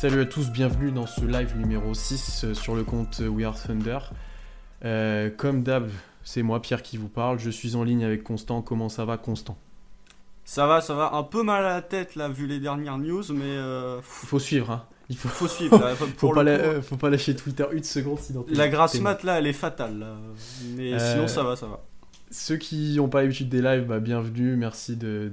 [0.00, 3.60] Salut à tous, bienvenue dans ce live numéro 6 euh, sur le compte We Are
[3.60, 3.98] Thunder.
[4.84, 5.90] Euh, comme d'hab,
[6.22, 7.40] c'est moi Pierre qui vous parle.
[7.40, 8.62] Je suis en ligne avec Constant.
[8.62, 9.58] Comment ça va Constant?
[10.44, 11.14] Ça va, ça va.
[11.14, 14.70] Un peu mal à la tête là vu les dernières news, mais euh, faut suivre.
[14.70, 14.84] Hein.
[15.08, 15.76] Il faut, faut suivre.
[15.76, 18.46] Là, faut, pas euh, faut, pas lâcher Twitter une seconde sinon.
[18.50, 20.06] La grasse mat là, elle est fatale.
[20.76, 21.80] Mais sinon ça va, ça va.
[22.30, 25.30] Ceux qui n'ont pas l'habitude des lives, bah, bienvenue, merci de,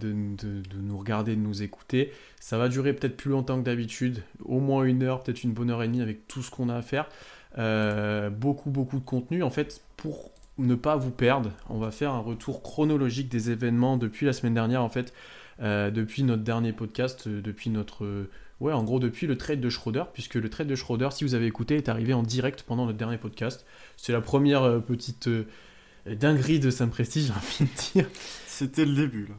[0.81, 2.11] nous regarder, de nous écouter.
[2.39, 5.69] Ça va durer peut-être plus longtemps que d'habitude, au moins une heure, peut-être une bonne
[5.69, 7.09] heure et demie avec tout ce qu'on a à faire.
[7.57, 9.43] Euh, beaucoup, beaucoup de contenu.
[9.43, 13.97] En fait, pour ne pas vous perdre, on va faire un retour chronologique des événements
[13.97, 15.13] depuis la semaine dernière, en fait,
[15.61, 18.27] euh, depuis notre dernier podcast, euh, depuis notre...
[18.61, 21.35] ouais, en gros, depuis le trade de Schroeder, puisque le trade de Schroeder, si vous
[21.35, 23.65] avez écouté, est arrivé en direct pendant notre dernier podcast.
[23.97, 25.27] C'est la première petite
[26.05, 28.09] dinguerie de Saint Prestige, j'ai envie de dire.
[28.47, 29.35] C'était le début, là.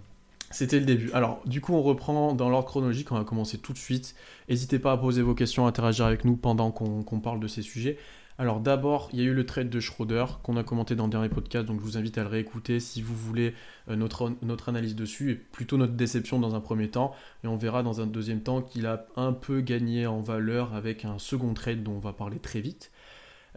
[0.50, 1.10] C'était le début.
[1.12, 4.14] Alors, du coup, on reprend dans l'ordre chronologique, on va commencer tout de suite.
[4.48, 7.62] N'hésitez pas à poser vos questions, à interagir avec nous pendant qu'on parle de ces
[7.62, 7.98] sujets.
[8.38, 11.10] Alors, d'abord, il y a eu le trade de Schroeder qu'on a commenté dans le
[11.10, 13.54] dernier podcast, donc je vous invite à le réécouter si vous voulez
[13.88, 17.14] euh, notre, notre analyse dessus, et plutôt notre déception dans un premier temps.
[17.44, 21.06] Et on verra dans un deuxième temps qu'il a un peu gagné en valeur avec
[21.06, 22.90] un second trade dont on va parler très vite.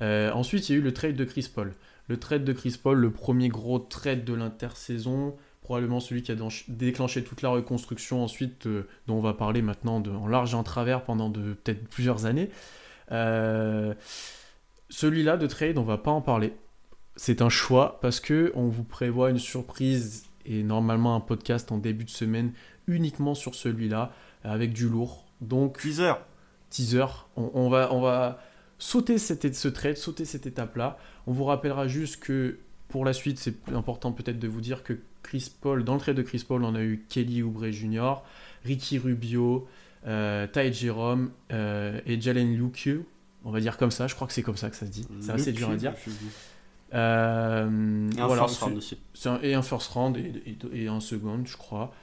[0.01, 1.73] Euh, ensuite, il y a eu le trade de Chris Paul.
[2.09, 5.35] Le trade de Chris Paul, le premier gros trade de l'intersaison
[5.69, 6.35] probablement celui qui a
[6.67, 10.55] déclenché toute la reconstruction ensuite, euh, dont on va parler maintenant de, en large et
[10.55, 12.49] en travers pendant peut-être plusieurs années.
[13.11, 13.93] Euh,
[14.89, 16.53] celui-là de trade, on va pas en parler.
[17.15, 21.77] C'est un choix parce que on vous prévoit une surprise et normalement un podcast en
[21.77, 22.51] début de semaine
[22.87, 24.11] uniquement sur celui-là
[24.43, 25.25] avec du lourd.
[25.39, 26.13] Donc teaser,
[26.71, 27.05] teaser.
[27.35, 28.41] On, va on va
[28.79, 30.97] sauter cette, ce trade, sauter cette étape-là.
[31.27, 32.57] On vous rappellera juste que
[32.87, 36.15] pour la suite, c'est important peut-être de vous dire que Chris Paul, dans le trade
[36.15, 38.15] de Chris Paul, on a eu Kelly Oubre Jr.,
[38.65, 39.67] Ricky Rubio,
[40.07, 42.89] euh, Ty Jerome euh, et Jalen Luke.
[43.45, 45.07] On va dire comme ça, je crois que c'est comme ça que ça se dit.
[45.21, 45.93] C'est assez dur à dire.
[46.93, 48.97] Euh, et un first round aussi.
[49.43, 51.93] et un first round et, un second, je crois.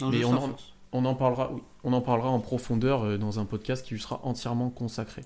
[0.00, 0.56] Mais on en,
[0.92, 1.52] on en, parlera,
[1.84, 5.22] on en parlera en profondeur dans un podcast qui lui sera entièrement consacré.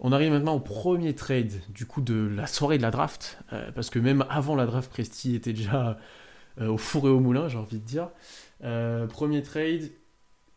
[0.00, 3.38] On arrive maintenant au premier trade du coup de la soirée de la draft,
[3.74, 5.98] parce que même avant la draft, Presti était déjà
[6.60, 8.08] euh, au four et au moulin, j'ai envie de dire.
[8.64, 9.90] Euh, premier trade,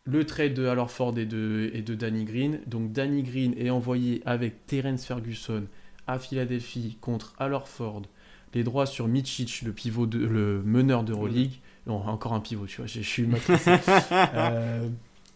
[0.04, 2.60] le trade de Ford et de, et de Danny Green.
[2.66, 5.64] Donc Danny Green est envoyé avec Terence Ferguson
[6.06, 7.34] à Philadelphie contre
[7.66, 8.02] Ford.
[8.54, 11.60] Les droits sur Mitchich, le pivot, de, le meneur d'Euroleague.
[11.86, 13.26] Non, encore un pivot, tu vois, je suis
[14.12, 14.88] euh,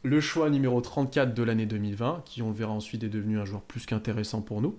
[0.07, 3.45] le choix numéro 34 de l'année 2020, qui on le verra ensuite est devenu un
[3.45, 4.79] joueur plus qu'intéressant pour nous.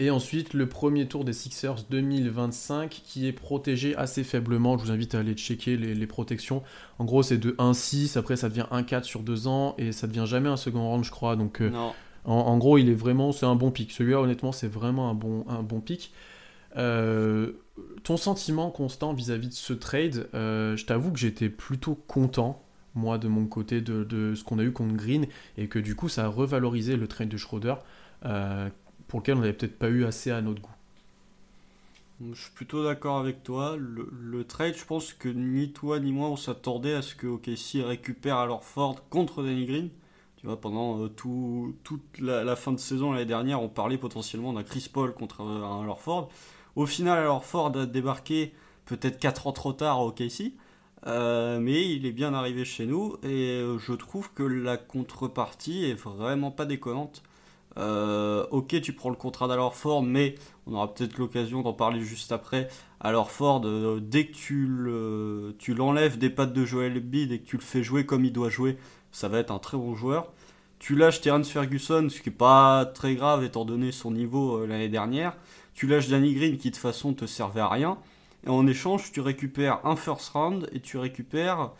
[0.00, 4.78] Et ensuite, le premier tour des Sixers 2025 qui est protégé assez faiblement.
[4.78, 6.62] Je vous invite à aller checker les, protections.
[6.98, 10.26] En gros, c'est de 1-6, après ça devient 1-4 sur 2 ans et ça devient
[10.26, 11.34] jamais un second round, je crois.
[11.34, 11.72] Donc, euh,
[12.24, 13.90] en, gros, il est vraiment, c'est un bon pic.
[13.90, 16.12] Celui-là, honnêtement, c'est vraiment un bon, un bon pic.
[16.76, 17.52] Euh,
[18.04, 22.62] ton sentiment constant vis-à-vis de ce trade, euh, je t'avoue que j'étais plutôt content,
[22.98, 25.26] moi, de mon côté, de, ce qu'on a eu contre Green
[25.56, 27.74] et que du coup, ça a revalorisé le trade de Schroeder
[29.08, 30.70] pour lequel on n'avait peut-être pas eu assez à notre goût.
[32.20, 33.76] Je suis plutôt d'accord avec toi.
[33.78, 37.86] Le, trade, je pense que ni toi ni moi on s'attendait à ce que OKC
[37.86, 39.90] récupère alors Ford contre Danny Green.
[40.36, 44.52] Tu vois, pendant euh, tout, toute la, fin de saison l'année dernière, on parlait potentiellement
[44.52, 46.28] d'un Chris Paul contre un alors Ford.
[46.76, 48.52] Au final, alors Ford a débarqué
[48.84, 50.52] peut-être 4 ans trop tard au OKC.
[51.06, 55.94] Euh, mais il est bien arrivé chez nous et je trouve que la contrepartie est
[55.94, 57.22] vraiment pas déconnante.
[57.76, 60.34] Euh, ok, tu prends le contrat d'Alor Ford, mais
[60.66, 62.68] on aura peut-être l'occasion d'en parler juste après.
[63.00, 67.56] Alors Ford, euh, dès que tu l'enlèves des pattes de Joel Embiid et que tu
[67.56, 68.76] le fais jouer comme il doit jouer,
[69.12, 70.32] ça va être un très bon joueur.
[70.80, 74.88] Tu lâches Terence Ferguson, ce qui n'est pas très grave étant donné son niveau l'année
[74.88, 75.36] dernière.
[75.74, 77.98] Tu lâches Danny Green qui de toute façon te servait à rien.
[78.46, 81.72] Et en échange, tu récupères un first round et tu récupères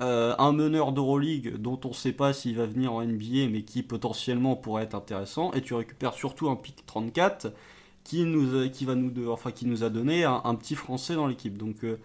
[0.00, 3.62] euh, un meneur d'Euroleague dont on ne sait pas s'il va venir en NBA, mais
[3.62, 7.52] qui potentiellement pourrait être intéressant, et tu récupères surtout un pick 34
[8.04, 11.26] qui nous a, qui va nous, enfin, qui nous a donné un, petit Français dans
[11.26, 11.56] l'équipe.
[11.56, 11.98] Donc euh,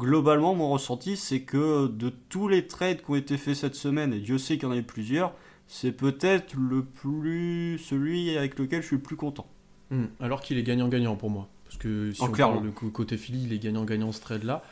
[0.00, 4.12] globalement, mon ressenti, c'est que de tous les trades qui ont été faits cette semaine,
[4.12, 5.32] et Dieu sait qu'il y en a eu plusieurs,
[5.68, 9.46] c'est peut-être le plus celui avec lequel je suis le plus content.
[9.90, 10.06] Hmm.
[10.18, 11.48] alors qu'il est gagnant-gagnant pour moi.
[11.66, 14.62] Parce que si on parle de côté Philly, il est gagnant-gagnant ce trade-là.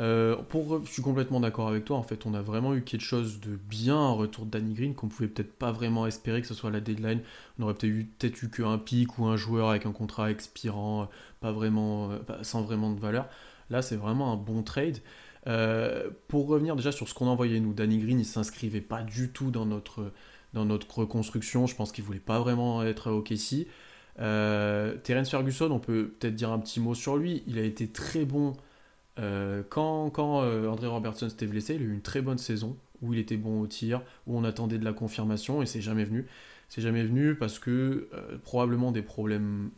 [0.00, 1.96] Euh, pour, je suis complètement d'accord avec toi.
[1.96, 4.94] En fait, on a vraiment eu quelque chose de bien, un retour de Danny Green
[4.94, 7.20] qu'on pouvait peut-être pas vraiment espérer que ce soit la deadline.
[7.58, 11.02] On aurait peut-être eu, peut eu qu'un pic ou un joueur avec un contrat expirant,
[11.02, 11.06] euh,
[11.40, 13.28] pas vraiment, euh, sans vraiment de valeur.
[13.70, 14.98] Là, c'est vraiment un bon trade.
[16.28, 19.50] pour revenir déjà sur ce qu'on envoyait nous, Danny Green, il s'inscrivait pas du tout
[19.50, 20.12] dans notre
[20.54, 21.66] dans notre reconstruction.
[21.66, 23.66] Je pense qu'il voulait pas vraiment être à OKC.
[24.20, 27.42] Euh, Terence Ferguson, on peut peut-être dire un petit mot sur lui.
[27.46, 28.56] Il a été très bon
[29.18, 31.74] euh, quand, quand euh, André Robertson s'était blessé.
[31.74, 34.44] Il a eu une très bonne saison où il était bon au tir, où on
[34.44, 36.26] attendait de la confirmation et c'est jamais venu.
[36.68, 38.08] C'est jamais venu parce que
[38.42, 39.70] probablement des problèmes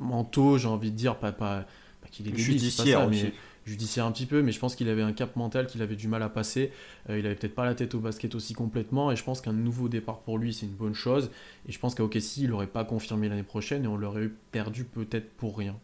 [0.00, 1.66] mentaux, j'ai envie de dire, pas, pas,
[2.10, 3.32] qu'il est débile, pas mais
[3.66, 6.06] judiciaire un petit peu, mais je pense qu'il avait un cap mental qu'il avait du
[6.08, 6.70] mal à passer.
[7.10, 9.52] Euh, il avait peut-être pas la tête au basket aussi complètement, et je pense qu'un
[9.52, 11.30] nouveau départ pour lui, c'est une bonne chose.
[11.68, 14.84] Et je pense qu'à OKC, il n'aurait pas confirmé l'année prochaine, et on l'aurait perdu
[14.84, 15.76] peut-être pour rien.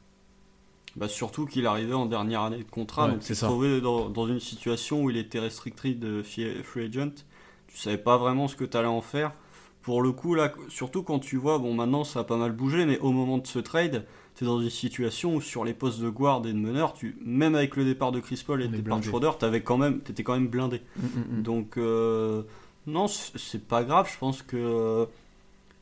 [0.95, 4.29] Bah surtout qu'il arrivait en dernière année de contrat, donc il se trouvait dans, dans,
[4.29, 7.25] une situation où il était restricted de free agent.
[7.69, 9.33] Tu savais pas vraiment ce que tu allais en faire.
[9.81, 12.85] Pour le coup, là, surtout quand tu vois, bon maintenant ça a pas mal bougé,
[12.85, 16.01] mais au moment de ce trade, tu es dans une situation où sur les postes
[16.01, 18.77] de guard et de meneur, tu, même avec le départ de Chris Paul et le
[18.79, 20.81] départ de Schroeder, tu quand même, étais quand même blindé.
[20.97, 21.43] Mm, mm, mm.
[21.43, 22.43] Donc, euh,
[22.87, 24.09] non, c'est pas grave.
[24.13, 25.07] Je pense que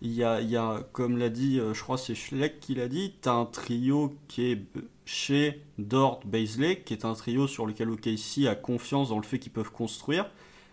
[0.03, 2.89] il y, a, y a, comme l'a dit, euh, je crois c'est Schleck qui l'a
[2.89, 4.63] dit, tu as un trio qui est
[5.05, 9.39] chez Dort, Baisley, qui est un trio sur lequel OKC a confiance dans le fait
[9.39, 10.31] qu'ils peuvent construire.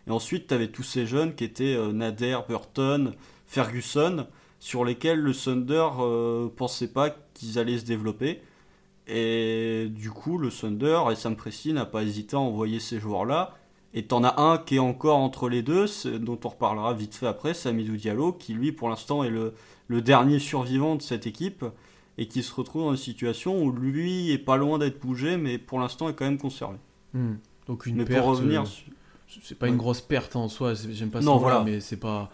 [0.08, 3.14] Et ensuite, tu avais tous ces jeunes qui étaient euh, Nader, Burton,
[3.48, 4.28] Ferguson,
[4.60, 5.88] sur lesquels le Thunder
[6.56, 8.42] pensait pas qu'ils allaient se développer.
[9.08, 13.56] Et du coup, le Thunder et Sam Presti n'a pas hésité à envoyer ces joueurs-là.
[13.94, 15.86] Et t'en as un qui est encore entre les deux,
[16.20, 19.54] dont on reparlera vite fait après, c'est Amidou Diallo, qui lui pour l'instant est le,
[19.88, 21.64] le, dernier survivant de cette équipe
[22.18, 25.58] et qui se retrouve dans une situation où lui est pas loin d'être bougé, mais
[25.58, 26.78] pour l'instant est quand même conservé.
[27.14, 27.36] Hmm.
[27.68, 31.10] Donc une mais perte, pour revenir, euh, c'est pas une grosse perte en soi, j'aime
[31.10, 31.64] pas ça, voilà.
[31.64, 32.30] mais c'est pas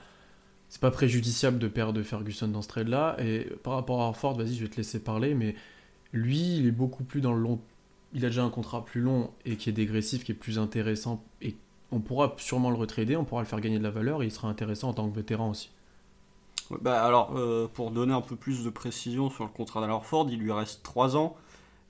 [0.73, 3.15] c'est pas préjudiciable de perdre Ferguson dans ce trade-là.
[3.19, 5.53] Et par rapport à Harford, vas-y, je vais te laisser parler, mais
[6.13, 7.59] lui, il est beaucoup plus dans le long.
[8.15, 11.23] Il a déjà un contrat plus long et qui est dégressif, qui est plus intéressant.
[11.43, 11.55] Et
[11.91, 14.31] on pourra sûrement le retrader, on pourra le faire gagner de la valeur et il
[14.31, 15.69] sera intéressant en tant que vétéran aussi.
[16.81, 20.39] Bah alors, euh, pour donner un peu plus de précision sur le contrat d'Harford, il
[20.39, 21.35] lui reste 3 ans.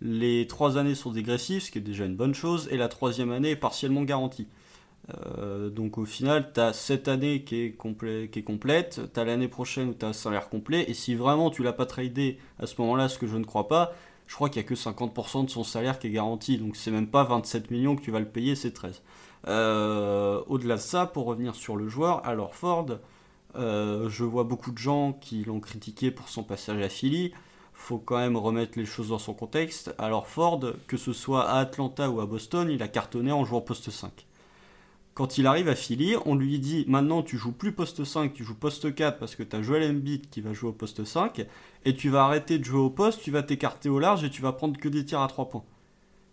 [0.01, 3.31] Les 3 années sont dégressives, ce qui est déjà une bonne chose, et la troisième
[3.31, 4.47] année est partiellement garantie.
[5.09, 9.89] Euh, donc au final, tu as cette année qui est, complète, tu as l'année prochaine
[9.89, 12.79] où tu as un salaire complet, et si vraiment tu l'as pas tradé à ce
[12.81, 13.94] moment-là, ce que je ne crois pas,
[14.27, 16.91] je crois qu'il n'y a que 50% de son salaire qui est garanti, donc c'est
[16.91, 19.01] même pas 27 millions que tu vas le payer, c'est 13.
[19.47, 22.88] Euh, au-delà de ça, pour revenir sur le joueur, alors Ford,
[23.55, 27.33] euh, je vois beaucoup de gens qui l'ont critiqué pour son passage à Philly,
[27.73, 29.94] faut quand même remettre les choses dans son contexte.
[29.97, 33.59] Alors Ford, que ce soit à Atlanta ou à Boston, il a cartonné en jouant
[33.59, 34.25] poste 5
[35.13, 38.44] quand il arrive à Philly, on lui dit maintenant tu joues plus poste 5, tu
[38.44, 41.45] joues poste 4 parce que tu as Joel Embiid qui va jouer au poste 5
[41.86, 44.42] et tu vas arrêter de jouer au poste, tu vas t'écarter au large et tu
[44.42, 45.63] vas prendre que des tirs à 3 points.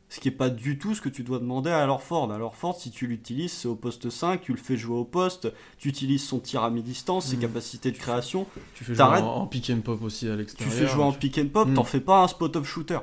[0.08, 2.32] Ce qui n'est pas du tout ce que tu dois demander à Alors Ford.
[2.32, 5.52] Alors Ford, si tu l'utilises, c'est au poste 5, tu le fais jouer au poste,
[5.78, 7.40] tu utilises son tir à mi-distance, ses mmh.
[7.40, 8.46] capacités de création.
[8.74, 10.74] Tu fais jouer en, pick and pop aussi à l'extérieur.
[10.74, 11.74] Tu fais jouer en pick and pop, mmh.
[11.74, 12.98] t'en fais pas un spot-up shooter.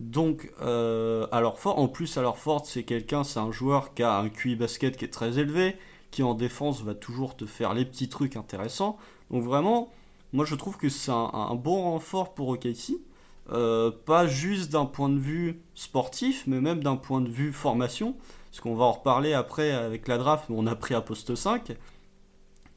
[0.00, 4.16] Donc, euh, alors fort, en plus, alors Ford, c'est quelqu'un, c'est un joueur qui a
[4.16, 5.76] un QI basket qui est très élevé,
[6.10, 8.96] qui en défense va toujours te faire les petits trucs intéressants.
[9.30, 9.92] Donc vraiment,
[10.32, 12.94] moi je trouve que c'est un, bon renfort pour OKC.
[13.52, 18.16] Euh, pas juste d'un point de vue sportif, mais même d'un point de vue formation.
[18.50, 21.34] Parce qu'on va en reparler après avec la draft, où on a pris à poste
[21.34, 21.76] 5.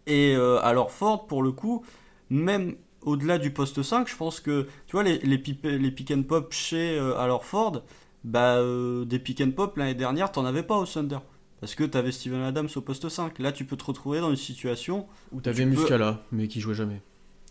[0.07, 1.85] Et euh, alors Ford, pour le coup,
[2.29, 6.23] même au-delà du poste 5, je pense que, tu vois, les, les, les pick and
[6.23, 7.81] pop chez euh, alors Ford,
[8.23, 11.19] bah, euh, des pick and pop l'année dernière, t'en avais pas au Thunder.
[11.59, 13.39] Parce que t'avais Steven Adams au poste 5.
[13.39, 17.01] Là, tu peux te retrouver dans une situation où t'avais Muscala, mais qui jouait jamais.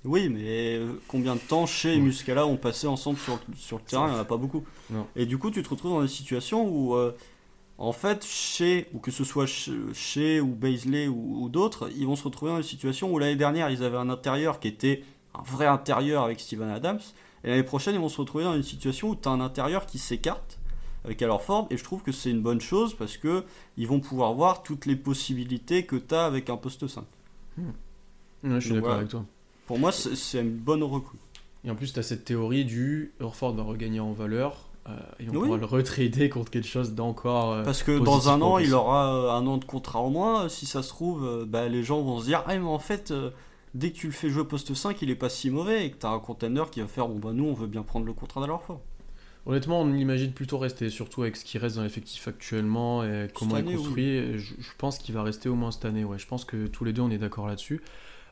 [0.05, 4.09] Oui, mais euh, combien de temps chez Muscala ont passé ensemble sur, sur le terrain?
[4.09, 4.65] Il n'y en a pas beaucoup.
[5.17, 6.95] Et du coup, tu te retrouves dans une situation où,
[7.79, 12.17] en fait, chez, ou que ce soit chez, ou Baisley ou, ou d'autres, ils vont
[12.17, 15.03] se retrouver dans une situation où l'année dernière, ils avaient un intérieur qui était
[15.35, 17.01] un vrai intérieur avec Steven Adams.
[17.45, 19.87] Et l'année prochaine, ils vont se retrouver dans une situation où tu as un intérieur
[19.87, 20.59] qui s'écarte
[21.05, 21.67] avec alors Ford.
[21.71, 23.45] Et je trouve que c'est une bonne chose parce que
[23.77, 27.05] ils vont pouvoir voir toutes les possibilités que tu as avec un poste 5.
[27.57, 27.71] Hmm.
[28.45, 29.25] je suis d'accord avec toi.
[29.67, 31.19] Pour moi, c'est une bonne recrue.
[31.65, 34.69] Et en plus, tu as cette théorie du Orford va regagner en valeur.
[34.89, 37.53] Euh, et on pourra le retrader contre quelque chose d'encore.
[37.53, 40.49] Euh, parce que dans un an, il aura euh, un an de contrat en moins.
[40.49, 43.15] Si ça se trouve, bah, les gens vont se dire Ah, mais en fait,
[43.75, 45.99] dès que tu le fais jouer poste 5, il est pas si mauvais et que
[45.99, 48.13] tu as un contender qui va faire bon bah nous on veut bien prendre le
[48.13, 48.83] contrat fois.
[49.45, 53.57] Honnêtement, on imagine plutôt rester, surtout avec ce qui reste dans l'effectif actuellement et comment
[53.57, 54.39] il est construit.
[54.39, 56.05] Je, pense qu'il va rester au moins cette année.
[56.05, 56.19] Ouais.
[56.19, 57.83] Je pense que tous les deux on est d'accord là-dessus.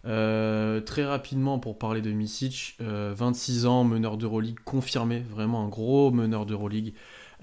[0.07, 5.69] Euh, très rapidement pour parler de Misic, 26 euh, ans, meneur d'Euroleague confirmé, vraiment un
[5.69, 6.95] gros meneur d'Euroleague.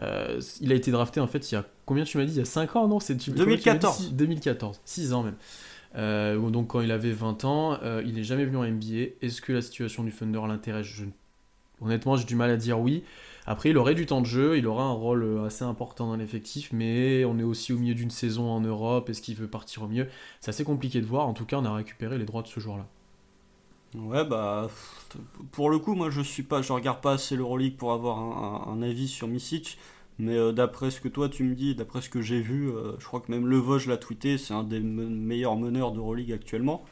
[0.01, 2.33] Euh, il a été drafté en fait il y a combien tu m'as dit?
[2.33, 2.99] Il y a 5 ans non?
[2.99, 4.13] C'est 2014.
[4.13, 5.35] 2014, 6 ans même.
[5.95, 9.15] Donc quand il avait 20 ans, il n'est jamais venu en NBA.
[9.21, 10.87] Est-ce que la situation du Thunder l'intéresse?
[11.81, 13.03] Honnêtement, j'ai du mal à dire oui.
[13.45, 16.17] Après, il aurait du temps de jeu, il aura un rôle euh, assez important dans
[16.17, 19.09] l'effectif, mais on est aussi au milieu d'une saison en Europe.
[19.09, 20.07] Est-ce qu'il veut partir au milieu
[20.41, 21.27] C'est assez compliqué de voir.
[21.27, 22.85] En tout cas, on a récupéré les droits de ce joueur-là.
[23.95, 24.69] Ouais, bah,
[25.51, 29.29] pour le coup, moi, je suis regarde pas assez l'Euroleague pour avoir un, avis sur
[29.29, 29.77] Misic.
[30.19, 32.93] Mais euh, d'après ce que toi tu me dis, d'après ce que j'ai vu, euh,
[32.99, 36.83] je crois que même Le Vosges l'a tweeté, c'est un des meilleurs meneurs d'Euroleague actuellement.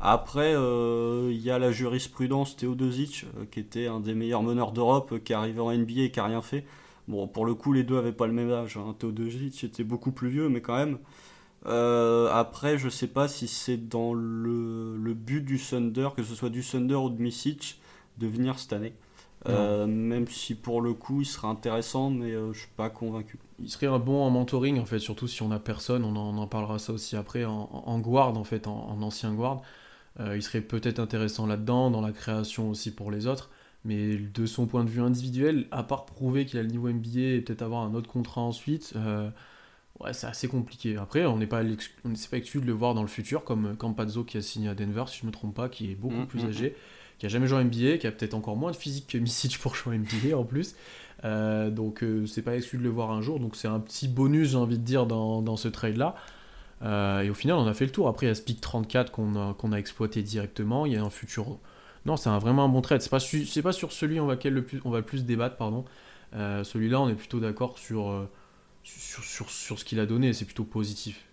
[0.00, 5.22] Après, euh, il y a la jurisprudence Teodosic, qui était un des meilleurs meneurs d'Europe,
[5.24, 6.64] qui est arrivé en NBA et qui n'a rien fait.
[7.08, 8.76] Bon, pour le coup, les deux n'avaient pas le même âge.
[8.76, 8.94] Hein.
[8.98, 10.98] Teodosic était beaucoup plus vieux, mais quand même.
[12.32, 16.62] après, je sais pas si c'est dans le, but du Thunder, que ce soit du
[16.62, 17.80] Thunder ou de Misic,
[18.18, 18.94] de venir cette année.
[19.46, 23.38] Même si pour le coup il serait intéressant, mais je suis pas convaincu.
[23.60, 26.46] Il serait un bon en mentoring en fait, surtout si on a personne, on en,
[26.46, 29.62] parlera ça aussi après, en, guard en fait, en, en ancien guard.
[30.20, 33.50] Euh, il serait peut-être intéressant là-dedans, dans la création aussi pour les autres.
[33.84, 37.20] Mais de son point de vue individuel, à part prouver qu'il a le niveau NBA
[37.20, 39.28] et peut-être avoir un autre contrat ensuite, euh,
[40.00, 40.96] ouais, c'est assez compliqué.
[40.96, 44.38] Après, on n'est pas, pas exclu de le voir dans le futur, comme Campazzo qui
[44.38, 46.44] a signé à Denver, si je ne me trompe pas, qui est beaucoup mm, plus
[46.44, 46.72] mm, âgé, mm.
[47.18, 49.58] Qui a jamais joué en NBA, qui a peut-être encore moins de physique que Misic
[49.58, 50.74] pour jouer en NBA en plus.
[51.24, 53.40] Euh, donc, c'est pas exclu de le voir un jour.
[53.40, 56.16] Donc, c'est un petit bonus, j'ai envie de dire, dans, dans ce trade-là.
[56.82, 58.08] Euh, et au final, on a fait le tour.
[58.08, 60.86] Après, il y a Speak 34 qu'on a, a exploité directement.
[60.86, 61.58] Il y a un futur.
[62.06, 63.00] Non, c'est vraiment un bon trade.
[63.00, 63.18] C'est pas,
[63.62, 65.84] pas sur celui on va, le plus, on va le plus débattre, pardon.
[66.34, 68.28] Euh, celui-là, on est plutôt d'accord sur, euh,
[68.82, 70.32] sur, sur, sur, ce qu'il a donné.
[70.32, 71.24] C'est plutôt positif.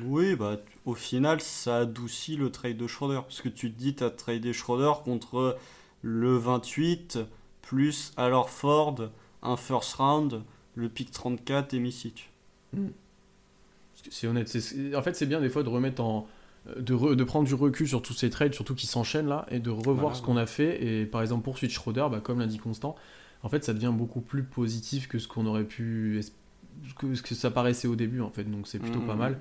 [0.00, 3.20] Oui, bah, au final, ça adoucit le trade de Schroeder.
[3.22, 5.58] Parce que tu te dis, tu as tradé Schroeder contre
[6.00, 7.18] le 28,
[7.60, 8.96] plus alors Ford,
[9.42, 10.42] un first round,
[10.74, 12.30] le pick 34 et Misic.
[12.72, 12.88] Hmm
[14.10, 14.56] c'est honnête.
[14.96, 16.26] En fait, c'est bien des fois de remettre en.
[16.76, 19.70] De, de, prendre du recul sur tous ces trades, surtout qui s'enchaînent là, et de
[19.70, 20.84] revoir ce qu'on a fait.
[20.84, 22.94] Et par exemple, pour Switch Schroeder, bah, comme l'a dit Constant,
[23.42, 26.20] en fait, ça devient beaucoup plus positif que ce qu'on aurait pu.
[26.98, 28.44] que ce que ça paraissait au début, en fait.
[28.44, 29.18] Donc, c'est plutôt pas mmh.
[29.18, 29.40] mal.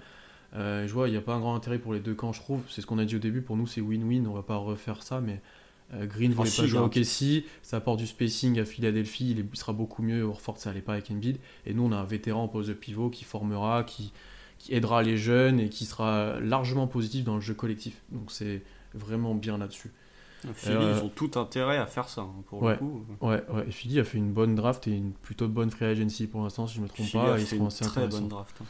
[0.56, 2.42] Euh, je vois, il n'y a pas un grand intérêt pour les deux camps, je
[2.42, 2.62] trouve.
[2.70, 3.42] C'est ce qu'on a dit au début.
[3.42, 4.28] Pour nous, c'est win-win.
[4.28, 5.42] On va pas refaire ça, mais.
[5.94, 9.74] Euh, Green voulait pas jouer au Kessie, ça apporte du spacing à Philadelphie, il, sera
[9.74, 10.24] beaucoup mieux.
[10.24, 11.38] Orford, ça allait pas avec Embiid.
[11.66, 14.14] Et nous, on a un vétéran en pose de pivot qui formera, qui,
[14.58, 18.02] qui aidera les jeunes et qui sera largement positif dans le jeu collectif.
[18.10, 18.62] Donc c'est
[18.94, 19.92] vraiment bien là-dessus.
[20.54, 23.06] Philly, euh, ils ont tout intérêt à faire ça, hein, pour ouais, le coup.
[23.22, 23.66] Ouais, ouais.
[23.68, 26.68] Et Philly a fait une bonne draft et une plutôt bonne free agency pour l'instant,
[26.68, 27.40] si je ne me trompe pas.
[27.40, 28.56] ils seront assez très bonne draft.
[28.62, 28.66] Hein.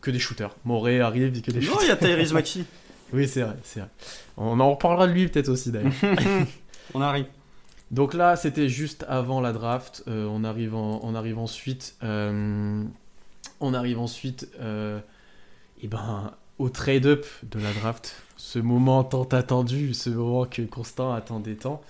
[0.00, 0.54] Que des shooters.
[0.64, 1.76] Moré arrive, que des shooters.
[1.76, 2.64] Non, il y a Tyrese Maxi.
[3.12, 3.88] oui, c'est vrai, c'est vrai.
[4.36, 5.92] On en reparlera de lui peut-être aussi d'ailleurs.
[6.94, 7.26] on arrive.
[7.90, 10.04] Donc là, c'était juste avant la draft.
[10.06, 11.96] Euh, on, arrive on arrive ensuite.
[12.02, 12.84] Euh,
[13.60, 19.94] on arrive ensuite et eh ben, au trade-up de la draft, ce moment tant attendu,
[19.94, 21.82] ce moment que Constant attendait tant.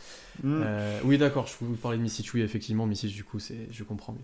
[0.43, 0.63] Mm.
[0.65, 2.33] Euh, oui, d'accord, je vous parler de Misic.
[2.35, 4.19] Oui, effectivement, Misic, du coup, je comprends mieux.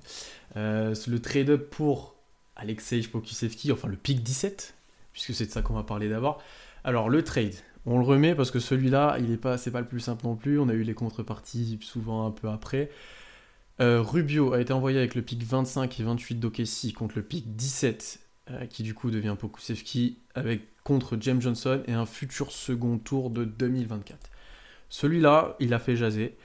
[0.56, 2.15] Euh, le trade-up pour
[2.56, 4.74] Alexei Pokusevski, enfin le pick 17,
[5.12, 6.42] puisque c'est de ça qu'on va parler d'abord.
[6.84, 9.86] Alors, le trade, on le remet parce que celui-là, il est pas, c'est pas le
[9.86, 10.58] plus simple non plus.
[10.58, 12.90] On a eu les contreparties souvent un peu après.
[13.80, 17.54] Euh, Rubio a été envoyé avec le pick 25 et 28 d'Okessi contre le pick
[17.56, 18.20] 17
[18.50, 23.30] euh, qui du coup devient Pokusevski avec contre James Johnson et un futur second tour
[23.30, 24.30] de 2024.
[24.88, 26.36] Celui-là, il a fait jaser.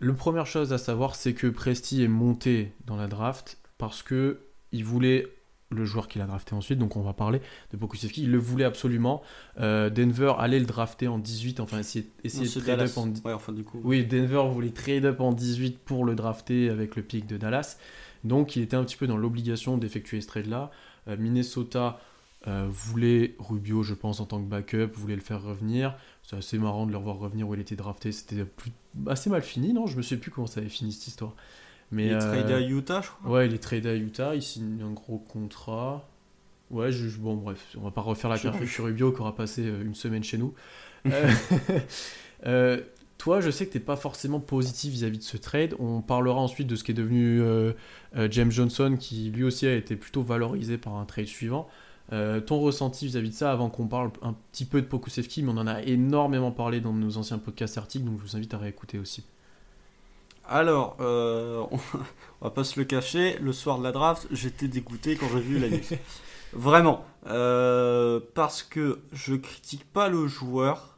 [0.00, 4.40] La première chose à savoir, c'est que Presti est monté dans la draft parce que
[4.72, 5.28] il voulait
[5.70, 7.40] le joueur qu'il a drafté ensuite, donc on va parler
[7.72, 9.22] de Pokusevski, il le voulait absolument.
[9.60, 13.12] Euh, Denver allait le drafter en 18, enfin essayer, de trade up en...
[13.32, 17.02] enfin, du coup, Oui, Denver voulait trade up en 18 pour le drafter avec le
[17.02, 17.76] pick de Dallas.
[18.24, 20.70] Donc il était un petit peu dans l'obligation d'effectuer ce trade-là.
[21.08, 22.00] Euh, Minnesota
[22.46, 25.94] euh, voulait Rubio, je pense, en tant que backup, voulait le faire revenir.
[26.22, 28.12] C'est assez marrant de le voir revenir où il était drafté.
[28.12, 28.44] C'était
[29.06, 29.86] assez mal fini, non?
[29.86, 31.34] Je me sais plus comment ça avait fini cette histoire.
[31.92, 33.30] Mais, il est tradé à euh, Utah, je crois.
[33.30, 34.34] Ouais, il est tradé à Utah.
[34.34, 36.08] Il signe un gros contrat.
[36.70, 39.64] Ouais, je, bon, bref, on va pas refaire la carrière sur Rubio qui aura passé
[39.64, 40.54] une semaine chez nous.
[42.46, 42.80] euh,
[43.18, 45.74] Toi, je sais que tu n'es pas forcément positif vis-à-vis de ce trade.
[45.78, 47.72] On parlera ensuite de ce qui est devenu euh,
[48.16, 51.68] euh, James Johnson, qui lui aussi a été plutôt valorisé par un trade suivant.
[52.12, 55.52] Euh, ton ressenti vis-à-vis de ça, avant qu'on parle un petit peu de Pokusevski, mais
[55.52, 58.58] on en a énormément parlé dans nos anciens podcasts articles, donc je vous invite à
[58.58, 59.24] réécouter aussi.
[60.50, 61.78] Alors, on
[62.42, 65.58] va pas se le cacher, le soir de la draft, j'étais dégoûté quand j'ai vu
[65.58, 65.80] la news.
[66.52, 67.04] Vraiment.
[67.24, 70.90] parce que je critique pas le joueur,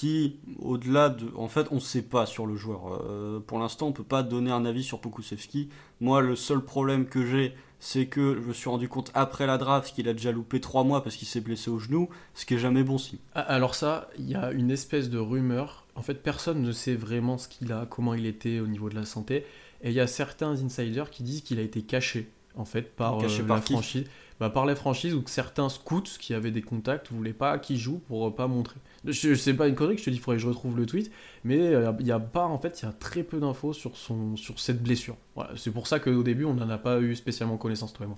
[0.00, 1.26] qui, au-delà de...
[1.36, 2.98] En fait, on ne sait pas sur le joueur.
[3.02, 5.68] Euh, pour l'instant, on ne peut pas donner un avis sur Pokusevski.
[6.00, 9.58] Moi, le seul problème que j'ai, c'est que je me suis rendu compte après la
[9.58, 12.54] draft qu'il a déjà loupé 3 mois parce qu'il s'est blessé au genou, ce qui
[12.54, 13.18] est jamais bon signe.
[13.34, 15.84] Ah, alors ça, il y a une espèce de rumeur.
[16.00, 18.94] En fait, personne ne sait vraiment ce qu'il a, comment il était au niveau de
[18.94, 19.44] la santé.
[19.82, 23.18] Et il y a certains insiders qui disent qu'il a été caché, en fait, par
[23.18, 24.04] caché euh, par la qui franchise.
[24.40, 27.76] Bah, par les franchises ou que certains scouts qui avaient des contacts voulaient pas qu'il
[27.76, 28.76] joue pour euh, pas montrer.
[29.04, 30.74] Je, je sais pas une connerie que je te dis, il faudrait que je retrouve
[30.78, 31.12] le tweet,
[31.44, 33.98] mais euh, il y a pas en fait, il y a très peu d'infos sur
[33.98, 35.18] son sur cette blessure.
[35.34, 38.08] Voilà, c'est pour ça qu'au début on n'en a pas eu spécialement connaissance toi et
[38.08, 38.16] moi.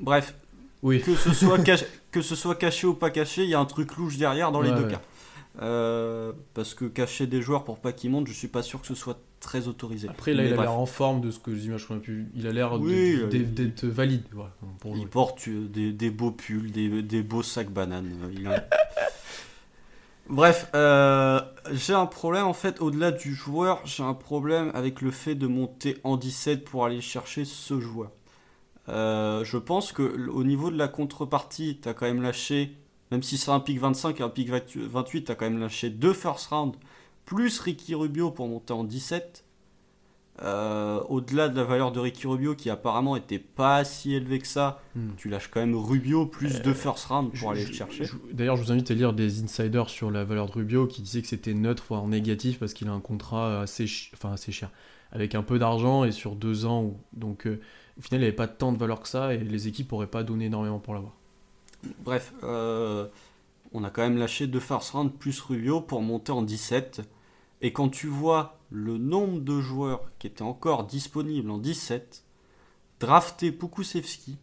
[0.00, 0.34] Bref,
[0.82, 1.00] Oui.
[1.00, 3.64] que ce soit caché, que ce soit caché ou pas caché, il y a un
[3.64, 4.90] truc louche derrière dans les deux ouais.
[4.92, 5.00] cas.
[5.62, 8.86] Euh, parce que cacher des joueurs pour pas qu'ils montent, je suis pas sûr que
[8.88, 10.08] ce soit très autorisé.
[10.08, 12.00] Après là Mais il a l'air en forme de ce que les images qu'on a
[12.00, 16.32] pu, il a l'air Oui, d'être valide voilà, pour Il porte euh, des, des beaux
[16.32, 18.10] pulls, des, des beaux sacs bananes.
[18.24, 18.66] euh, il a-
[20.28, 21.40] Bref, euh,
[21.72, 25.46] j'ai un problème en fait, au-delà du joueur, j'ai un problème avec le fait de
[25.46, 28.10] monter en 17 pour aller chercher ce joueur.
[28.88, 32.76] Euh, je pense que au niveau de la contrepartie, t'as quand même lâché,
[33.14, 36.12] même si c'est un pick 25 et un pick 28, t'as quand même lâché deux
[36.12, 36.74] first round,
[37.24, 39.44] plus Ricky Rubio pour monter en 17.
[40.42, 44.48] Euh, au-delà de la valeur de Ricky Rubio qui apparemment était pas si élevée que
[44.48, 45.10] ça, Hmm.
[45.16, 47.72] tu lâches quand même Rubio plus Euh, deux first round pour Je- aller je- le
[47.72, 48.04] chercher.
[48.32, 51.22] D'ailleurs, je vous invite à lire des insiders sur la valeur de Rubio qui disaient
[51.22, 54.70] que c'était neutre, voire négatif, parce qu'il a un contrat assez, enfin, assez cher,
[55.12, 56.94] avec un peu d'argent et sur deux ans.
[57.12, 57.60] Donc, euh,
[57.96, 60.24] au final, il n'avait pas tant de valeur que ça et les équipes n'auraient pas
[60.24, 61.14] donné énormément pour l'avoir.
[62.04, 63.06] Bref, euh,
[63.72, 67.02] on a quand même lâché deux first round plus Rubio pour monter en 17.
[67.62, 72.24] Et quand tu vois le nombre de joueurs qui étaient encore disponibles en 17,
[73.00, 74.36] drafté Pokusevski.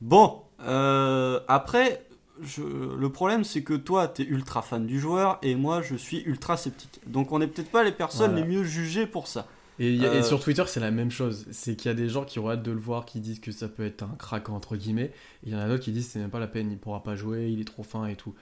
[0.00, 2.06] Bon, euh, après,
[2.40, 5.94] je- le problème c'est que toi, tu es ultra fan du joueur et moi, je
[5.96, 7.00] suis ultra sceptique.
[7.06, 8.46] Donc on n'est peut-être pas les personnes Voilà.
[8.46, 9.46] les mieux jugées pour ça.
[9.78, 11.46] Et, il y a- et Euh, sur Twitter, c'est la même chose.
[11.50, 13.52] C'est qu'il y a des gens qui ont hâte de le voir, qui disent que
[13.52, 15.12] ça peut être un crack entre guillemets.
[15.44, 16.78] Et il y en a d'autres qui disent que c'est même pas la peine, il
[16.78, 18.34] pourra pas jouer, il est trop fin et tout.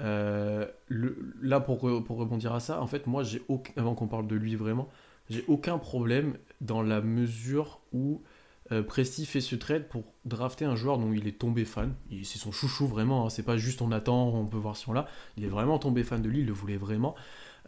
[0.00, 4.08] Euh, le- là, pour, pour rebondir à ça, en fait, moi, j'ai aucun, avant qu'on
[4.08, 4.88] parle de lui vraiment,
[5.30, 8.22] j'ai aucun problème dans la mesure où
[8.70, 11.92] euh, Presti fait ce trade pour drafter un joueur dont il est tombé fan.
[12.10, 13.30] Il- C'est son chouchou vraiment, hein.
[13.30, 15.06] c'est pas juste on attend, on peut voir si on l'a.
[15.36, 17.14] Il est vraiment tombé fan de lui, il le voulait vraiment.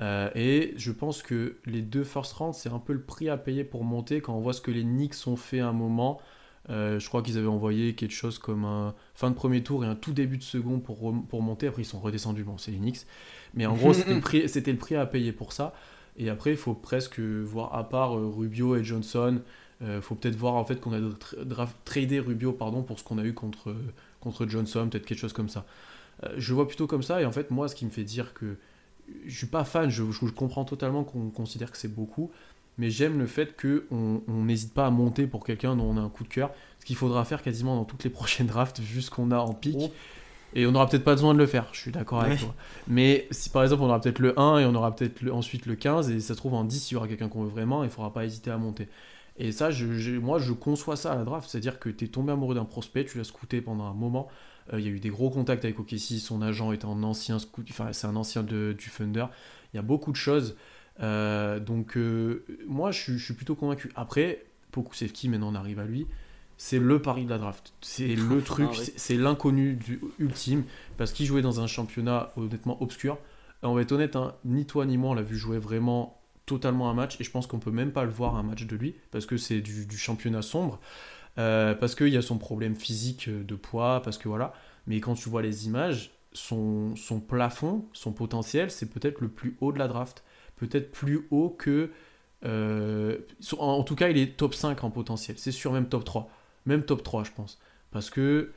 [0.00, 3.36] Euh, et je pense que les deux first rounds, c'est un peu le prix à
[3.36, 6.20] payer pour monter quand on voit ce que les Knicks ont fait à un moment.
[6.70, 9.86] Euh, je crois qu'ils avaient envoyé quelque chose comme un fin de premier tour et
[9.86, 11.68] un tout début de second pour, pour monter.
[11.68, 12.42] Après, ils sont redescendus.
[12.42, 13.06] Bon, c'est les Knicks.
[13.54, 15.74] Mais en gros, c'était le, prix, le prix à payer pour ça.
[16.16, 19.40] Et après, il faut presque voir, à part euh, Rubio et Johnson,
[19.80, 23.18] il faut peut-être voir en fait qu'on a tra- tradé Rubio pardon, pour ce qu'on
[23.18, 23.74] a eu contre,
[24.20, 25.66] contre Johnson, peut-être quelque chose comme ça.
[26.38, 27.20] Je vois plutôt comme ça.
[27.20, 28.56] Et en fait, moi, ce qui me fait dire que
[29.26, 32.30] je suis pas fan, je, je comprends totalement qu'on considère que c'est beaucoup,
[32.78, 36.00] mais j'aime le fait qu'on on n'hésite pas à monter pour quelqu'un dont on a
[36.00, 39.02] un coup de cœur, ce qu'il faudra faire quasiment dans toutes les prochaines drafts, vu
[39.02, 39.76] ce qu'on a en pic.
[39.78, 39.92] Oh.
[40.56, 42.54] Et on n'aura peut-être pas besoin de le faire, je suis d'accord avec toi.
[42.86, 45.74] Mais si par exemple on aura peut-être le 1 et on aura peut-être ensuite le
[45.74, 47.90] 15, et ça se trouve en 10, il y aura quelqu'un qu'on veut vraiment, il
[47.90, 48.88] faudra pas hésiter à monter.
[49.36, 52.30] Et ça, je, moi je conçois ça à la draft, c'est-à-dire que tu es tombé
[52.32, 54.28] amoureux d'un prospect, tu l'as scouté pendant un moment,
[54.72, 57.38] euh, il y a eu des gros contacts avec OKC, son agent est un ancien
[57.38, 59.26] scout, enfin c'est un ancien de, du Thunder,
[59.72, 60.56] il y a beaucoup de choses.
[61.00, 63.90] Euh, donc euh, moi je, suis- je suis plutôt convaincu.
[63.96, 66.06] Après, Pokusevski, maintenant on arrive à lui,
[66.56, 67.72] c'est le pari de la draft.
[67.80, 68.76] C'est le truc, oui.
[68.84, 69.78] c'est- c'est l'inconnu
[70.18, 70.64] ultime,
[70.96, 73.18] parce qu'il jouait dans un championnat honnêtement obscur.
[73.62, 76.20] Et on va être honnête, hein, ni toi ni moi on l'a vu jouer vraiment
[76.46, 78.76] totalement un match, et je pense qu'on peut même pas le voir un match de
[78.76, 80.78] lui, parce que c'est du, du championnat sombre,
[81.38, 84.52] euh, parce qu'il y a son problème physique euh, de poids, parce que voilà.
[84.86, 89.56] Mais quand tu vois les images, son, son plafond, son potentiel, c'est peut-être le plus
[89.60, 90.24] haut de la draft.
[90.56, 91.90] Peut-être plus haut que.
[92.44, 93.18] euh,
[93.58, 95.38] en, tout cas, il est top 5 en potentiel.
[95.38, 96.30] C'est sûr, même top 3.
[96.66, 97.58] Même top 3, je pense.
[97.90, 98.52] Parce que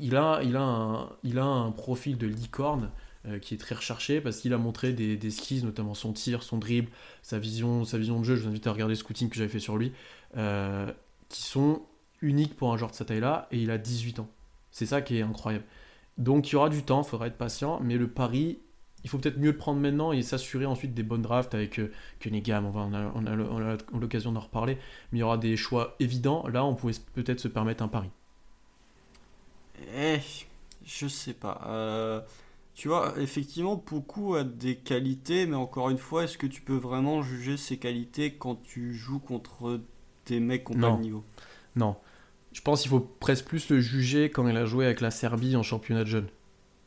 [0.00, 2.90] il, a, il, a un, il a un profil de licorne
[3.42, 6.56] qui est très recherché parce qu'il a montré des, des skis, notamment son tir, son
[6.56, 6.90] dribble,
[7.22, 8.36] sa vision, sa vision de jeu.
[8.36, 9.92] Je vous invite à regarder le scouting que j'avais fait sur lui,
[11.28, 11.82] qui sont
[12.22, 14.28] uniques pour un joueur de sa taille-là, et il a 18 ans.
[14.70, 15.64] C'est ça qui est incroyable.
[16.18, 18.58] Donc il y aura du temps, il faudra être patient, mais le pari,
[19.04, 21.92] il faut peut-être mieux le prendre maintenant et s'assurer ensuite des bonnes drafts avec euh,
[22.20, 23.36] Cunningham, on, va, on, a, on a-
[23.92, 24.76] on a l'occasion d'en reparler,
[25.12, 26.46] mais il y aura des choix évidents.
[26.48, 28.10] Là, on pouvait peut-être se permettre un pari.
[29.94, 30.20] Eh,
[30.84, 31.60] je sais pas.
[31.66, 32.20] Euh,
[32.74, 36.76] tu vois, effectivement, beaucoup a des qualités, mais encore une fois, est-ce que tu peux
[36.76, 39.80] vraiment juger ses qualités quand tu joues contre
[40.26, 41.24] des mecs qui n'ont pas niveau?
[41.76, 41.96] Non.
[42.58, 45.54] Je pense qu'il faut presque plus le juger quand il a joué avec la Serbie
[45.54, 46.26] en championnat de jeunes.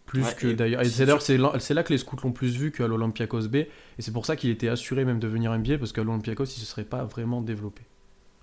[0.05, 0.83] Plus Ouais, que d'ailleurs.
[0.83, 1.05] Si c'est
[1.73, 3.55] là, que les scouts l'ont plus vu qu'à l'Olympiakos B.
[3.55, 6.59] Et c'est pour ça qu'il était assuré même de venir NBA parce qu'à l'Olympiakos il
[6.59, 7.83] se serait pas vraiment développé.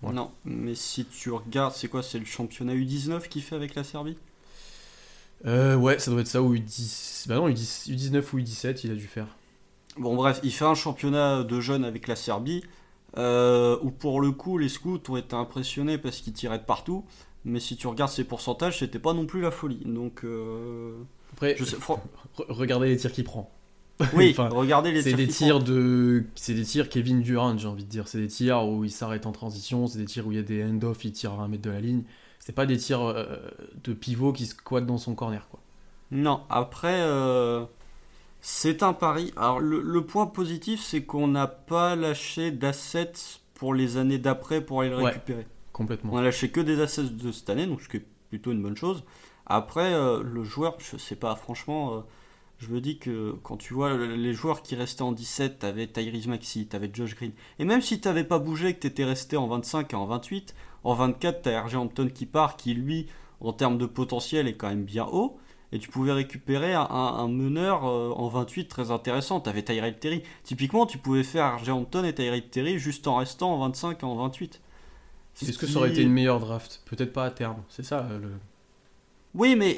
[0.03, 3.85] Non, mais si tu regardes, c'est quoi C'est le championnat U19 qu'il fait avec la
[3.85, 4.19] Serbie?
[5.47, 7.27] Euh, Ouais, ça doit être ça, ou U10...
[7.29, 9.29] Bah non, U19 ou U17, il a dû faire.
[9.97, 12.63] Bon, bref, il fait un championnat de jeunes avec la Serbie,
[13.17, 17.05] euh, où pour le coup, les scouts ont été impressionnés parce qu'ils tiraient de partout,
[17.45, 19.83] mais si tu regardes ses pourcentages, c'était pas non plus la folie.
[19.85, 20.25] Donc.
[20.25, 20.93] Euh...
[21.33, 21.77] Après, je sais,
[22.49, 23.51] regardez les tirs qu'il prend.
[24.15, 25.11] Oui, regardez les tirs.
[25.11, 28.09] C'est des tirs de, c'est des tirs Kevin Durant, j'ai envie de dire.
[28.09, 30.43] C'est des tirs où il s'arrête en transition, c'est des tirs où il y a
[30.43, 32.03] des end-off, il tire à un mètre de la ligne.
[32.39, 33.37] C'est pas des tirs euh,
[33.85, 35.61] de pivot qui squattent dans son corner, quoi.
[36.11, 37.65] Non, après, euh,
[38.51, 39.33] c'est un pari.
[39.37, 43.13] Alors le, point positif, c'est qu'on n'a pas lâché d'assets
[43.55, 45.47] pour les années d'après pour aller le récupérer.
[45.73, 46.15] complètement.
[46.15, 48.63] On a lâché que des assets de cette année, donc ce qui est plutôt une
[48.63, 49.05] bonne chose.
[49.47, 52.05] Après, euh, le joueur, je sais pas, franchement
[52.59, 56.27] je me dis que quand tu vois les joueurs qui restaient en 17, t'avais Tyrese
[56.27, 59.93] Maxi, t'avais Josh Green, et même si t'avais pas bougé, que t'étais resté en 25
[59.93, 63.07] et en 28, en 24, t'as RG Hampton qui part, qui lui,
[63.41, 65.39] en termes de potentiel, est quand même bien haut,
[65.73, 69.41] et tu pouvais récupérer un, meneur euh, en 28 très intéressant.
[69.41, 70.23] T'avais Tyrell Terry.
[70.43, 74.07] Typiquement, tu pouvais faire RG Hampton et Tyrell Terry juste en restant en 25 et
[74.07, 74.61] en 28.
[75.43, 76.83] Est-ce que ça aurait été une meilleure draft?
[76.87, 78.31] Peut-être pas à terme, c'est ça euh, le.
[79.35, 79.77] Oui, mais.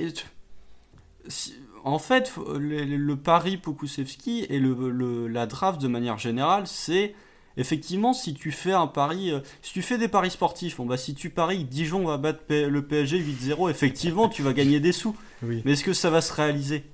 [1.29, 7.15] Si en fait, le, pari Pokusevski et le, la draft de manière générale, c'est
[7.61, 10.97] effectivement si tu fais un pari, euh, si tu fais des paris sportifs, bon bah
[10.97, 14.93] si tu paries que Dijon va battre le PSG 8-0, effectivement tu vas gagner des
[14.93, 15.17] sous.
[15.43, 16.85] Mais est-ce que ça va se réaliser?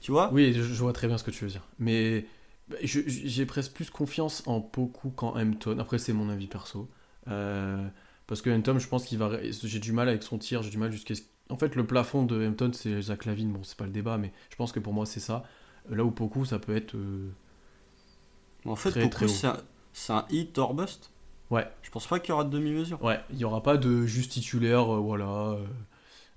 [0.00, 0.30] Tu vois?
[0.32, 1.62] Oui, je, vois très bien ce que tu veux dire.
[1.78, 2.26] Mais
[2.68, 5.78] bah, j'ai presque plus confiance en Poku qu'en Hampton.
[5.78, 6.88] Après c'est mon avis perso.
[7.28, 7.86] Euh,
[8.26, 9.38] parce que Hampton, je pense qu'il va.
[9.42, 11.14] J'ai du mal avec son tir, j'ai du mal jusqu'à
[11.52, 13.52] en fait, le plafond de Hampton, c'est Zach Lavine.
[13.52, 15.44] Bon, c'est pas le débat, mais je pense que pour moi, c'est ça.
[15.90, 16.96] Là où Poku, ça peut être.
[16.96, 17.30] Euh,
[18.64, 19.28] en fait, Poku,
[19.92, 21.10] c'est un, hit or bust.
[21.50, 21.66] Ouais.
[21.82, 23.02] Je pense pas qu'il y aura de demi-mesure.
[23.02, 25.56] Ouais, il y aura pas de juste titulaire, euh, voilà.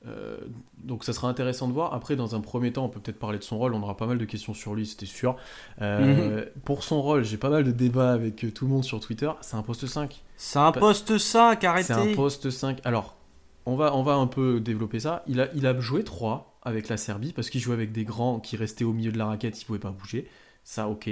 [0.08, 0.38] Euh,
[0.78, 1.94] donc ça sera intéressant de voir.
[1.94, 3.74] Après, dans un premier temps, on peut peut-être parler de son rôle.
[3.74, 5.36] On aura pas mal de questions sur lui, c'était sûr.
[5.82, 6.46] Mhm.
[6.64, 9.32] Pour son rôle, j'ai pas mal de débats avec tout le monde sur Twitter.
[9.42, 10.22] C'est un poste 5.
[10.38, 11.94] C'est un poste 5, arrêtez.
[11.94, 12.80] C'est un poste 5.
[12.84, 13.16] Alors,
[13.66, 15.24] on va, on va un peu développer ça.
[15.28, 18.40] Il a, il a joué 3 avec la Serbie parce qu'il jouait avec des grands
[18.40, 20.28] qui restaient au milieu de la raquette, ils ne pouvaient pas bouger.
[20.64, 21.10] Ça, ok.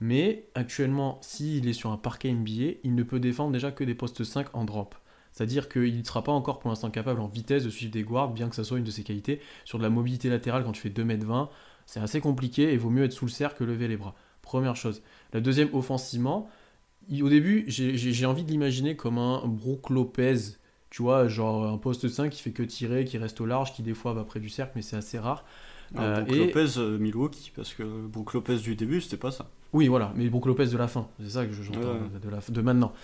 [0.00, 3.94] Mais actuellement, s'il est sur un parquet NBA, il ne peut défendre déjà que des
[3.94, 4.94] postes 5 en drop.
[5.32, 8.32] C'est-à-dire qu'il ne sera pas encore pour l'instant capable en vitesse de suivre des guards,
[8.32, 9.40] bien que ça soit une de ses qualités.
[9.64, 11.48] Sur de la mobilité latérale, quand tu fais 2m20,
[11.86, 14.14] c'est assez compliqué et vaut mieux être sous le cercle que lever les bras.
[14.42, 15.02] Première chose.
[15.32, 16.48] La deuxième, offensivement,
[17.20, 20.56] au début, j'ai envie de l'imaginer comme un Brook Lopez
[20.90, 23.82] tu vois, genre un poste 5 qui fait que tirer, qui reste au large, qui
[23.82, 25.44] des fois va près du cercle, mais c'est assez rare.
[25.98, 29.50] Euh, Brook Lopez euh, Milwaukee, parce que Brook Lopez du début, c'était pas ça.
[29.76, 32.60] Oui, voilà, mais Brook Lopez de la fin, c'est ça que j'entends, de, la, de
[32.62, 32.94] maintenant.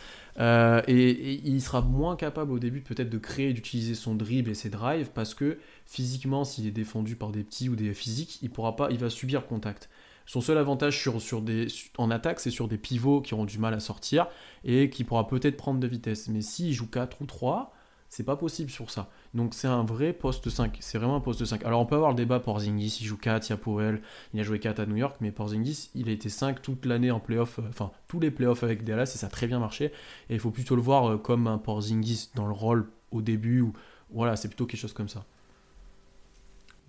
[0.40, 4.54] Euh, et, il sera moins capable au début peut-être de créer, d'utiliser son dribble et
[4.54, 8.48] ses drives, parce que physiquement, s'il est défendu par des petits ou des physiques, il
[8.48, 9.90] pourra pas, il va subir le contact.
[10.24, 11.66] Son seul avantage sur, sur des,
[11.98, 14.28] en attaque, c'est sur des pivots qui auront du mal à sortir
[14.64, 16.28] et qui pourra peut-être prendre de vitesse.
[16.28, 17.74] Mais s'il joue 4 ou 3,
[18.08, 19.10] c'est pas possible sur ça.
[19.34, 20.76] Donc c'est un vrai poste 5.
[20.80, 21.64] C'est vraiment un poste 5.
[21.64, 24.02] Alors on peut avoir le débat Porzingis, il joue 4, il y a Powell,
[24.34, 27.10] il a joué 4 à New York, mais Porzingis, il a été 5 toute l'année
[27.10, 29.86] en playoff, euh, enfin tous les playoffs avec Dallas et ça a très bien marché.
[30.28, 33.62] Et il faut plutôt le voir euh, comme un Porzingis dans le rôle au début,
[33.62, 33.72] ou
[34.10, 35.24] voilà, c'est plutôt quelque chose comme ça.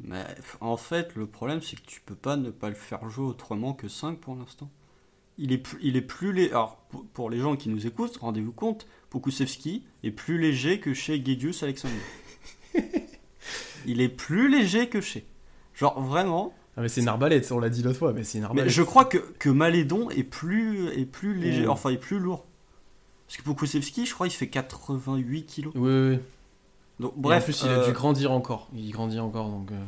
[0.02, 0.26] Mais
[0.60, 3.74] en fait, le problème c'est que tu peux pas ne pas le faire jouer autrement
[3.74, 4.70] que 5 pour l'instant.
[5.40, 6.32] Il est, plus, il est plus.
[6.32, 6.50] Les...
[6.50, 11.16] Alors, pour les gens qui nous écoutent, rendez-vous compte, Pokusevski est plus léger que chez
[11.26, 11.96] Gedius Alexander.
[13.86, 15.26] il est plus léger que chez.
[15.74, 16.54] Genre vraiment.
[16.76, 18.66] Ah mais c'est une arbalète, on l'a dit l'autre fois, mais c'est une arbalète.
[18.66, 21.72] Mais je crois que, que Malédon est plus, est plus léger, oh.
[21.72, 22.46] enfin est plus lourd.
[23.28, 25.74] Parce que Pokusevski, je crois, il fait 88 kilos.
[25.76, 26.20] Oui, oui.
[27.00, 27.44] Donc, bref.
[27.44, 28.70] en plus, il a dû euh, grandir encore.
[28.74, 29.72] Il grandit encore, donc.
[29.72, 29.84] Euh.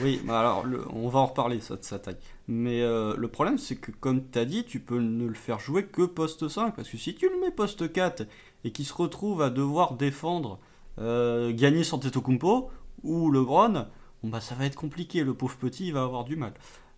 [0.00, 0.64] Oui, bah alors
[0.94, 2.16] on va en reparler ça, de sa taille.
[2.48, 5.60] Mais euh, le problème c'est que comme tu as dit, tu peux ne le faire
[5.60, 8.24] jouer que poste 5 parce que si tu le mets poste 4
[8.64, 10.58] et qu'il se retrouve à devoir défendre
[10.98, 12.70] euh, gagner Antetokounmpo
[13.02, 13.86] ou LeBron,
[14.22, 16.54] bon bah ça va être compliqué, le pauvre petit il va avoir du mal.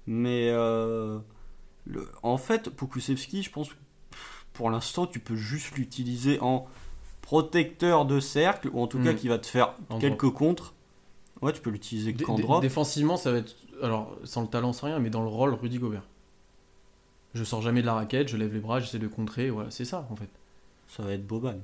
[0.07, 1.19] Mais euh,
[2.23, 3.75] en fait, Pokusevski, je pense que
[4.53, 6.67] pour l'instant tu peux juste l'utiliser en
[7.23, 9.17] protecteur de cercle ou en tout cas mm.
[9.17, 10.75] qui va te faire quelques contres
[11.43, 12.63] Ouais, tu peux l'utiliser qu'en drop.
[12.63, 13.55] Défensivement, ça va être.
[13.83, 16.07] Alors, sans le talent, sans rien, mais dans le rôle Rudy Gobert.
[17.35, 19.85] Je sors jamais de la raquette, je lève les bras, j'essaie de contrer, voilà, c'est
[19.85, 20.31] ça en fait.
[20.87, 21.59] Ça va être Boban.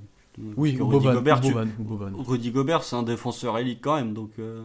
[0.57, 1.41] Oui, ou Rudy Gobert,
[1.79, 4.31] Boban, Rudy Gobert, c'est un défenseur élite quand même, donc.
[4.39, 4.63] Euh,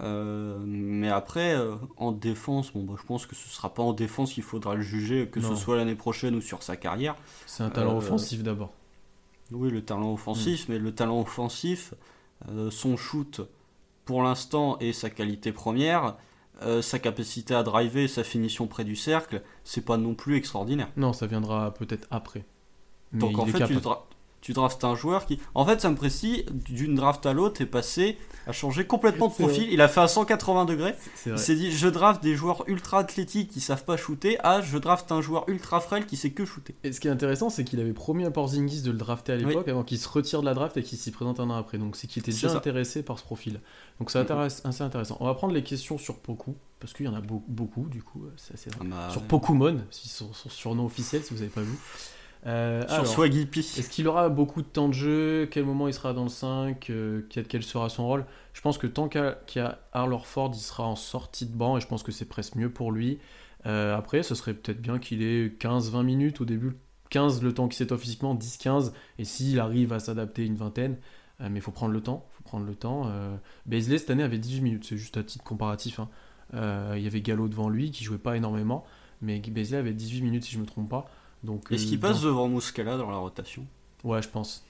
[0.00, 3.92] euh, mais après, euh, en défense, bon, bah, je pense que ce sera pas en
[3.92, 7.14] défense qu'il faudra le juger, que ce soit l'année prochaine ou sur sa carrière.
[7.46, 8.72] C'est un talent offensif d'abord.
[9.50, 10.72] Oui, le talent offensif, mm.
[10.72, 11.92] mais le talent offensif,
[12.70, 13.42] son shoot
[14.06, 16.16] pour l'instant et sa qualité première,
[16.80, 20.88] sa capacité à driver, sa finition près du cercle, c'est pas non plus extraordinaire.
[20.96, 22.46] Non, ça viendra peut-être après.
[23.12, 23.76] Donc en fait, tu,
[24.42, 25.38] tu draftes un joueur qui.
[25.54, 29.68] En fait, Sam Presti, d'une draft à l'autre, est passé à changer complètement de profil.
[29.72, 30.94] Il a fait un 180 degrés.
[31.24, 34.76] Il s'est dit je draft des joueurs ultra athlétiques qui savent pas shooter, à je
[34.78, 36.74] draft un joueur ultra frêle qui sait que shooter.
[36.82, 39.36] Et ce qui est intéressant, c'est qu'il avait promis à Porzingis de le drafter à
[39.36, 41.78] l'époque avant qu'il se retire de la draft et qu'il s'y présente un an après.
[41.78, 43.60] Donc c'est qu'il était déjà intéressé par ce profil.
[44.00, 45.16] Donc c'est assez intéressant.
[45.20, 48.24] On va prendre les questions sur Poku, parce qu'il y en a beaucoup, du coup.
[48.36, 48.70] C'est assez...
[48.80, 51.78] Ah bah sur Pokumon, son, son surnom officiel, si vous n'avez pas vu.
[52.46, 55.48] Euh, sur Swaggy Est-ce qu'il aura beaucoup de temps de jeu?
[55.50, 58.24] Quel moment il sera dans le 5 euh, Quel sera son rôle?
[58.52, 61.76] Je pense que tant qu'il y a Arlor Ford, il sera en sortie de banc
[61.76, 63.18] et je pense que c'est presque mieux pour lui.
[63.66, 66.72] Euh, après, ce serait peut-être bien qu'il ait 15-20 minutes au début.
[67.10, 68.92] 15 le temps qu'il s'étoffe physiquement, 10-15.
[69.18, 70.96] Et s'il arrive à s'adapter une vingtaine,
[71.40, 72.26] mais il faut prendre le temps.
[72.32, 73.12] faut prendre le temps.
[73.66, 76.00] Baisley cette année avait 18 minutes, c'est juste à titre comparatif.
[76.00, 76.08] Hein.
[76.96, 78.84] il y avait Gallo devant lui qui jouait pas énormément.
[79.20, 81.10] Mais Baisley avait 18 minutes si je me trompe pas.
[81.70, 83.66] Est-ce qu'il euh, passe devant Muscala dans la rotation?
[84.04, 84.64] Ouais, je pense.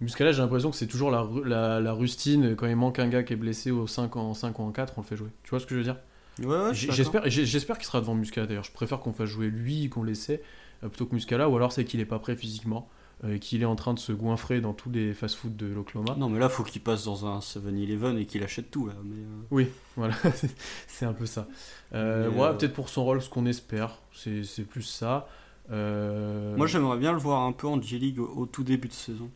[0.00, 2.56] Muscala, j'ai l'impression que c'est toujours la, la, rustine.
[2.56, 4.94] Quand il manque un gars qui est blessé au 5 en 5 ou en 4,
[4.96, 5.30] on le fait jouer.
[5.42, 5.96] Tu vois ce que je veux dire?
[6.40, 8.64] Ouais, ouais J'espère j'espère qu'il sera devant Muscala d'ailleurs.
[8.64, 10.42] Je préfère qu'on fasse jouer lui qu'on l'essaie
[10.82, 12.88] euh, plutôt que Muscala, ou alors c'est qu'il est pas prêt physiquement.
[13.22, 16.16] Euh, qu'il est en train de se goinfrer dans tous les fast-food de l'Oklahoma.
[16.18, 18.90] Non, mais là, faut qu'il passe dans un 7-Eleven et qu'il achète tout.
[19.04, 19.16] mais,
[19.50, 20.14] Oui, voilà,
[20.88, 21.46] c'est un peu ça.
[21.94, 25.28] Euh, ouais, peut-être pour son rôle, ce qu'on espère, c'est plus ça.
[25.70, 29.30] Euh, Moi, j'aimerais bien le voir un peu en G-League au, tout début de saison.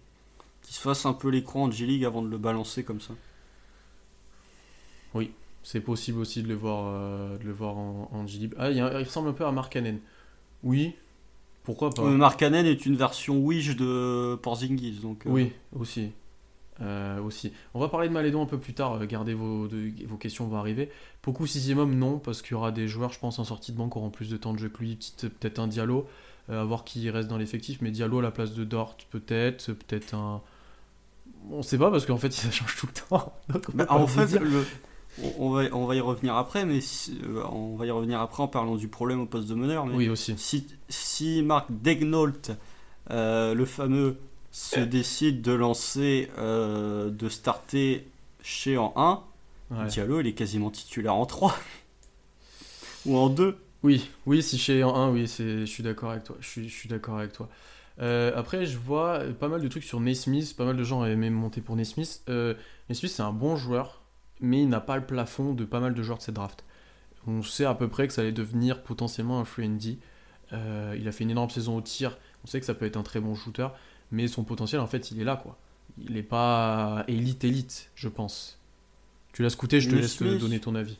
[0.62, 3.14] Qu'il se fasse un peu l'écran en G-League avant de le balancer comme ça.
[5.14, 5.31] Oui,
[5.62, 8.55] c'est possible aussi de le voir, de le voir en, G-League.
[8.59, 9.99] Ah, il, ressemble un peu à Mark Cannon.
[10.62, 10.95] Oui,
[11.64, 15.01] pourquoi pas Cannon est une version Wish de Porzingis.
[15.03, 16.12] Donc, Oui, aussi.
[16.81, 17.53] Euh, aussi.
[17.75, 19.68] On va parler de Malédon un peu plus tard, euh, gardez vos,
[20.07, 20.90] vos questions vont arriver.
[21.25, 23.92] Beaucoup sixième non, parce qu'il y aura des joueurs, je pense, en sortie de banque
[23.92, 26.07] qui auront plus de temps de jeu que lui, peut-être un Diallo,
[26.51, 29.73] euh, à voir qui reste dans l'effectif, mais Diallo à la place de Dort, peut-être,
[29.73, 30.40] peut-être un...
[31.51, 33.33] On sait pas, parce qu'en fait, ça change tout le temps.
[33.88, 34.38] en fait,
[35.39, 36.81] on, va, on va y revenir après, mais
[37.51, 39.87] on va y revenir après en parlant du problème au poste de meneur.
[39.87, 40.35] Mais oui, aussi.
[40.37, 42.33] Si, si Marc Degnault,
[43.11, 44.17] le fameux
[44.51, 48.07] se décide de lancer, euh, de starter
[48.43, 48.93] chez en
[49.71, 51.57] 1, Diallo il est quasiment titulaire en 3
[53.07, 53.57] ou en 2.
[53.85, 56.37] Oui, oui, si chez en 1, oui, je suis d'accord avec toi.
[56.41, 57.49] Je suis, je suis d'accord avec toi.
[58.01, 60.57] Euh, après, je vois pas mal de trucs sur Naismith.
[60.57, 62.23] Pas mal de gens avaient même monté pour Naismith.
[62.29, 62.55] Euh,
[62.89, 64.03] Naismith, c'est un bon joueur,
[64.40, 66.64] mais il n'a pas le plafond de pas mal de joueurs de cette draft.
[67.27, 69.98] On sait à peu près que ça allait devenir potentiellement un free
[70.55, 72.16] euh, il a fait une énorme saison au tir.
[72.42, 73.68] On sait que ça peut être un très bon shooter
[74.11, 75.57] mais son potentiel, en fait, il est là, quoi.
[75.98, 78.59] Il n'est pas élite, élite, je pense.
[79.33, 80.98] Tu l'as scouté, je te laisse donner ton avis.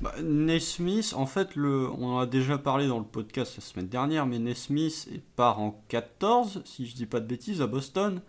[0.00, 3.88] Bah, Nesmith, en fait, le, on en a déjà parlé dans le podcast la semaine
[3.88, 8.22] dernière, mais Nesmith part en 14, si je dis pas de bêtises, à Boston.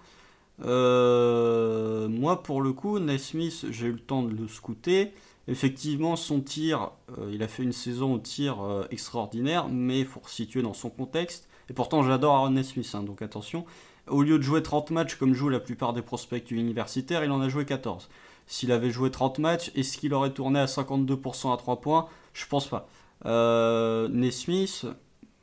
[0.64, 5.14] Euh, moi, pour le coup, Nesmith, j'ai eu le temps de le scouter.
[5.48, 10.06] Effectivement, son tir, euh, il a fait une saison au tir euh, extraordinaire, mais il
[10.06, 11.50] faut situer dans son contexte.
[11.70, 13.66] Et pourtant, j'adore Aaron Nesmith, hein, donc attention.
[14.08, 17.42] Au lieu de jouer 30 matchs comme jouent la plupart des prospects universitaires, il en
[17.42, 18.10] a joué 14.
[18.46, 22.08] S'il avait joué 30 matchs, est-ce qu'il aurait tourné à 52% à 3 points?
[22.34, 22.88] Je pense pas.
[24.10, 24.86] Nesmith,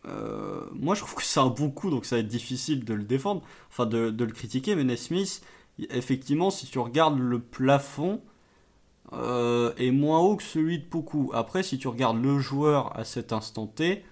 [0.09, 2.95] euh, moi je trouve que c'est un bon coup, donc ça va être difficile de
[2.95, 5.43] le défendre, enfin de, le critiquer, mais Nesmith,
[5.91, 8.21] effectivement, si tu regardes le plafond,
[9.13, 11.31] euh, est moins haut que celui de Poku.
[11.35, 14.05] Après, si tu regardes le joueur à cet instant T,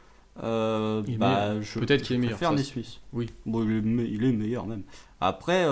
[0.42, 2.38] euh, bah, Peut-être qu'il est meilleur.
[2.38, 3.00] Faire Nesmith.
[3.12, 3.30] Oui.
[3.44, 4.82] Bon, il est, meilleur même.
[5.20, 5.66] Après,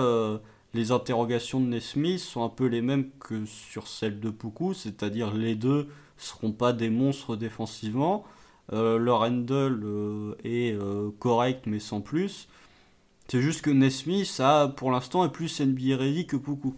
[0.73, 5.33] les interrogations de Nesmith sont un peu les mêmes que sur celles de Poukou, c'est-à-dire
[5.33, 8.25] les deux seront pas des monstres défensivement.
[8.73, 10.77] Euh, leur handle est
[11.19, 12.47] correct mais sans plus.
[13.27, 16.75] C'est juste que Nesmith, ça, pour l'instant, est plus NBA ready que Poukou.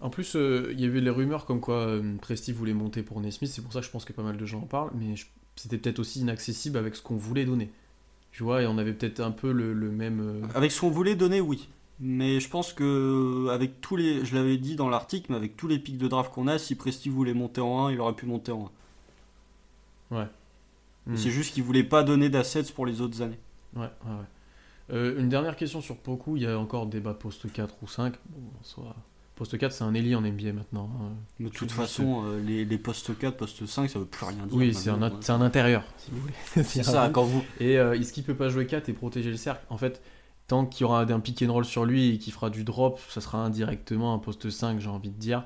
[0.00, 3.62] En plus, il y avait les rumeurs comme quoi Presti voulait monter pour Nesmith, c'est
[3.62, 5.24] pour ça que je pense que pas mal de gens en parlent, mais je
[5.56, 7.70] c'était peut-être aussi inaccessible avec ce qu'on voulait donner.
[8.30, 10.20] Tu vois, et on avait peut-être un peu le, même.
[10.20, 11.68] Euh, avec ce qu'on voulait donner, oui.
[11.98, 15.66] Mais je pense que avec tous les, je l'avais dit dans l'article, mais avec tous
[15.66, 18.26] les pics de draft qu'on a, si Presti voulait monter en 1, il aurait pu
[18.26, 18.70] monter en
[20.10, 20.18] 1.
[20.18, 20.26] Ouais.
[21.14, 21.32] C'est hmm.
[21.32, 23.38] juste qu'il voulait pas donner d'assets pour les autres années.
[23.74, 24.92] Ouais, ouais, ouais.
[24.92, 28.14] Euh, une dernière question sur Poku, il y a encore débat post 4 ou 5.
[28.28, 28.96] Bon, soit
[29.36, 30.90] Poste 4, c'est un Eli en NBA maintenant.
[30.98, 31.12] Hein.
[31.38, 34.56] De toute façon, euh, les, les postes 4, poste 5, ça veut plus rien dire.
[34.56, 36.34] Oui, c'est un, un, intérieur, si vous voulez.
[36.64, 37.44] c'est ça, quand vous.
[37.60, 39.62] Et euh, est-ce qu'il peut pas jouer 4 et protéger le cercle?
[39.68, 40.00] En fait,
[40.46, 42.98] tant qu'il y aura un pick and roll sur lui et qu'il fera du drop,
[43.10, 45.44] ça sera indirectement un poste 5, j'ai envie de dire.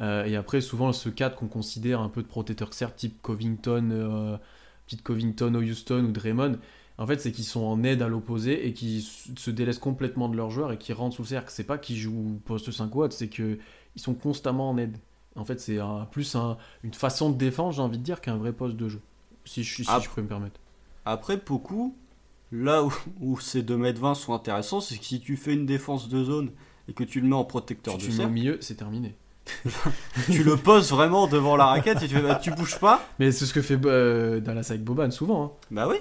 [0.00, 4.38] Euh, et après, souvent, ce 4 qu'on considère un peu de protecteur cercle, type Covington,
[4.86, 6.58] petite Covington au Houston ou Draymond,
[6.98, 10.36] en fait, c'est qu'ils sont en aide à l'opposé et qui se délaissent complètement de
[10.36, 11.50] leurs joueurs et qui rentrent sous le cercle.
[11.50, 13.58] C'est pas qu'ils jouent poste 5 watts, c'est qu'ils
[13.96, 14.96] sont constamment en aide.
[15.34, 15.78] En fait, c'est
[16.10, 16.36] plus
[16.84, 19.00] une façon de défendre, j'ai envie de dire, qu'un vrai poste de jeu.
[19.44, 20.60] Si, je, si je peux me permettre.
[21.04, 21.96] Après, beaucoup,
[22.52, 22.86] là
[23.20, 26.50] où, ces 2m20 sont intéressants, c'est que si tu fais une défense de zone
[26.88, 28.14] et que tu le mets en protecteur de cercle.
[28.14, 29.14] Tu le mets au milieu, c'est terminé.
[30.30, 33.06] Tu le poses vraiment devant la raquette et tu, bah, tu bouges pas.
[33.18, 35.44] Mais c'est ce que fait euh, Dallas avec Boban souvent.
[35.44, 35.50] Hein.
[35.70, 35.96] Bah oui.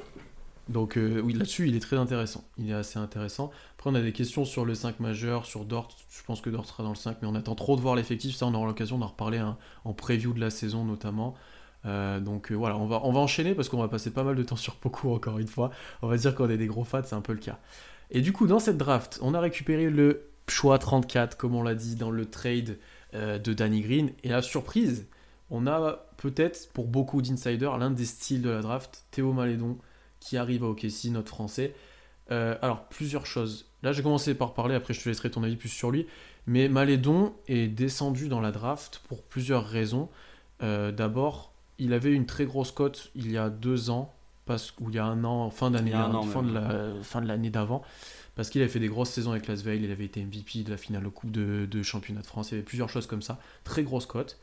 [0.69, 2.43] Donc euh, oui, là-dessus, il est très intéressant.
[2.58, 3.51] Il est assez intéressant.
[3.77, 5.89] Après, on a des questions sur le 5 majeur, sur Dort.
[6.10, 8.36] Je pense que Dort sera dans le 5, mais on attend trop de voir l'effectif.
[8.36, 11.36] Ça, on aura l'occasion d'en reparler hein, en preview de la saison notamment.
[11.86, 14.43] Euh, donc voilà, on va, on va enchaîner parce qu'on va passer pas mal de
[14.43, 15.71] temps sur Poku encore une fois.
[16.01, 17.58] On va dire qu'on est des gros fans, c'est un peu le cas.
[18.12, 21.75] Et du coup, dans cette draft, on a récupéré le choix 34, comme on l'a
[21.75, 22.77] dit dans le trade
[23.13, 24.12] euh, de Danny Green.
[24.24, 25.08] Et la surprise,
[25.50, 29.78] on a peut-être pour beaucoup d'insiders l'un des styles de la draft, Théo Malédon,
[30.19, 31.74] qui arrive à OKC, notre français.
[32.32, 33.65] Euh, alors, plusieurs choses.
[33.84, 36.08] Là, j'ai commencé par parler, après je te laisserai ton avis plus sur lui.
[36.47, 40.10] Mais Malédon est descendu dans la draft pour plusieurs raisons.
[40.63, 44.13] Euh, d'abord, il avait une très grosse cote il y a deux ans,
[44.45, 47.50] parce, ou il y a un an, fin d'année, fin, de la, fin de l'année
[47.50, 47.84] d'avant
[48.36, 50.78] parce qu'il avait fait des grosses saisons avec Lasvel, il avait été MVP de la
[50.78, 53.84] finale au Coupe de, Championnat de France, il y avait plusieurs choses comme ça, très
[53.84, 54.39] grosse cote.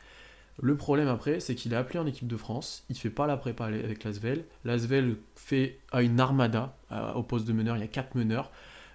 [0.60, 3.36] Le problème après, c'est qu'il est appelé en équipe de France, il fait pas la
[3.36, 4.44] prépa avec Lasvel.
[4.64, 6.76] Lasvel fait a une armada
[7.14, 8.50] au poste de meneur, il y a quatre meneurs.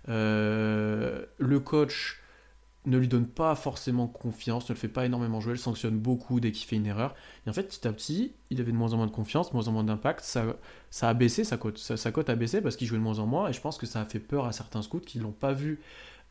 [0.10, 2.23] Euh, le coach
[2.86, 6.40] ne lui donne pas forcément confiance, ne le fait pas énormément jouer, le sanctionne beaucoup
[6.40, 7.16] dès qu'il fait une erreur.
[7.46, 9.56] Et en fait, petit à petit, il avait de moins en moins de confiance, de
[9.56, 10.22] moins en moins d'impact.
[10.22, 10.46] Ça,
[10.90, 13.26] ça a baissé, sa cote, sa, cote a baissé parce qu'il jouait de moins en
[13.26, 13.50] moins.
[13.50, 15.54] Et je pense que ça a fait peur à certains scouts qui ne l'ont pas
[15.54, 15.80] vu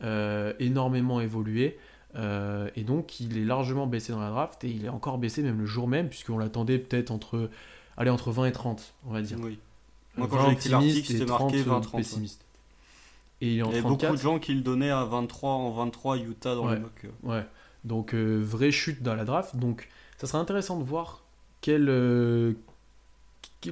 [0.02, 1.78] euh, énormément évoluer.
[2.16, 5.42] Euh, et donc, il est largement baissé dans la draft et il est encore baissé
[5.42, 7.48] même le jour même, puisqu'on l'attendait peut-être entre,
[7.96, 9.38] allez, entre 20 et 30, on va dire.
[9.40, 9.58] Oui.
[10.16, 11.96] Moi, quand j'ai écrit l'article, c'était marqué 20-30.
[11.96, 12.44] pessimiste.
[13.42, 16.54] Et il, y a beaucoup de gens qui le donnaient à 23 en 23 Utah
[16.54, 17.06] dans ouais, le mock.
[17.24, 17.44] Ouais.
[17.82, 19.56] Donc euh, vraie chute dans la draft.
[19.56, 21.24] Donc ça serait intéressant de voir
[21.60, 22.52] quelle, euh,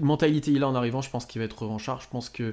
[0.00, 1.02] mentalité il a en arrivant.
[1.02, 2.00] Je pense qu'il va être revanchard.
[2.00, 2.52] Je pense qu'il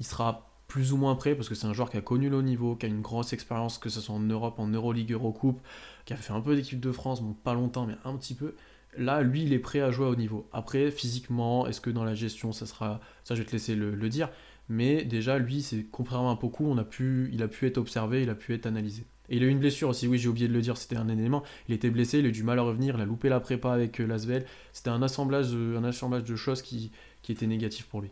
[0.00, 2.42] sera plus ou moins prêt parce que c'est un joueur qui a connu le haut
[2.42, 5.62] niveau, qui a une grosse expérience, que ce soit en Europe, en Euroleague, Eurocoupe,
[6.04, 8.54] qui a fait un peu d'équipe de France, bon pas longtemps mais un petit peu.
[8.98, 10.46] Là, lui, il est prêt à jouer au niveau.
[10.52, 13.00] Après, physiquement, est-ce que dans la gestion, ça sera.
[13.24, 14.28] Ça, je vais te laisser le dire.
[14.68, 18.22] Mais déjà, lui, c'est contrairement à beaucoup, on a pu, il a pu être observé,
[18.22, 19.04] il a pu être analysé.
[19.30, 21.08] Et il a eu une blessure aussi, oui, j'ai oublié de le dire, c'était un
[21.08, 21.42] élément.
[21.68, 23.72] Il était blessé, il a eu du mal à revenir, il a loupé la prépa
[23.72, 24.46] avec euh, Lasvel.
[24.72, 26.90] C'était un assemblage, de, un assemblage de choses qui,
[27.22, 28.10] qui étaient négatives pour lui.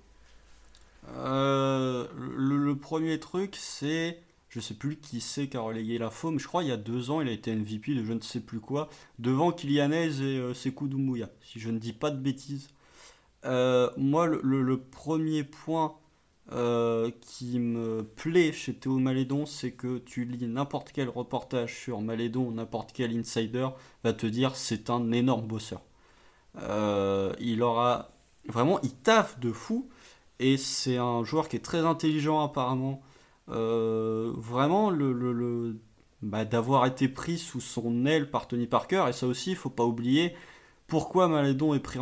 [1.15, 4.21] Euh, le, premier truc, c'est.
[4.49, 6.79] Je sais plus qui c'est qui a relayé l'info, mais je crois il y a
[6.79, 8.89] deux ans, il a été MVP de je ne sais plus quoi,
[9.19, 12.71] devant Kylianez et euh, Sekou Doumbouya, si je ne dis pas de bêtises.
[13.45, 15.95] Euh, moi, le, premier point
[16.53, 22.01] euh, qui me plaît chez Théo Malédon, c'est que tu lis n'importe quel reportage sur
[22.01, 23.69] Malédon, n'importe quel insider
[24.05, 25.83] va te dire c'est un énorme bosseur.
[26.63, 28.11] Euh, il aura
[28.49, 29.89] vraiment, il taffe de fou
[30.39, 33.03] et c'est un joueur qui est très intelligent apparemment.
[33.49, 35.77] Euh, vraiment, le,
[36.23, 39.71] bah, d'avoir été pris sous son aile par Tony Parker et ça aussi, il faut
[39.71, 40.37] pas oublier.
[40.87, 41.99] Pourquoi Malédon est pris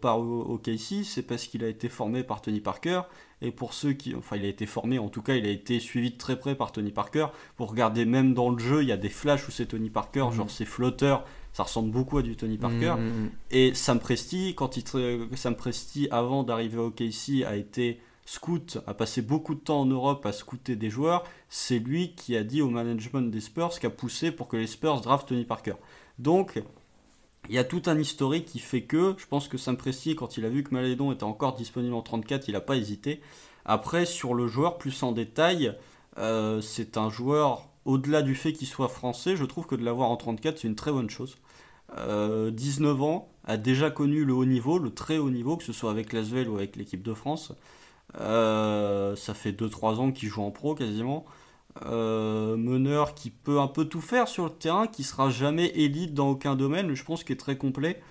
[0.00, 3.02] par OKC C'est parce qu'il a été formé par Tony Parker
[3.42, 4.14] et pour ceux qui.
[4.14, 6.54] Enfin, il a été formé, en tout cas, il a été suivi de très près
[6.54, 7.26] par Tony Parker.
[7.56, 10.26] Pour regarder, même dans le jeu, il y a des flashs où c'est Tony Parker,
[10.26, 10.32] mhm.
[10.32, 12.94] genre ses flotteurs, ça ressemble beaucoup à du Tony Parker.
[12.98, 14.84] Mhm, mhm, et Sam Presti, quand il,
[15.36, 19.86] Sam Presti, avant d'arriver au KC, a été scout, a passé beaucoup de temps en
[19.86, 21.24] Europe à scouter des joueurs.
[21.48, 24.68] C'est lui qui a dit au management des Spurs, qui a poussé pour que les
[24.68, 25.74] Spurs draftent Tony Parker.
[26.18, 26.62] Donc,
[27.48, 30.36] il y a tout un historique qui fait que je pense que Sam Presti, quand
[30.36, 33.20] il a vu que Malédon était encore disponible en 34, il n'a pas hésité.
[33.64, 35.74] Après, sur le joueur, plus en détail,
[36.18, 40.10] euh, c'est un joueur, au-delà du fait qu'il soit français, je trouve que de l'avoir
[40.10, 41.36] en 34, c'est une très bonne chose.
[41.96, 45.72] 19 euh, ans, a déjà connu le haut niveau, le très haut niveau, que ce
[45.72, 47.52] soit avec l'Asvel ou avec l'équipe de France.
[48.18, 51.24] Euh, ça fait 2-3 ans qu'il joue en pro quasiment.
[51.86, 56.14] Euh, meneur qui peut un peu tout faire sur le terrain, qui sera jamais élite
[56.14, 58.02] dans aucun domaine, mais je pense qu'il est très complet.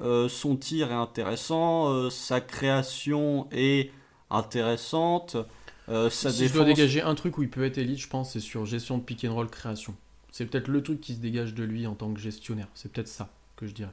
[0.00, 3.90] Euh, son tir est intéressant, euh, sa création est
[4.30, 5.36] intéressante.
[6.08, 8.64] si je dois dégager un truc où il peut être élite, je pense, c'est sur
[8.64, 9.94] gestion de pick and roll création.
[10.30, 12.68] C'est peut-être le truc qui se dégage de lui en tant que gestionnaire.
[12.72, 13.92] C'est peut-être ça que je dirais.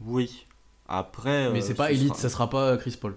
[0.00, 0.46] Oui.
[0.88, 1.52] Après.
[1.52, 3.16] Mais c'est pas élite, ça sera pas Chris Paul.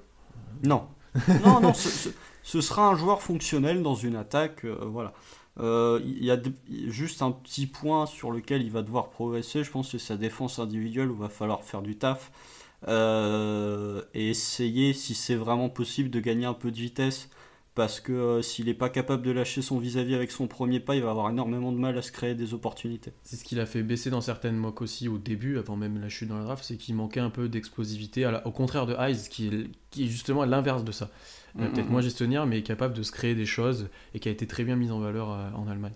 [0.64, 0.88] Non.
[1.46, 4.66] non, non, ce, sera un joueur fonctionnel dans une attaque.
[4.66, 5.14] voilà.
[5.60, 6.40] Il y a
[6.88, 9.64] juste un petit point sur lequel il va devoir progresser.
[9.64, 12.32] Je pense que sa défense individuelle où il va falloir faire du taf.
[12.88, 17.30] et essayer, si c'est vraiment possible, de gagner un peu de vitesse
[17.80, 20.98] parce que euh, s'il n'est pas capable de lâcher son vis-à-vis avec son premier pas,
[20.98, 23.14] il va avoir énormément de mal à se créer des opportunités.
[23.24, 26.10] C'est ce qu'il a fait baisser dans certaines mocks aussi au début, avant même la
[26.10, 29.48] chute dans le draft, c'est qu'il manquait un peu d'explosivité, au contraire de Eyes, qui
[29.48, 31.10] est, qui est justement l'inverse de ça.
[31.58, 32.04] Euh, mm, peut-être mm, moins mm.
[32.04, 34.92] gestionnaire, mais capable de se créer des choses et qui a été très bien mis
[34.92, 35.96] en valeur euh, en Allemagne.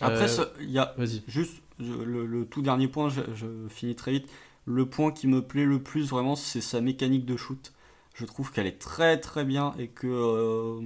[0.00, 0.28] Après,
[0.62, 0.94] il y a
[1.26, 4.30] juste le, tout dernier point, je, finis très vite.
[4.64, 7.74] Le point qui me plaît le plus vraiment, c'est sa mécanique de shoot.
[8.14, 10.80] Je trouve qu'elle est très très bien et que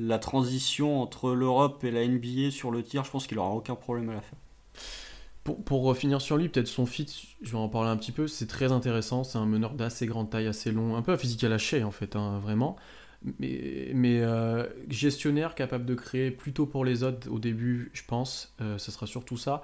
[0.00, 3.74] la transition entre l'Europe et la NBA sur le tir, je pense qu'il aura aucun
[3.74, 4.38] problème à la faire.
[5.44, 7.06] Pour, pour finir sur lui, peut-être son fit,
[7.42, 10.30] je vais en parler un petit peu, c'est très intéressant, c'est un meneur d'assez grande
[10.30, 12.76] taille, assez long, un peu à physique à lâcher en fait, hein, vraiment.
[13.38, 18.54] Mais, mais euh, gestionnaire, capable de créer plutôt pour les autres au début, je pense,
[18.62, 19.62] euh, ce sera surtout ça,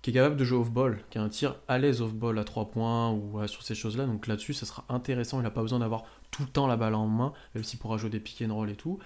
[0.00, 2.70] qui est capable de jouer off-ball, qui a un tir à l'aise off-ball à 3
[2.70, 6.04] points ou sur ces choses-là, donc là-dessus, ça sera intéressant, il n'a pas besoin d'avoir
[6.30, 8.70] tout le temps la balle en main, même s'il pourra jouer des pick and roll
[8.70, 8.98] et tout.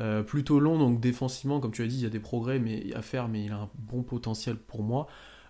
[0.00, 2.92] Euh, plutôt long, donc défensivement, comme tu as dit, il y a des progrès mais,
[2.94, 5.06] à faire, mais il a un bon potentiel pour moi.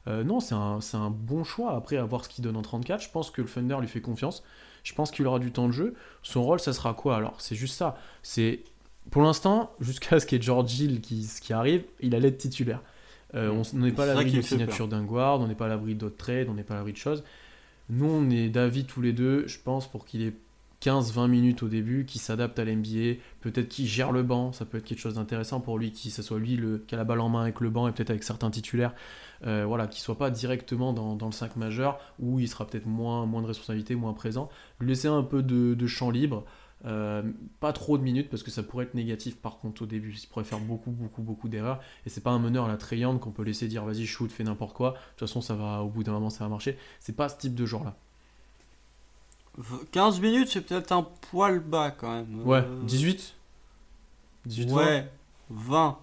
[0.07, 1.74] Euh, non, c'est un, un, bon choix.
[1.74, 4.03] Après, à voir ce qu'il donne en 34, je pense que le Thunder lui fait
[4.03, 4.42] confiance.
[4.82, 5.95] Je pense qu'il aura du temps de jeu.
[6.22, 7.97] Son rôle, ça sera quoi Alors, c'est juste ça.
[8.22, 8.64] C'est
[9.11, 12.36] Pour l'instant, jusqu'à ce qu'il y ait George Hill qui, qui arrive, il a l'aide
[12.36, 12.82] titulaire.
[13.34, 15.95] Euh, on n'est pas à l'abri de signature d'un guard, on n'est pas à l'abri
[15.95, 17.24] d'autres trades, on n'est pas à l'abri de choses.
[17.88, 20.34] Nous, on est d'avis tous les deux, je pense, pour qu'il ait
[20.85, 24.76] 15-20 minutes au début, qui s'adapte à l'NBA, peut-être qui gère le banc, ça peut
[24.76, 27.20] être quelque chose d'intéressant pour lui, qui ce soit lui le, qui a la balle
[27.20, 28.95] en main avec le banc et peut-être avec certains titulaires,
[29.47, 33.26] euh, voilà, qui soit pas directement dans, le 5 majeur, où il sera peut-être moins,
[33.26, 36.45] de responsabilité, moins présent, lui laisser un peu de, champ libre,
[36.85, 37.22] euh,
[37.61, 40.26] pas trop de minutes parce que ça pourrait être négatif par contre au début, il
[40.26, 43.30] pourrait faire beaucoup beaucoup beaucoup d'erreurs et c'est pas un meneur à la Trayande qu'on
[43.30, 46.03] peut laisser dire vas-y shoot fais n'importe quoi, de toute façon ça va au bout
[46.03, 47.97] d'un moment ça va marcher, c'est pas ce type de joueur là.
[49.93, 52.43] 15 minutes, c'est peut-être un poil bas quand même.
[52.45, 53.35] Ouais, 18
[54.47, 55.11] euh, 18 Ouais,
[55.51, 55.99] 20.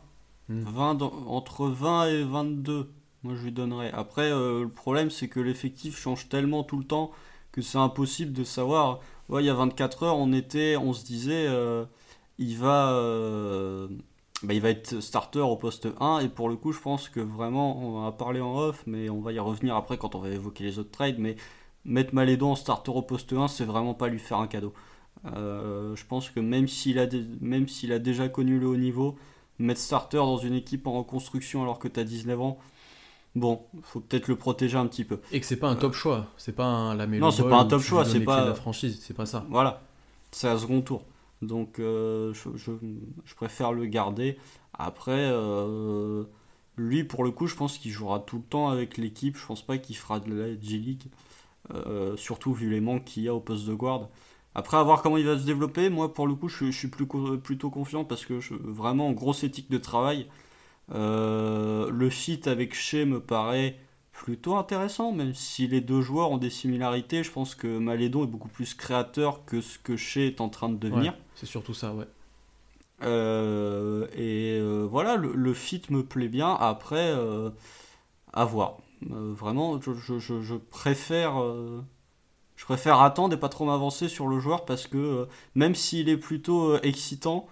[0.49, 1.27] 20 hmm.
[1.27, 2.89] entre 20 et 22,
[3.23, 3.91] moi je lui donnerais.
[3.93, 7.11] Après, euh, le problème, c'est que l'effectif change tellement tout le temps
[7.51, 8.99] que c'est impossible de savoir.
[9.29, 11.85] Ouais, il y a 24 heures, on, était, on se disait, euh,
[12.37, 12.91] il, va,
[14.43, 16.19] bah, il va être starter au poste 1.
[16.19, 19.21] Et pour le coup, je pense que vraiment, on va parler en off, mais on
[19.21, 21.19] va y revenir après quand on va évoquer les autres trades.
[21.19, 21.35] Mais
[21.85, 24.73] mettre Malédo en starter au poste 1, c'est vraiment pas lui faire un cadeau.
[25.25, 27.07] Euh, je pense que même s'il a,
[27.41, 29.15] même s'il a déjà connu le haut niveau,
[29.59, 32.59] mettre starter dans une équipe en reconstruction alors que tu as 19 ans,
[33.35, 35.19] bon, faut peut-être le protéger un petit peu.
[35.31, 37.65] Et que c'est pas un top choix, c'est pas un la Non, c'est pas un
[37.65, 39.45] top choix, c'est pas la franchise, c'est pas ça.
[39.49, 39.81] Voilà,
[40.31, 41.03] c'est un second tour.
[41.41, 42.49] Donc euh, je,
[43.25, 44.37] je, préfère le garder.
[44.73, 46.23] Après, euh,
[46.77, 49.37] lui pour le coup, je pense qu'il jouera tout le temps avec l'équipe.
[49.37, 51.07] Je pense pas qu'il fera de la G-League.
[51.07, 51.30] Euh,
[52.17, 54.09] surtout vu les manques qu'il y a au poste de guard.
[54.53, 57.07] Après, à voir comment il va se développer, moi pour le coup, je, suis plus,
[57.41, 60.27] plutôt confiant parce que je, vraiment, grosse éthique de travail.
[60.93, 63.77] Euh, le fit avec Shea me paraît
[64.11, 67.23] plutôt intéressant, même si les deux joueurs ont des similarités.
[67.23, 70.67] Je pense que Malédon est beaucoup plus créateur que ce que Shea est en train
[70.67, 71.13] de devenir.
[71.35, 72.07] c'est surtout ça, ouais.
[73.03, 74.59] Euh, et
[74.89, 76.53] voilà, le, le, fit me plaît bien.
[76.53, 77.15] Après,
[78.33, 78.79] à voir.
[79.09, 81.83] Euh, vraiment, je, préfère, euh,
[82.55, 85.25] je préfère attendre et pas trop m'avancer sur le joueur parce que euh,
[85.55, 87.47] même s'il est plutôt excitant,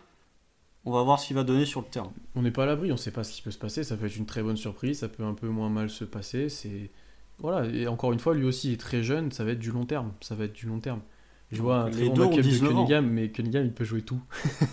[0.86, 2.14] on va voir ce qu'il va donner sur le terrain.
[2.36, 3.84] On n'est pas à l'abri, on ne sait pas ce qui peut se passer.
[3.84, 6.50] Ça peut être une très bonne surprise, ça peut un peu moins mal se passer.
[6.50, 6.92] C'est
[7.40, 7.68] voilà.
[7.70, 10.12] Et encore une fois, lui aussi est très jeune, ça va être du long terme.
[10.22, 11.02] Ça va être du long terme.
[11.52, 14.22] Je vois un très bon backup de Cunningham, mais Cunningham il peut jouer tout.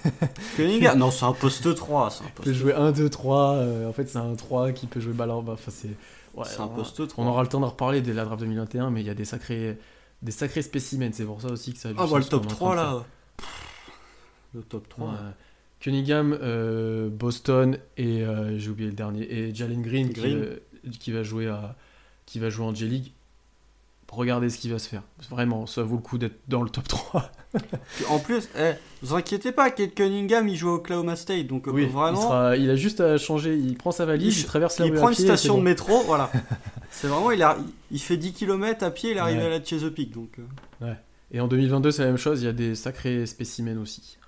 [0.57, 2.07] Cunningham Non, c'est un poste 3.
[2.07, 3.87] Un Il peut jouer 1, 2, 3.
[3.89, 5.43] en fait, c'est un 3 qui peut jouer ballon.
[5.49, 5.97] Enfin, c'est
[6.45, 9.07] c'est un poste On aura le temps d'en reparler dès la draft 2021, mais il
[9.07, 9.79] y a des sacrés,
[10.23, 11.13] des sacrés spécimens.
[11.13, 13.05] C'est pour ça aussi que ça a Ah, bah, le top 3 là.
[14.55, 15.15] Le top 3.
[15.81, 20.13] Cunningham, euh, Boston et euh, j'ai oublié le dernier et Jalen Green,
[21.01, 21.77] Qui, va jouer à
[22.25, 23.13] qui va jouer en J League
[24.11, 25.03] regardez ce qui va se faire.
[25.31, 27.31] Vraiment, ça vaut le coup d'être dans le top 3.
[28.09, 31.73] en plus, eh, vous inquiétez pas, Kate Cunningham, il joue au Oklahoma State, donc euh,
[31.73, 32.53] oui, vraiment...
[32.53, 35.15] Il, a juste à changer, il prend sa valise, il, traverse la Il prend une
[35.15, 36.31] station de métro, voilà.
[36.91, 37.57] c'est vraiment, il, a,
[37.91, 40.39] il fait 10 km à pied, il arrive à la Chesapeake, donc...
[40.39, 40.85] Euh.
[40.85, 40.97] Ouais.
[41.33, 44.19] Et en 2022, c'est la même chose, il y a des sacrés spécimens aussi.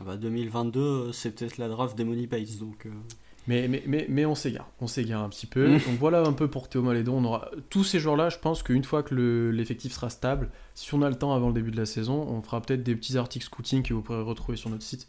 [0.00, 2.86] Ah bah 2022, c'est peut-être la draft des Money Pays, donc...
[2.86, 2.90] Euh.
[3.48, 5.68] Mais, mais, mais, mais on s'égare, on s'égare un petit peu.
[5.68, 5.78] Mmh.
[5.78, 7.18] Donc voilà un peu pour Théo Malédon.
[7.18, 8.28] On aura tous ces joueurs-là.
[8.28, 11.54] Je pense qu'une fois que l'effectif sera stable, si on a le temps avant le
[11.54, 14.56] début de la saison, on fera peut-être des petits articles scouting que vous pourrez retrouver
[14.56, 15.08] sur notre site.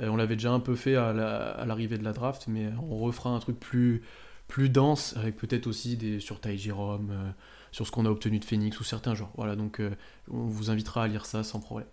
[0.00, 3.30] Euh, on l'avait déjà un peu fait à l'arrivée de la draft, mais on refera
[3.30, 4.02] un truc plus,
[4.48, 7.30] plus dense avec peut-être aussi des sur Jérôme, euh,
[7.70, 9.32] sur ce qu'on a obtenu de Phoenix ou certains joueurs.
[9.36, 9.90] Voilà, donc euh,
[10.30, 11.88] on vous invitera à lire ça sans problème.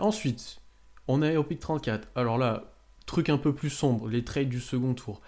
[0.00, 0.60] ensuite,
[1.08, 2.08] on est au pick 34.
[2.14, 2.73] Alors là,
[3.06, 5.20] truc un peu plus sombre, les trades du second tour.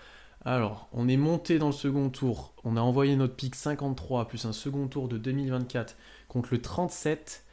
[0.45, 4.45] Alors, on est monté dans le second tour, on a envoyé notre pick 53 plus
[4.45, 5.97] un second tour de 2024
[6.29, 7.45] contre le 37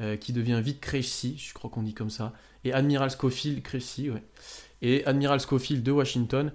[0.00, 4.10] euh, qui devient vite Cressy, je crois qu'on dit comme ça, et Admiral Schofield, Cressy,
[4.10, 4.22] ouais.
[4.82, 6.52] Et Admiral Schofield de Washington,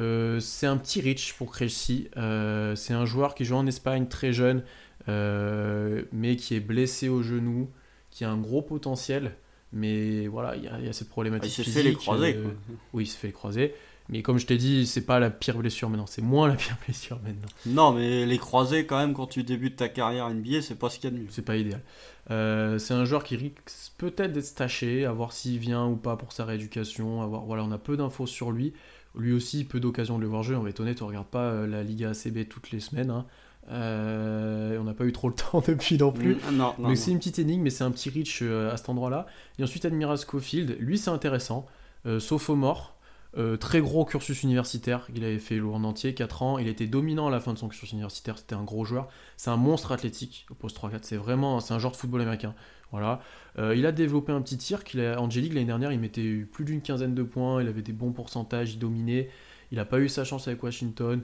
[0.00, 4.06] euh, c'est un petit rich pour Cressy, euh, c'est un joueur qui joue en Espagne
[4.06, 4.62] très jeune,
[5.06, 7.70] mais qui est blessé au genou,
[8.10, 9.34] qui a un gros potentiel.
[9.72, 11.58] Mais voilà, il y, a cette problématique.
[11.58, 12.36] il s'est fait les croisés.
[12.36, 12.48] Euh,
[12.92, 13.74] oui, il s'est fait les croisés.
[14.10, 16.76] Mais comme je t'ai dit, c'est pas la pire blessure maintenant, c'est moins la pire
[16.86, 17.48] blessure maintenant.
[17.66, 20.98] Non, mais les croisés, quand même, quand tu débutes ta carrière NBA, c'est pas ce
[20.98, 21.28] qu'il y a de mieux.
[21.30, 21.82] C'est pas idéal.
[22.30, 26.16] Euh, c'est un joueur qui risque peut-être d'être staché, à voir s'il vient ou pas
[26.16, 27.22] pour sa rééducation.
[27.22, 28.72] À voir, voilà, on a peu d'infos sur lui.
[29.14, 30.56] Lui aussi, peu d'occasions de le voir jouer.
[30.56, 33.10] On va être honnête, on regarde pas euh, la Liga ACB toutes les semaines.
[33.10, 33.26] Hein.
[33.70, 36.36] Euh, on n'a pas eu trop le temps depuis non plus.
[36.36, 38.88] Mm, non, Donc c'est une petite énigme, mais c'est un petit reach euh, à cet
[38.88, 39.26] endroit-là.
[39.58, 41.66] Et ensuite, Admiral Schofield, lui c'est intéressant.
[42.06, 42.96] Euh, sophomore,
[43.36, 45.06] euh, très gros cursus universitaire.
[45.14, 46.58] Il avait fait le en entier, 4 ans.
[46.58, 48.38] Il était dominant à la fin de son cursus universitaire.
[48.38, 49.08] C'était un gros joueur.
[49.36, 51.00] C'est un monstre athlétique au poste 3-4.
[51.02, 52.54] C'est vraiment c'est un genre de football américain.
[52.90, 53.20] Voilà.
[53.58, 54.82] il a développé un petit tir.
[54.82, 57.60] qu'il a, Angélique l'année dernière, il mettait plus d'une quinzaine de points.
[57.60, 58.72] Il avait des bons pourcentages.
[58.72, 59.28] Il dominait.
[59.70, 61.20] Il n'a pas eu sa chance avec Washington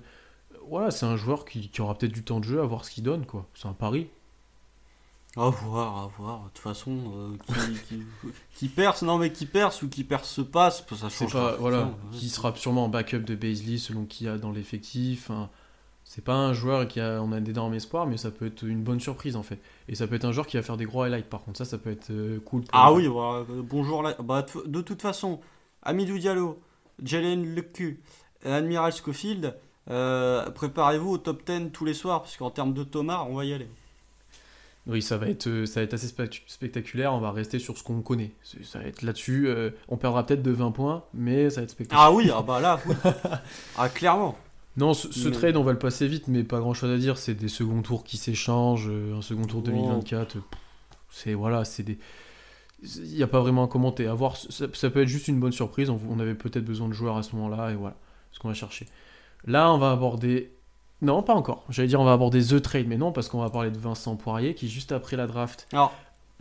[0.69, 3.05] voilà, c'est un joueur qui, aura peut-être du temps de jeu à voir ce qu'il
[3.05, 3.47] donne, quoi.
[3.55, 4.09] C'est un pari.
[5.37, 6.45] À voir, à voir.
[6.45, 7.37] De toute façon, euh,
[8.55, 11.57] qui, perce, non mais qui perce ou qui perce pas, ça change pas.
[11.57, 15.33] Voilà, qui sera sûrement en backup de Baisley selon qui a dans l'effectif.
[16.05, 18.85] c'est pas un joueur qui a, on a d'énormes espoirs, mais ça peut être une
[18.85, 19.59] bonne surprise en fait.
[19.89, 21.65] Et ça peut être un joueur qui va faire des gros highlights par contre, ça,
[21.65, 22.63] ça peut être euh, cool.
[22.71, 24.05] ah oui, bah, bonjour.
[24.23, 25.41] Bah, de toute façon,
[25.83, 26.61] Amidou Diallo,
[27.03, 28.01] Jalen Lecu,
[28.45, 29.57] Admiral Schofield,
[29.91, 33.45] euh, préparez-vous au top 10 tous les soirs, parce qu'en termes de Thomas, on va
[33.45, 33.69] y aller.
[34.87, 36.09] Oui, ça va être, euh, ça va être assez
[36.47, 37.15] spectaculaire.
[37.15, 38.33] On va rester sur ce qu'on connaît.
[38.63, 39.49] Ça va être là-dessus.
[39.49, 42.07] Euh, on perdra peut-être de 20 points, mais ça va être spectaculaire.
[42.07, 42.81] Ah oui, ah bah là,
[43.79, 44.37] ah clairement.
[44.77, 47.17] Non, ce, trade, on va le passer vite, mais pas grand-chose à dire.
[47.17, 48.91] C'est des seconds tours qui s'échangent.
[48.91, 50.37] Un second tour 2024.
[51.11, 51.99] C'est voilà, c'est des.
[52.83, 54.07] Il n'y a pas vraiment à commenter.
[54.07, 55.89] À voir, ça, peut être juste une bonne surprise.
[55.89, 57.97] On, on avait peut-être besoin de joueurs à ce moment-là, et voilà
[58.35, 58.87] ce qu'on va chercher.
[59.47, 60.53] Là, on va aborder.
[61.03, 61.65] Non, pas encore.
[61.69, 64.17] J'allais dire on va aborder The Trade, mais non, parce qu'on va parler de Vincent
[64.17, 65.93] Poirier qui, juste après la draft, Alors,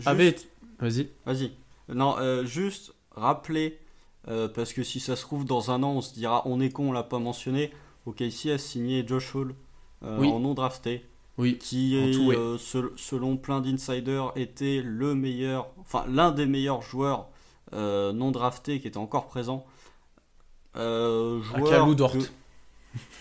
[0.05, 0.35] avait.
[0.79, 1.09] Vas-y.
[1.25, 1.51] Vas-y.
[1.89, 3.79] Non, euh, juste rappeler,
[4.27, 6.69] euh, parce que si ça se trouve, dans un an, on se dira on est
[6.69, 7.71] con, on l'a pas mentionné.
[8.05, 9.55] OKC a signé Josh Hall
[10.03, 11.05] euh, en non drafté.
[11.37, 12.13] Oui, qui est,
[12.59, 17.27] selon plein d'insiders, était le meilleur, enfin l'un des meilleurs joueurs
[17.71, 19.65] non draftés qui était encore présent.
[20.75, 22.15] joueur à Dort.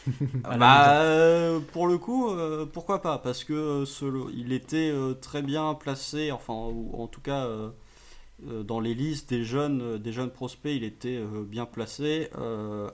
[0.58, 5.74] bah, euh, pour le coup, euh, pourquoi pas Parce que euh, il était très bien
[5.74, 7.48] placé, enfin, ou, en tout cas,
[8.40, 12.30] dans les listes des jeunes, des jeunes prospects, il était bien placé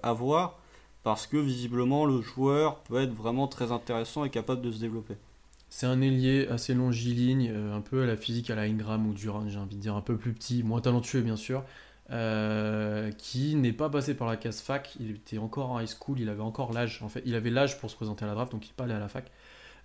[0.03, 0.59] à voir,
[1.03, 5.15] parce que visiblement, le joueur peut être vraiment très intéressant et capable de se développer.
[5.71, 9.47] C'est un ailier assez longiligne, un peu à la physique à la Ingram ou Durant,
[9.49, 11.63] j'ai envie de dire, un peu plus petit, moins talentueux bien sûr,
[12.11, 14.97] euh, qui n'est pas passé par la case fac.
[14.99, 17.01] Il était encore en high school, il avait encore l'âge.
[17.03, 18.85] En fait, il avait l'âge pour se présenter à la draft, donc il n'est pas
[18.85, 19.31] allé à la fac.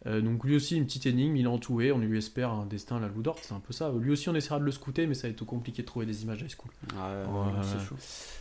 [0.05, 2.97] Euh, donc lui aussi une petite énigme, il est entouré, on lui espère un destin
[2.97, 3.91] à la Lou c'est un peu ça.
[3.97, 6.23] Lui aussi on essaiera de le scouter, mais ça va être compliqué de trouver des
[6.23, 6.71] images high school.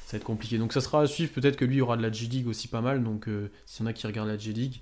[0.07, 0.59] Ça va être compliqué.
[0.59, 2.81] Donc ça sera à suivre, peut-être que lui il aura de la G-League aussi pas
[2.81, 4.81] mal, donc euh, s'il y en a qui regardent la G-League,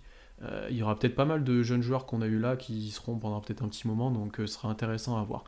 [0.70, 3.18] il y aura peut-être pas mal de jeunes joueurs qu'on a eu là qui seront
[3.18, 5.44] pendant peut-être un petit moment, donc ce sera intéressant à voir.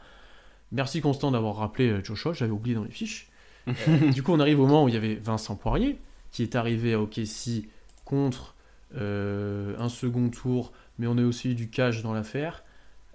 [0.70, 3.31] Merci Constant d'avoir rappelé Joshua, j'avais oublié dans les fiches.
[3.68, 5.98] Euh, du coup, on arrive au moment où il y avait Vincent Poirier,
[6.30, 7.68] qui est arrivé à OKC
[8.04, 8.54] contre
[8.96, 12.64] euh, un second tour, mais on a aussi eu du cash dans l'affaire.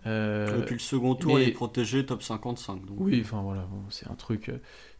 [0.05, 2.81] Euh, et puis le second tour, il est protégé top 55.
[2.97, 4.51] Oui, enfin voilà, c'est un truc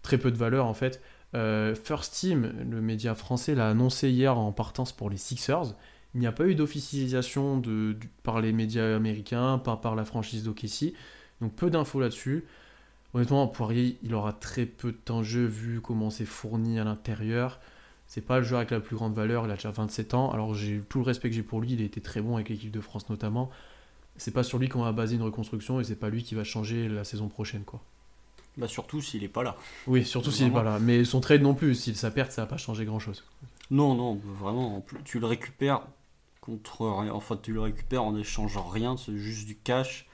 [0.01, 1.01] très peu de valeur en fait.
[1.33, 5.75] First Team, le média français, l'a annoncé hier en partance pour les Sixers.
[6.13, 10.43] Il n'y a pas eu d'officialisation de, par les médias américains, pas par la franchise
[10.43, 10.93] d'OKC.
[11.41, 12.45] Donc peu d'infos là-dessus.
[13.13, 16.83] Honnêtement, Poirier, il aura très peu de temps de jeu vu comment c'est fourni à
[16.83, 17.59] l'intérieur.
[18.05, 20.31] C'est pas le joueur avec la plus grande valeur, il a déjà 27 ans.
[20.31, 22.49] Alors j'ai tout le respect que j'ai pour lui, il a été très bon avec
[22.49, 23.49] l'équipe de France notamment.
[24.17, 26.43] C'est pas sur lui qu'on va baser une reconstruction et c'est pas lui qui va
[26.43, 27.81] changer la saison prochaine quoi.
[28.57, 29.55] Bah surtout s'il est pas là.
[29.85, 30.79] Oui, surtout s'il est pas là.
[30.79, 33.23] Mais son trade non plus, s'il sa perte, ça va pas changer grand chose.
[33.69, 35.81] Non, non, vraiment, tu le récupères
[36.41, 37.13] contre rien.
[37.13, 40.06] Enfin, tu le récupères en échange rien, c'est juste du cash.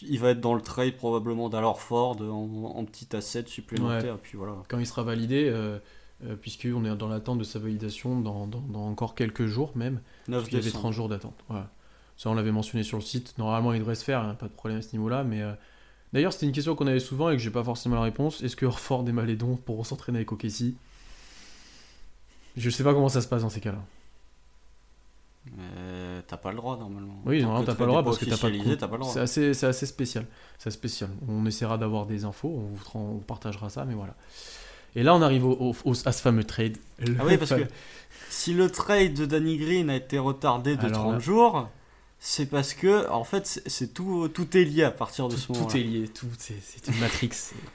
[0.00, 4.18] Il va être dans le trade probablement d'Alorford en, en petit asset supplémentaire.
[4.18, 4.54] Puis voilà.
[4.68, 5.78] Quand il sera validé, euh,
[6.24, 10.00] euh, puisqu'on est dans l'attente de sa validation dans, encore quelques jours même.
[10.28, 11.34] 9 il y avait 30 jours d'attente.
[12.16, 13.36] Ça, on l'avait mentionné sur le site.
[13.38, 15.24] Normalement, il devrait se faire, hein, pas de problème à ce niveau-là.
[15.24, 15.52] Mais euh,
[16.12, 18.42] d'ailleurs, c'était une question qu'on avait souvent et que j'ai pas forcément la réponse.
[18.42, 20.74] Est-ce que Orford et Malédon pourront s'entraîner avec OKC
[22.56, 23.84] Je sais pas comment ça se passe dans ces cas-là.
[25.46, 27.20] Mais t'as pas le droit normalement.
[27.26, 29.12] Oui, normalement t'as pas le droit parce que t'as pas, pas, le droit.
[29.12, 30.26] C'est assez, assez, spécial.
[30.58, 31.10] C'est spécial.
[31.28, 34.14] On essaiera d'avoir des infos, on vous, on partagera ça, mais voilà.
[34.94, 35.74] Et là, on arrive au,
[36.04, 36.76] à ce fameux trade.
[37.18, 37.66] Ah oui, parce que
[38.28, 41.68] si le trade de Danny Green a été retardé de 30 jours,
[42.18, 45.66] c'est parce que, en fait, c'est tout, tout est lié à partir de ce moment.
[45.66, 47.30] Tout est lié, tout, c'est une matrix.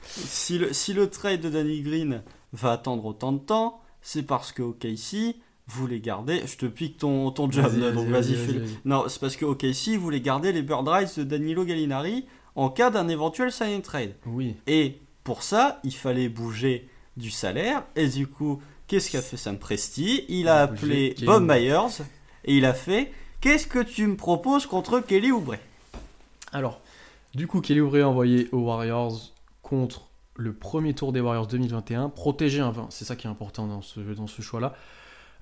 [0.06, 4.52] si, le, si le trade de Danny Green va attendre autant de temps, c'est parce
[4.52, 5.36] que OKC
[5.68, 6.42] voulait garder.
[6.46, 10.20] Je te pique ton, ton job, donc vas-y, fais Non, c'est parce que OKC voulait
[10.20, 14.14] garder les Bird Rights de Danilo Gallinari en cas d'un éventuel signing trade.
[14.26, 14.56] Oui.
[14.66, 17.84] Et pour ça, il fallait bouger du salaire.
[17.96, 22.02] Et du coup, qu'est-ce qu'a fait Sam Presti Il a appelé Bob Myers
[22.44, 25.54] et il a fait Qu'est-ce que tu me proposes contre Kelly Oubre?
[26.52, 26.80] Alors,
[27.34, 32.08] du coup, Kelly Oubre a envoyé aux Warriors contre le premier tour des Warriors 2021,
[32.08, 32.88] protéger un 20.
[32.90, 34.74] C'est ça qui est important dans ce, dans ce choix-là.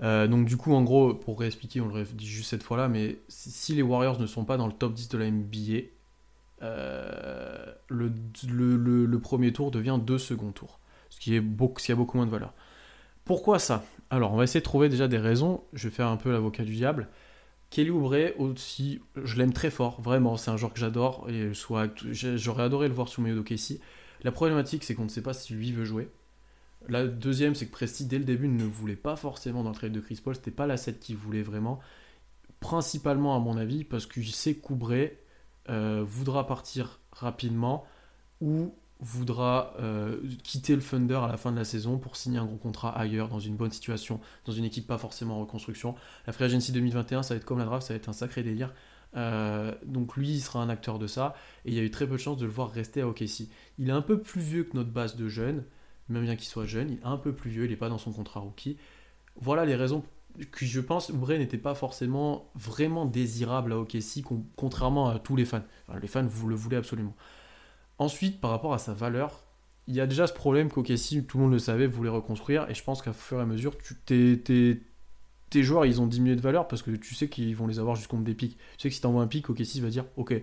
[0.02, 3.18] Euh, donc du coup, en gros, pour réexpliquer, on le dit juste cette fois-là, mais
[3.28, 5.86] si les Warriors ne sont pas dans le top 10 de la NBA,
[6.62, 10.80] euh, le, premier tour devient deux second tours
[11.10, 12.52] ce qui, est beaucoup, a beaucoup moins de valeur.
[13.24, 13.84] Pourquoi ça?
[14.10, 15.62] Alors, on va essayer de trouver déjà des raisons.
[15.72, 17.08] Je vais faire un peu l'avocat du diable.
[17.70, 21.90] Kelly Oubre aussi, je l'aime très fort, vraiment, c'est un joueur que j'adore et soit
[22.12, 23.80] j'aurais adoré le voir sous le maillot d'OKC.
[24.22, 26.08] La problématique, c'est qu'on ne sait pas si lui veut jouer.
[26.88, 29.92] La deuxième, c'est que Presti, dès le début, ne voulait pas forcément dans le trade
[29.92, 31.80] de Chris Paul, c'était pas la 7 qu'il voulait vraiment.
[32.60, 34.92] Principalement, à mon avis, parce qu'il sait qu'Oubre
[35.68, 37.84] euh, voudra partir rapidement
[38.40, 42.46] ou voudra euh, quitter le Thunder à la fin de la saison pour signer un
[42.46, 45.94] gros contrat ailleurs, dans une bonne situation, dans une équipe pas forcément en reconstruction.
[46.26, 48.42] La Free Agency 2021, ça va être comme la draft, ça va être un sacré
[48.42, 48.72] délire.
[49.16, 51.34] Euh, donc lui, il sera un acteur de ça,
[51.64, 53.48] et il y a eu très peu de chances de le voir rester à OKC.
[53.78, 55.64] Il est un peu plus vieux que notre base de jeunes,
[56.08, 57.98] même bien qu'il soit jeune, il est un peu plus vieux, il n'est pas dans
[57.98, 58.76] son contrat rookie.
[59.40, 60.02] Voilà les raisons
[60.52, 64.22] que je pense Oubre n'était pas forcément vraiment désirable à OKC,
[64.56, 65.62] contrairement à tous les fans.
[66.00, 67.14] les fans, vous le voulez absolument.
[67.98, 69.44] Ensuite, par rapport à sa valeur,
[69.86, 72.68] il y a déjà ce problème qu'OKC, tout le monde le savait, voulait reconstruire.
[72.68, 74.82] Et je pense qu'à fur et à mesure, tes,
[75.54, 78.24] joueurs, ils ont diminué de valeur parce que tu sais qu'ils vont les avoir contre
[78.24, 78.58] des pics.
[78.76, 80.34] Tu sais que si tu envoies un pic, OKC va dire Ok,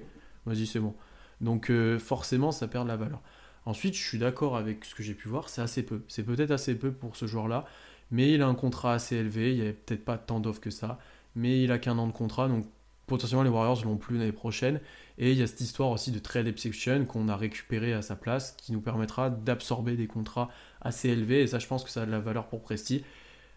[0.45, 0.95] vas-y, c'est bon.
[1.41, 3.21] Donc euh, forcément, ça perd la valeur.
[3.65, 6.01] Ensuite, je suis d'accord avec ce que j'ai pu voir, c'est assez peu.
[6.07, 7.65] C'est peut-être assez peu pour ce joueur-là,
[8.11, 9.51] mais il a un contrat assez élevé.
[9.51, 10.99] Il n'y avait peut-être pas tant d'offres que ça,
[11.35, 12.65] mais il a qu'un an de contrat, donc
[13.07, 14.79] potentiellement les Warriors l'ont plus l'année prochaine.
[15.17, 18.15] Et il y a cette histoire aussi de trade exception qu'on a récupéré à sa
[18.15, 20.49] place, qui nous permettra d'absorber des contrats
[20.81, 21.41] assez élevés.
[21.41, 23.03] Et ça, je pense que ça a de la valeur pour Presti.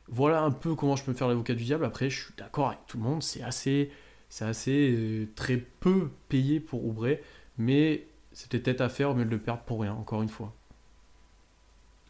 [0.08, 1.84] Voilà un peu comment je peux me faire l'avocat du diable.
[1.84, 3.90] Après, je suis d'accord avec tout le monde, c'est assez,
[4.28, 7.16] c'est assez euh, très peu payé pour Oubre,
[7.58, 8.06] mais
[8.36, 10.52] c'était tête à faire au mieux de le perdre pour rien, encore une fois.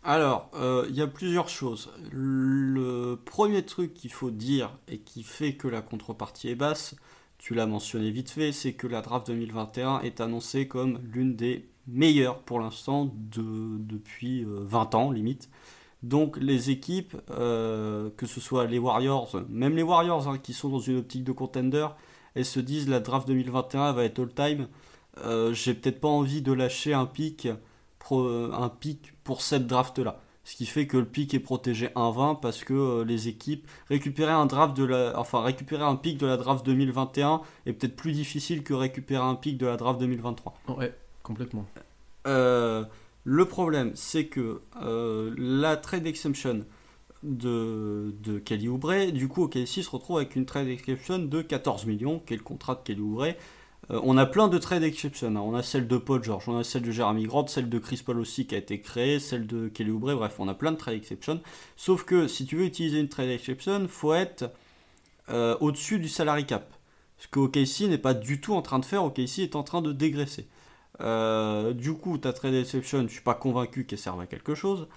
[0.03, 1.89] Alors, euh, il y a plusieurs choses.
[2.11, 6.97] Le premier truc qu'il faut dire et qui fait que la contrepartie est basse,
[7.39, 11.69] tu l'as mentionné vite fait, c'est que la draft 2021 est annoncée comme l'une des
[11.87, 15.49] meilleures pour l'instant de, depuis 20 euh, ans limite.
[16.03, 20.71] Donc les équipes, euh, que ce soit les Warriors, même les Warriors hein, qui sont
[20.71, 21.87] dans une optique de contender,
[22.35, 24.67] elles se disent la draft 2021 va être all-time.
[25.25, 27.49] Euh, j'ai peut-être pas envie de lâcher un pic,
[28.11, 32.63] un pic pour cette draft-là ce qui fait que le pic est protégé 1-20 parce
[32.63, 36.37] que euh, les équipes récupérer un draft de la enfin récupérer un pic de la
[36.37, 40.55] draft 2021 est peut-être plus difficile que récupérer un pic de la draft 2023.
[40.79, 40.95] Ouais,
[41.25, 41.67] complètement.
[42.29, 42.85] Euh,
[43.25, 46.65] le problème, c'est que euh, la trade exemption
[47.25, 51.87] de, de Kelly Oubre, du coup, OKC se retrouve avec une trade exception de 14
[51.87, 53.35] millions, qui est le contrat de Kelly Oubre,
[53.91, 55.29] euh, on a plein de trades exception.
[55.29, 55.41] Hein.
[55.41, 58.03] On a celle de Paul George, on a celle de Jeremy Grant, celle de Chris
[58.05, 60.77] Paul aussi qui a été créée, celle de Kelly Oubre, bref, on a plein de
[60.77, 61.41] trade exception.
[61.77, 64.51] Sauf que si tu veux utiliser une trade exception, faut être
[65.29, 66.73] euh, au-dessus du salary cap.
[67.19, 69.83] Ce que OKC n'est pas du tout en train de faire, OKC est en train
[69.83, 70.47] de dégraisser.
[71.01, 74.89] Euh, du coup, ta trade exception, je suis pas convaincu qu'elle serve à quelque chose.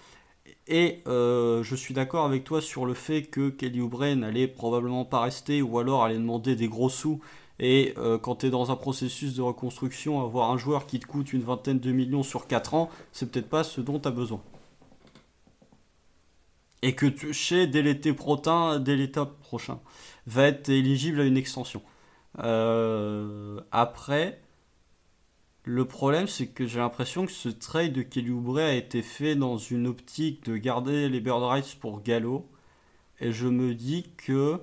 [0.68, 5.22] Et je suis d'accord avec toi sur le fait que Kelly Oubre n'allait probablement pas
[5.22, 7.22] rester ou alors allait demander des gros sous
[7.60, 11.06] et euh, quand tu es dans un processus de reconstruction, avoir un joueur qui te
[11.06, 14.12] coûte une vingtaine de millions sur 4 ans, c'est peut-être pas ce dont tu as
[14.12, 14.42] besoin.
[16.82, 19.08] et que chez dès l'été prochain, dès
[19.42, 19.80] prochain,
[20.28, 21.82] va être éligible à une extension.
[22.40, 24.42] Euh, après,
[25.64, 29.36] le problème, c'est que j'ai l'impression que ce trade de Kelly Oubre a été fait
[29.36, 32.50] dans une optique de garder les Bird Rights pour Gallo.
[33.20, 34.62] Et je me dis que,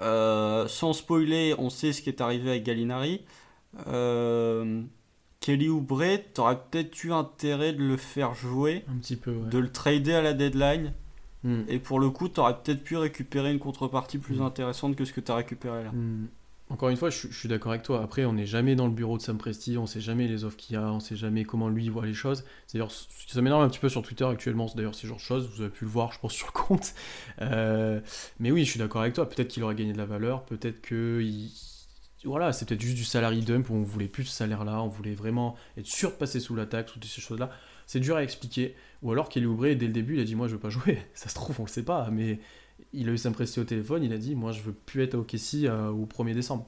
[0.00, 3.22] sans spoiler, on sait ce qui est arrivé avec Gallinari.
[3.86, 4.82] Euh,
[5.40, 6.02] Kelly Oubre,
[6.34, 10.22] t'aurais peut-être eu intérêt de le faire jouer, un petit peu, de le trader à
[10.22, 10.92] la deadline.
[11.44, 11.62] Hmm.
[11.68, 14.42] Et pour le coup, t'aurais peut-être pu récupérer une contrepartie plus hmm.
[14.42, 15.90] intéressante que ce que t'as récupéré là.
[15.92, 16.26] Hmm.
[16.70, 18.02] Encore une fois, je, suis d'accord avec toi.
[18.02, 20.56] Après, on n'est jamais dans le bureau de Sam Presti, on sait jamais les offres
[20.56, 22.44] qu'il y a, on sait jamais comment lui voit les choses.
[22.72, 25.48] D'ailleurs, ça m'énerve un petit peu sur Twitter actuellement, d'ailleurs, ces genre de choses.
[25.54, 26.94] Vous avez pu le voir, je pense, sur le compte.
[27.40, 28.00] Euh,
[28.38, 29.26] mais oui, je suis d'accord avec toi.
[29.28, 31.22] Peut-être qu'il aurait gagné de la valeur, peut-être que.
[32.24, 35.14] Voilà, c'est peut-être juste du salary dump où on voulait plus ce salaire-là, on voulait
[35.14, 37.50] vraiment être sûr de passer sous l'attaque, toutes ces choses-là.
[37.86, 38.74] C'est dur à expliquer.
[39.02, 40.98] Ou alors est ouvré dès le début, il a dit Moi, je veux pas jouer.
[41.14, 42.40] Ça se trouve, on le sait pas, mais
[42.92, 45.18] il a eu Presti au téléphone, il a dit Moi, je veux plus être à
[45.18, 46.66] OKC euh, au 1er décembre.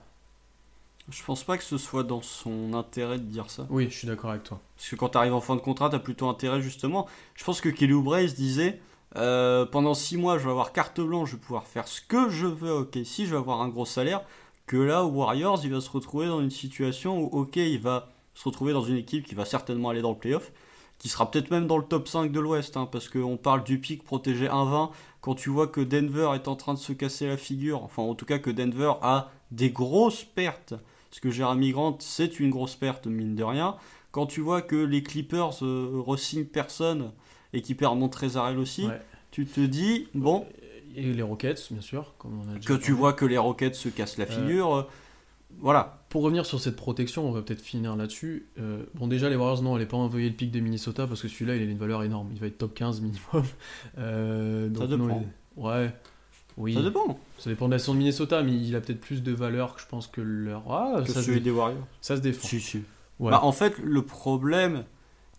[1.08, 3.66] Je pense pas que ce soit dans son intérêt de dire ça.
[3.70, 4.60] Oui, je suis d'accord avec toi.
[4.76, 7.08] Parce que quand tu arrives en fin de contrat, tu as plutôt intérêt justement.
[7.34, 8.80] Je pense que Kelly Oubre se disait
[9.16, 12.28] euh, pendant 6 mois, je vais avoir carte blanche, je vais pouvoir faire ce que
[12.28, 12.72] je veux.
[12.72, 14.22] Ok, si je vais avoir un gros salaire,
[14.66, 18.44] que là, Warriors, il va se retrouver dans une situation où, ok, il va se
[18.44, 20.52] retrouver dans une équipe qui va certainement aller dans le playoff,
[20.98, 23.80] qui sera peut-être même dans le top 5 de l'Ouest, hein, parce qu'on parle du
[23.80, 24.90] pic protégé 1-20.
[25.20, 28.14] Quand tu vois que Denver est en train de se casser la figure, enfin en
[28.14, 30.74] tout cas que Denver a des grosses pertes
[31.10, 33.76] parce que Jeremy Grant, c'est une grosse perte, mine de rien.
[34.12, 37.10] Quand tu vois que les Clippers euh, re-signent personne
[37.52, 38.86] et qu'ils perdent Montrezarel aussi,
[39.32, 40.46] tu te dis, bon.
[40.94, 42.14] Et les Rockets, bien sûr.
[42.18, 44.74] Comme on a que tu vois que les Rockets se cassent la figure.
[44.74, 44.82] Euh,
[45.58, 45.99] voilà.
[46.11, 48.46] Pour revenir sur cette protection, on va peut-être finir là-dessus.
[48.58, 51.22] Euh, bon, déjà, les Warriors, non, elle n'est pas envoyé le pic de Minnesota parce
[51.22, 52.28] que celui-là, il a une valeur énorme.
[52.32, 53.44] Il va être top 15 minimum.
[54.76, 55.24] Ça dépend.
[55.56, 55.94] Ouais.
[56.56, 56.74] Oui.
[56.74, 57.18] Ça dépend.
[57.38, 59.80] Ça dépend de la saison de Minnesota, mais il a peut-être plus de valeur que
[59.80, 60.70] je pense que leur.
[60.70, 61.86] Ah, que ça celui des Warriors.
[62.00, 62.46] Ça se défend.
[62.46, 62.82] Si, si.
[63.18, 64.84] Bah, en fait, le problème,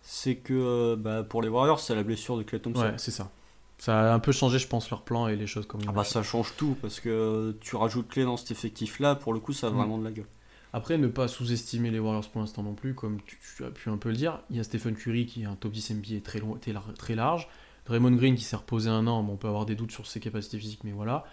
[0.02, 2.82] c'est que euh, bah, pour les Warriors, c'est la blessure de Clay Thompson.
[2.82, 3.30] Ouais, c'est ça.
[3.78, 6.04] Ça a un peu changé, je pense, leur plan et les choses comme Ah bah
[6.04, 9.66] ça change tout parce que tu rajoutes Clay dans cet effectif-là, pour le coup, ça
[9.66, 9.74] a mm.
[9.74, 10.28] vraiment de la gueule.
[10.72, 13.98] Après, ne pas sous-estimer les Warriors pour l'instant non plus, comme tu, as pu un
[13.98, 14.40] peu le dire.
[14.50, 16.58] Il y a Stephen Curry qui est un top 10 NBA très, long,
[16.96, 17.48] très large.
[17.86, 20.58] Draymond Green qui s'est reposé un an, on peut avoir des doutes sur ses capacités
[20.58, 21.24] physiques, mais voilà.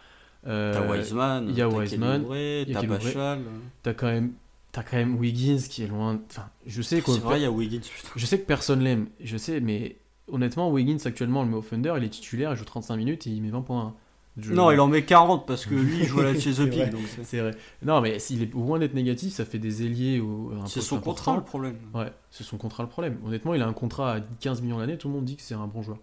[0.47, 2.25] Euh, t'as Wiseman, il y a Wiseman,
[2.71, 3.41] t'as Bachal.
[3.83, 4.33] T'as quand même
[4.71, 6.19] T'as quand même Wiggins qui est loin.
[6.29, 7.15] Enfin, je sais quoi.
[7.15, 7.81] C'est vrai, il y a Wiggins.
[8.15, 9.07] Je sais que personne l'aime.
[9.19, 12.55] Je sais, mais honnêtement, Wiggins actuellement, on le met au Thunder, il est titulaire, il
[12.55, 13.95] joue 35 minutes et il met 20 points.
[14.51, 16.69] Non, il en met 40 parce que lui, il joue à la chez The
[17.23, 17.51] C'est vrai.
[17.83, 20.21] Non, mais s'il est loin d'être négatif, ça fait des ailiers.
[20.67, 21.77] C'est son contrat le problème.
[21.93, 23.17] Ouais, c'est son contrat le problème.
[23.25, 25.55] Honnêtement, il a un contrat à 15 millions l'année, tout le monde dit que c'est
[25.55, 25.99] un bon joueur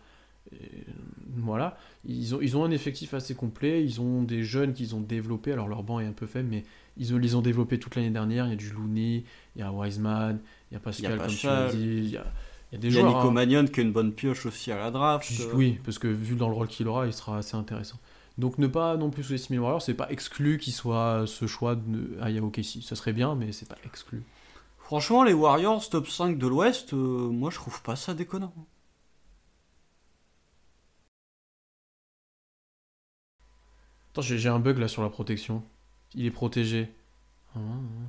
[1.36, 5.00] voilà, ils ont, ils ont un effectif assez complet, ils ont des jeunes qu'ils ont
[5.00, 6.64] développés, alors leur banc est un peu faible, mais
[6.96, 9.24] ils ont, les ont développés toute l'année dernière, il y a du Looney,
[9.54, 12.26] il y a Wiseman, il y a Pascal, comme tu l'as dit, il y a,
[12.72, 13.30] il y a des il y a Nico hein.
[13.30, 15.30] Magnon qui a une bonne pioche aussi à la draft.
[15.54, 17.98] Oui, parce que vu dans le rôle qu'il aura, il sera assez intéressant.
[18.38, 22.18] Donc ne pas non plus sous-estimer Warriors, c'est pas exclu qu'il soit ce choix de
[22.20, 24.22] Aya si Ça serait bien, mais c'est pas exclu.
[24.78, 28.52] Franchement, les Warriors top 5 de l'Ouest, euh, moi je trouve pas ça déconnant.
[34.20, 35.62] j'ai un bug là sur la protection.
[36.14, 36.88] Il est protégé.
[37.54, 38.08] Ah, ah, ah.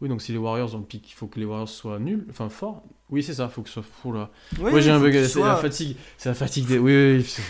[0.00, 2.26] Oui, donc si les Warriors ont le pic, il faut que les Warriors soient nuls,
[2.28, 2.82] enfin forts.
[3.08, 4.12] Oui, c'est ça, il faut que ce soit.
[4.12, 4.30] là.
[4.60, 5.96] Oui, j'ai un bug, c'est la fatigue.
[6.18, 6.78] C'est la fatigue des.
[6.78, 7.22] Oui, oui.
[7.22, 7.42] Faut,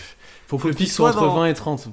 [0.46, 1.88] faut que le pic soit entre 20 et 30.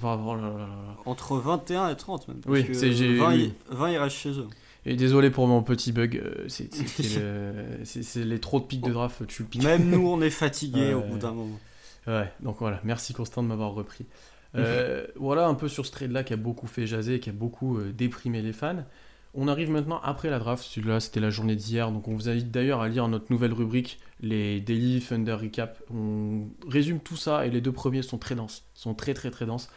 [1.05, 2.41] Entre 21 et 30 même.
[2.47, 4.47] oui, c'est 20, 20, ils restent chez eux.
[4.85, 9.43] Et désolé pour mon petit bug, euh, c'est les trop de pics de draft, tu
[9.43, 9.63] le piques.
[9.63, 11.59] Même nous, on est fatigués au bout d'un moment.
[12.05, 14.05] Ouais, donc voilà, merci Constant de m'avoir repris.
[14.55, 17.79] Euh, voilà un peu sur ce trade-là qui a beaucoup fait jaser, qui a beaucoup
[17.79, 18.85] euh, déprimé les fans.
[19.33, 20.63] On arrive maintenant après la draft.
[20.63, 21.91] Celui-là, c'était la journée d'hier.
[21.91, 25.81] Donc, on vous invite d'ailleurs à lire notre nouvelle rubrique, les Daily Thunder Recap.
[25.93, 28.65] On résume tout ça et les deux premiers sont très denses.
[28.73, 29.69] sont très, très, très denses.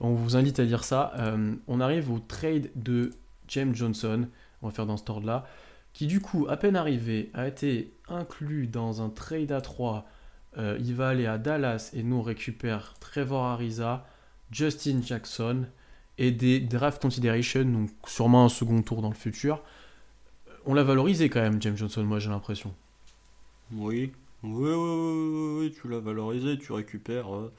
[0.00, 1.12] On vous invite à lire ça.
[1.18, 3.10] Euh, on arrive au trade de
[3.48, 4.28] James Johnson.
[4.62, 5.46] On va faire dans ce ordre-là.
[5.94, 10.06] Qui, du coup, à peine arrivé, a été inclus dans un trade à 3
[10.56, 14.06] euh, il va aller à Dallas et nous récupère Trevor Ariza,
[14.50, 15.66] Justin Jackson
[16.18, 19.62] et des draft considerations, donc sûrement un second tour dans le futur.
[20.66, 22.74] On l'a valorisé quand même, James Johnson, moi j'ai l'impression.
[23.72, 24.12] Oui.
[24.42, 27.34] Oui, oui, oui, tu l'as valorisé, tu récupères.
[27.34, 27.52] Euh,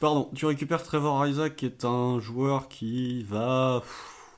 [0.00, 3.82] pardon, tu récupères Trevor Ariza qui est un joueur qui va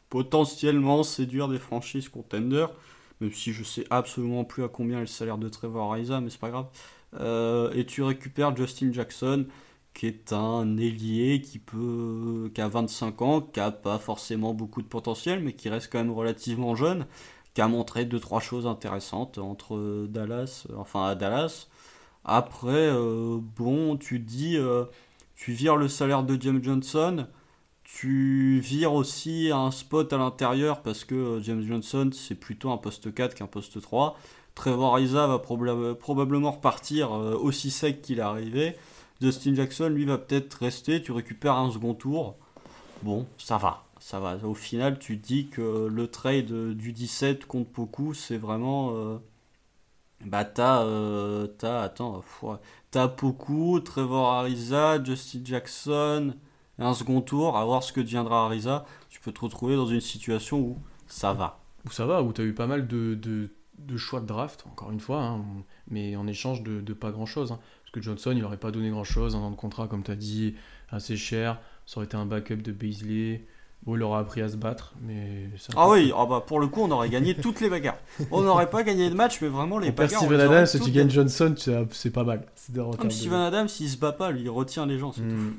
[0.08, 2.70] potentiellement séduire des franchises contenders,
[3.20, 6.30] même si je sais absolument plus à combien est le salaire de Trevor Ariza, mais
[6.30, 6.68] c'est pas grave.
[7.74, 9.46] et tu récupères Justin Jackson,
[9.94, 14.82] qui est un ailier qui peut, qui a 25 ans, qui a pas forcément beaucoup
[14.82, 17.06] de potentiel, mais qui reste quand même relativement jeune,
[17.54, 21.68] qui a montré deux trois choses intéressantes entre Dallas, enfin à Dallas.
[22.24, 22.90] Après,
[23.56, 24.58] bon, tu dis,
[25.36, 27.26] tu vires le salaire de James Johnson
[27.96, 32.76] tu vires aussi un spot à l'intérieur parce que euh, James Johnson, c'est plutôt un
[32.76, 34.16] poste 4 qu'un poste 3.
[34.54, 38.76] Trevor Ariza va probablement repartir euh, aussi sec qu'il est arrivé.
[39.20, 41.02] Justin Jackson, lui, va peut-être rester.
[41.02, 42.36] Tu récupères un second tour.
[43.02, 43.84] Bon, ça va.
[43.98, 44.36] Ça va.
[44.44, 48.92] Au final, tu dis que le trade du 17 contre beaucoup, c'est vraiment.
[48.94, 49.18] Euh,
[50.24, 50.84] bah, t'as.
[51.58, 51.82] t'as.
[51.82, 52.22] Attends.
[52.90, 53.80] T'as beaucoup.
[53.80, 56.34] Trevor Ariza, Justin Jackson
[56.84, 60.00] un second tour, à voir ce que deviendra Ariza, tu peux te retrouver dans une
[60.00, 61.60] situation où ça va.
[61.86, 64.90] Où ça va, où tu as eu pas mal de, de, choix de draft, encore
[64.90, 65.44] une fois, hein,
[65.88, 67.52] mais en échange de, pas grand-chose.
[67.52, 67.60] Hein.
[67.90, 70.16] Parce que Johnson, il n'aurait pas donné grand-chose, un an de contrat, comme tu as
[70.16, 70.54] dit,
[70.90, 71.58] assez cher.
[71.86, 73.44] Ça aurait été un backup de Beasley.
[73.82, 75.48] Bon, il aura appris à se battre, mais...
[75.74, 77.96] ah oui, ah bah pour le coup, on aurait gagné toutes les bagarres.
[78.30, 80.20] On n'aurait pas gagné de match, mais vraiment les bagarres...
[80.20, 81.54] Steven Adams, si tu gagnes Johnson,
[81.90, 82.46] c'est pas mal.
[82.98, 85.52] Comme Steven Adams, s'il se bat pas, lui, il retient les gens, c'est hmm.
[85.52, 85.56] tout.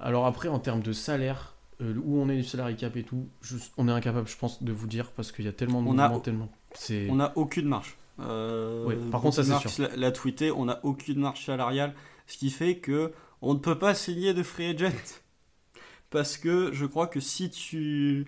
[0.00, 3.28] Alors après, en termes de salaire, euh, où on est du salarié cap et tout,
[3.76, 5.92] on est incapable, je pense, de vous dire parce qu'il y a tellement de on
[5.92, 6.48] mouvements, tellement.
[7.10, 7.98] On n'a aucune marge.
[8.20, 9.88] Euh, par contre, ça c'est sûr.
[9.96, 11.94] L'a, tweeté, on n'a aucune marge salariale,
[12.26, 14.92] ce qui fait que on ne peut pas signer de free agent
[16.10, 18.26] parce que je crois que si tu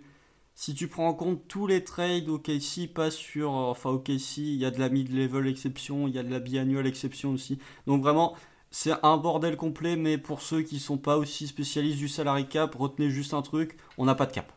[0.55, 4.64] si tu prends en compte tous les trades OKC pas sur enfin OKC, il y
[4.64, 7.59] a de la mid level exception, il y a de la biannual exception aussi.
[7.86, 8.36] Donc vraiment
[8.70, 12.74] c'est un bordel complet, mais pour ceux qui sont pas aussi spécialistes du salary cap,
[12.74, 14.53] retenez juste un truc, on n'a pas de cap.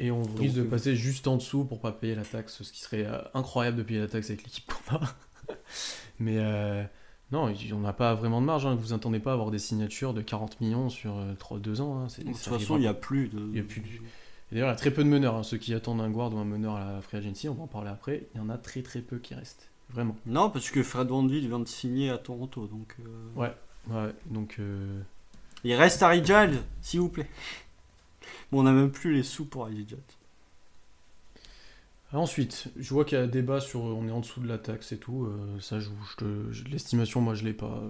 [0.00, 2.72] Et on risque de euh, passer juste en dessous pour pas payer la taxe, ce
[2.72, 5.00] qui serait euh, incroyable de payer la taxe avec l'équipe a.
[6.18, 6.82] mais euh,
[7.30, 8.64] non, on n'a pas vraiment de marge.
[8.64, 8.74] Hein.
[8.74, 11.98] Vous attendez pas à avoir des signatures de 40 millions sur 3-2 ans.
[11.98, 12.06] Hein.
[12.18, 13.40] De toute façon, il n'y a plus de.
[13.50, 13.82] Il y a plus
[14.50, 15.36] D'ailleurs, il y a très peu de meneurs.
[15.36, 15.42] Hein.
[15.42, 17.68] Ceux qui attendent un guard ou un meneur à la free agency, on va en
[17.68, 18.26] parler après.
[18.34, 19.68] Il y en a très très peu qui restent.
[19.90, 20.16] Vraiment.
[20.24, 22.66] Non, parce que Fred Van vient de signer à Toronto.
[22.66, 23.52] Donc, euh, Ouais,
[23.90, 24.58] ouais, donc.
[25.62, 27.28] Il reste Harry Giles, s'il vous plaît.
[28.50, 29.96] Bon, on n'a même plus les sous pour Giles.
[32.12, 34.90] Ensuite, je vois qu'il y a débat sur on est en dessous de la taxe
[34.92, 35.26] et tout.
[35.26, 35.88] Euh, ça, je,
[36.68, 37.82] l'estimation, moi, je l'ai pas.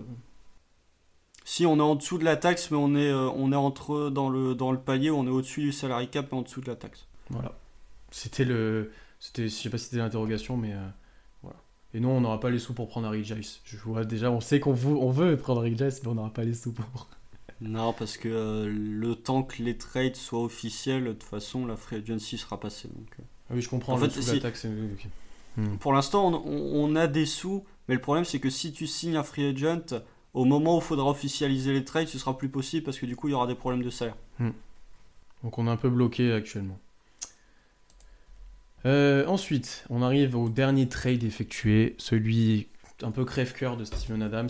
[1.45, 4.29] Si on est en dessous de la taxe, mais on est, on est entre dans
[4.29, 6.77] le, dans le palier on est au-dessus du salary cap et en dessous de la
[6.77, 7.07] taxe.
[7.31, 7.57] Voilà.
[8.11, 8.93] C'était le.
[9.19, 10.75] C'était, je sais pas si c'était l'interrogation, mais
[11.93, 13.45] et non, on n'aura pas les sous pour prendre Harry Giles.
[13.65, 16.33] Je vois déjà, on sait qu'on veut, on veut prendre Harry Giles, mais on n'aura
[16.33, 17.09] pas les sous pour.
[17.61, 21.77] Non, parce que euh, le temps que les trades soient officiels, de toute façon, la
[21.77, 22.89] free agency sera passée.
[22.89, 23.23] Donc, euh.
[23.51, 23.95] Ah oui, je comprends.
[23.95, 24.67] En fait,
[25.57, 25.77] hmm.
[25.79, 29.23] Pour l'instant, on, a des sous, mais le problème, c'est que si tu signes un
[29.23, 30.01] free agent,
[30.33, 33.17] au moment où il faudra officialiser les trades, ce sera plus possible parce que du
[33.17, 34.17] coup, il y aura des problèmes de salaire.
[34.39, 34.53] Hmm.
[35.43, 36.79] Donc, on est un peu bloqué actuellement.
[38.87, 42.69] Euh, ensuite, on arrive au dernier trade effectué, celui
[43.03, 44.49] un peu crève-cœur de Steven Adams.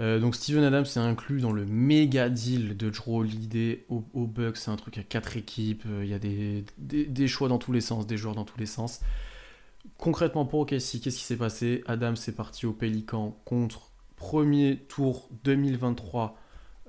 [0.00, 4.26] Euh, donc Steven Adams est inclus dans le méga deal de Drew Holiday au, au
[4.26, 4.56] Bucks.
[4.56, 5.84] C'est un truc à quatre équipes.
[5.86, 8.66] Euh, il y a des, choix dans tous les sens, des joueurs dans tous les
[8.66, 9.00] sens.
[9.98, 11.84] Concrètement pour OKC, qu'est-ce qui s'est passé?
[11.86, 16.36] Adams est parti au Pelican contre premier tour 2023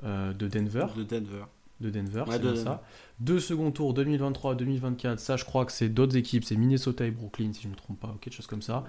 [0.04, 0.88] de Denver.
[0.96, 1.44] De Denver
[1.82, 2.84] de Denver, c'est ça.
[3.20, 7.52] Deux second tours 2023-2024, ça je crois que c'est d'autres équipes, c'est Minnesota et Brooklyn
[7.54, 8.84] si je ne me trompe pas, quelque chose comme ça.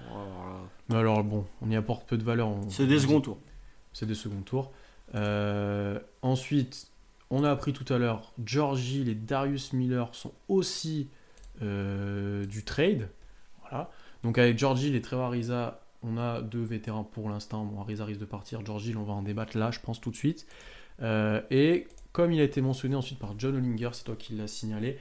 [0.89, 2.55] Mais alors bon, on y apporte peu de valeur.
[2.69, 3.39] C'est des second tours.
[3.93, 4.71] C'est des second tours.
[5.15, 6.87] Euh, ensuite,
[7.29, 11.09] on a appris tout à l'heure, Georgie et Darius Miller sont aussi
[11.61, 13.09] euh, du trade.
[13.61, 13.89] Voilà.
[14.23, 17.63] Donc avec Georgie et Trevor Ariza, on a deux vétérans pour l'instant.
[17.65, 18.65] Bon, Ariza risque de partir.
[18.65, 20.47] Georgie, on va en débattre là, je pense tout de suite.
[21.01, 24.47] Euh, et comme il a été mentionné ensuite par John Hollinger, c'est toi qui l'as
[24.47, 24.97] signalé,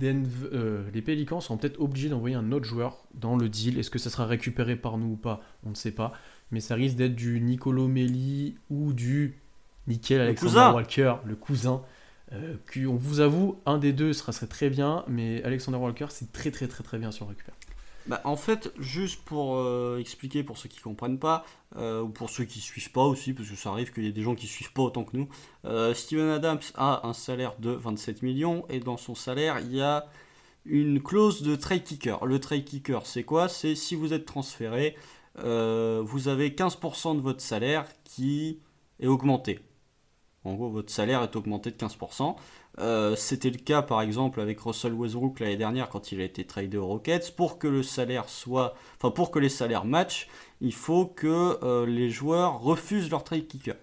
[0.00, 3.78] les Pélicans sont peut-être obligés d'envoyer un autre joueur dans le deal.
[3.78, 5.40] Est-ce que ça sera récupéré par nous ou pas?
[5.64, 6.12] On ne sait pas.
[6.50, 9.38] Mais ça risque d'être du Nicolo Melli ou du
[9.86, 11.82] Nickel Alexander Walker, le cousin.
[12.32, 16.32] Euh, on vous avoue, un des deux sera, serait très bien, mais Alexander Walker, c'est
[16.32, 17.54] très très très très bien si on récupère.
[18.06, 21.44] Bah, en fait, juste pour euh, expliquer pour ceux qui comprennent pas,
[21.76, 24.12] euh, ou pour ceux qui suivent pas aussi, parce que ça arrive qu'il y ait
[24.12, 25.28] des gens qui suivent pas autant que nous,
[25.64, 29.80] euh, Steven Adams a un salaire de 27 millions, et dans son salaire, il y
[29.80, 30.06] a
[30.66, 32.24] une clause de trade kicker.
[32.26, 33.48] Le trade kicker, c'est quoi?
[33.48, 34.96] C'est si vous êtes transféré,
[35.36, 38.60] vous avez 15% de votre salaire qui
[39.00, 39.60] est augmenté.
[40.44, 42.36] En gros, votre salaire est augmenté de 15%.
[42.80, 46.44] Euh, c'était le cas par exemple avec Russell Westbrook l'année dernière quand il a été
[46.44, 47.34] tradé aux Rockets.
[47.36, 50.28] Pour que le salaire soit, enfin pour que les salaires matchent,
[50.60, 53.76] il faut que euh, les joueurs refusent leur trade kicker.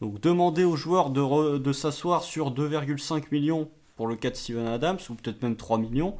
[0.00, 4.66] Donc demander aux joueurs de, de s'asseoir sur 2,5 millions pour le cas de Steven
[4.66, 6.16] Adams ou peut-être même 3 millions,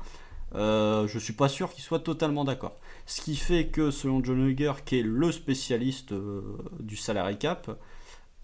[0.54, 2.76] euh, je suis pas sûr qu'ils soient totalement d'accord.
[3.10, 6.14] Ce qui fait que selon John Hugger, qui est le spécialiste
[6.78, 7.76] du salary cap,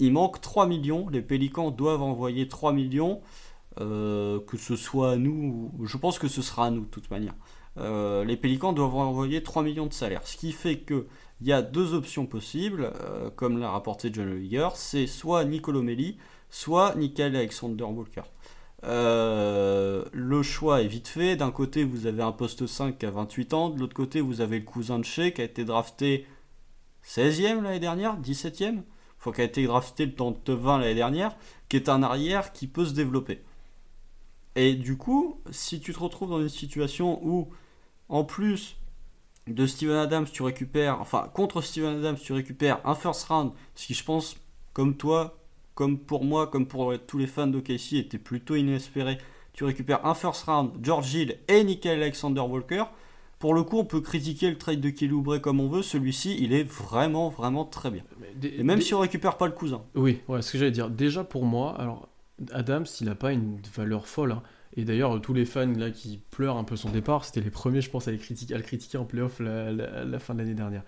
[0.01, 1.09] il manque 3 millions.
[1.09, 3.21] Les Pélicans doivent envoyer 3 millions.
[3.81, 7.13] Euh, que ce soit à nous, je pense que ce sera à nous de toute
[7.13, 7.35] manière.
[7.79, 10.27] Euh, les Pélicans doivent envoyer 3 millions de salaire.
[10.27, 11.07] Ce qui fait que
[11.41, 15.81] il y a deux options possibles, euh, comme l'a rapporté John Uyghur, c'est soit Nicolo
[15.81, 16.17] Melli,
[16.51, 18.23] soit Nickel Alexander Walker.
[18.83, 21.37] Le choix est vite fait.
[21.37, 23.71] D'un côté, vous avez un poste 5 à 28 ans.
[23.71, 26.27] De l'autre côté, vous avez le cousin de Shea qui a été drafté
[27.05, 28.83] 16e l'année dernière, 17e.
[29.19, 31.37] Faut qui a été drafté le temps de 20 l'année dernière,
[31.69, 33.43] qui est un arrière qui peut se développer.
[34.55, 37.49] Et du coup, si tu te retrouves dans une situation où,
[38.09, 38.77] en plus
[39.47, 43.87] de Steven Adams, tu récupères, enfin, contre Steven Adams, tu récupères un first round, ce
[43.87, 44.37] qui, je pense,
[44.73, 45.39] comme toi,
[45.77, 49.19] comme pour moi, comme pour tous les fans d'OKC, était plutôt inespéré.
[49.53, 52.85] Tu récupères un first round, George Hill et Nickel Alexander Walker.
[53.39, 55.83] Pour le coup, on peut critiquer le trade de Kelly comme on veut.
[55.83, 58.03] Celui-ci, il est vraiment, vraiment très bien.
[58.43, 59.83] et même si on récupère pas le cousin.
[59.95, 60.89] Oui, ouais, ce que j'allais dire.
[60.89, 62.09] Déjà pour moi, alors
[62.53, 64.33] Adams, il n'a pas une valeur folle.
[64.33, 64.43] Hein.
[64.77, 67.81] Et d'ailleurs, tous les fans là qui pleurent un peu son départ, c'était les premiers,
[67.81, 70.83] je pense, à, le critiquer en playoff la, la, fin de l'année dernière.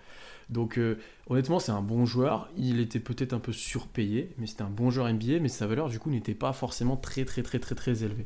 [0.49, 0.97] Donc, euh,
[1.27, 2.49] honnêtement, c'est un bon joueur.
[2.57, 5.89] Il était peut-être un peu surpayé, mais c'était un bon joueur NBA, mais sa valeur,
[5.89, 8.25] du coup, n'était pas forcément très, très, très, très, très élevée.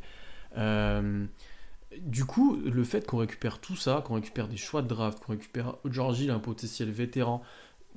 [0.58, 1.26] Euh,
[2.00, 5.34] du coup, le fait qu'on récupère tout ça, qu'on récupère des choix de draft, qu'on
[5.34, 7.42] récupère George Hill, un potentiel vétéran,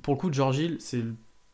[0.01, 1.03] pour le coup, George Hill, c'est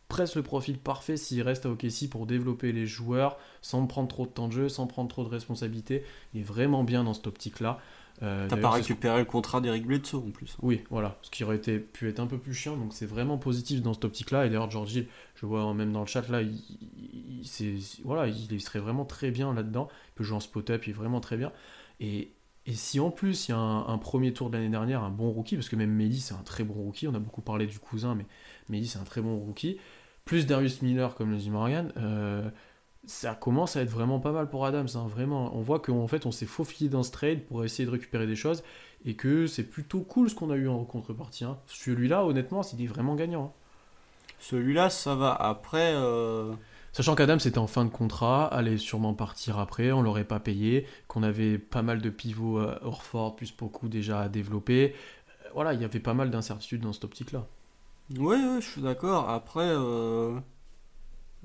[0.10, 4.26] presque le profil parfait s'il reste à OKC pour développer les joueurs sans prendre trop
[4.26, 6.04] de temps de jeu, sans prendre trop de responsabilités.
[6.34, 7.80] Il est vraiment bien dans cette optique-là.
[8.22, 10.56] Euh, T'as pas récupéré le contrat d'Eric Bledsoe en plus.
[10.62, 13.38] Oui, voilà, ce qui aurait été, pu être un peu plus chiant, donc c'est vraiment
[13.38, 14.46] positif dans cette optique-là.
[14.46, 18.80] Et d'ailleurs, George Hill, je vois même dans le chat là, il, voilà, il serait
[18.80, 19.88] vraiment très bien là-dedans.
[20.10, 21.52] Il peut jouer en spot-up, il est vraiment très bien.
[22.00, 22.32] Et,
[22.66, 25.30] et si en plus il y a un, premier tour de l'année dernière, un bon
[25.32, 27.80] rookie, parce que même Mehdi c'est un très bon rookie, on a beaucoup parlé du
[27.80, 28.26] cousin, mais
[28.70, 29.78] Mehdi c'est un très bon rookie,
[30.24, 32.50] plus Darius Miller, comme le dit Morgan, euh,
[33.06, 34.88] ça commence à être vraiment pas mal pour Adams.
[34.96, 37.92] Hein, vraiment, on voit qu'en fait, on s'est faufilé dans ce trade pour essayer de
[37.92, 38.64] récupérer des choses
[39.06, 41.44] et que c'est plutôt cool ce qu'on a eu en contrepartie.
[41.44, 41.58] Hein.
[41.68, 43.46] Celui-là, honnêtement, il est vraiment gagnant.
[43.46, 43.52] Hein.
[44.40, 45.34] Celui-là, ça va.
[45.34, 45.94] Après.
[45.96, 46.54] Euh,
[46.94, 50.86] Sachant qu'Adams était en fin de contrat, allait sûrement partir après, on l'aurait pas payé,
[51.08, 54.94] qu'on avait pas mal de pivots euh, Orford, plus beaucoup déjà à développer.
[55.56, 57.48] voilà, il y avait pas mal d'incertitudes dans cette optique-là.
[58.18, 59.30] Oui, je suis d'accord.
[59.30, 60.38] Après, euh,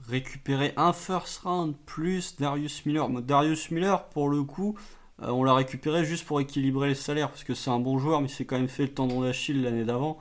[0.06, 3.08] récupérer un first round plus Darius Miller.
[3.22, 4.76] Darius Miller, pour le coup,
[5.22, 8.20] euh, on l'a récupéré juste pour équilibrer les salaires, parce que c'est un bon joueur,
[8.20, 10.18] mais c'est quand même fait le tendon d'Achille l'année d'avant.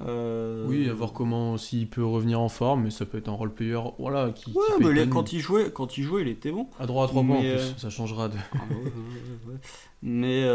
[0.00, 3.34] Euh, oui, à voir comment s'il peut revenir en forme, mais ça peut être un
[3.34, 4.30] role player, voilà.
[4.30, 6.66] Qui, ouais, mais quand il jouait, quand il jouait, il était bon.
[6.80, 8.36] À droit à 3 points, en plus, ça changera de.
[8.54, 8.58] Ah,
[10.02, 10.48] mais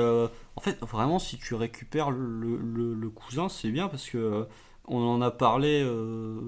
[0.55, 2.57] en fait, vraiment, si tu récupères le,
[2.95, 4.47] le cousin, c'est bien parce que
[4.88, 6.39] on en a parlé euh,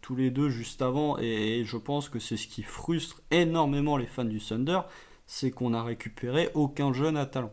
[0.00, 4.06] tous les deux juste avant, et, je pense que c'est ce qui frustre énormément les
[4.06, 4.80] fans du Thunder,
[5.26, 7.52] c'est qu'on n'a récupéré aucun jeune à talent.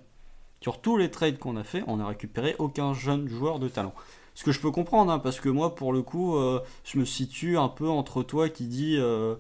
[0.62, 3.94] Sur tous les trades qu'on a fait, on n'a récupéré aucun jeune joueur de talent.
[4.36, 7.06] Ce que je peux comprendre, hein, parce que moi, pour le coup, euh, je me
[7.06, 9.36] situe un peu entre toi qui dit euh,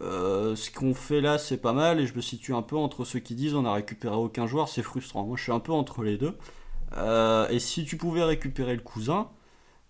[0.00, 3.20] ce qu'on fait là, c'est pas mal, et je me situe un peu entre ceux
[3.20, 5.24] qui disent on n'a récupéré aucun joueur, c'est frustrant.
[5.24, 6.36] Moi, je suis un peu entre les deux.
[7.50, 9.28] et si tu pouvais récupérer le cousin,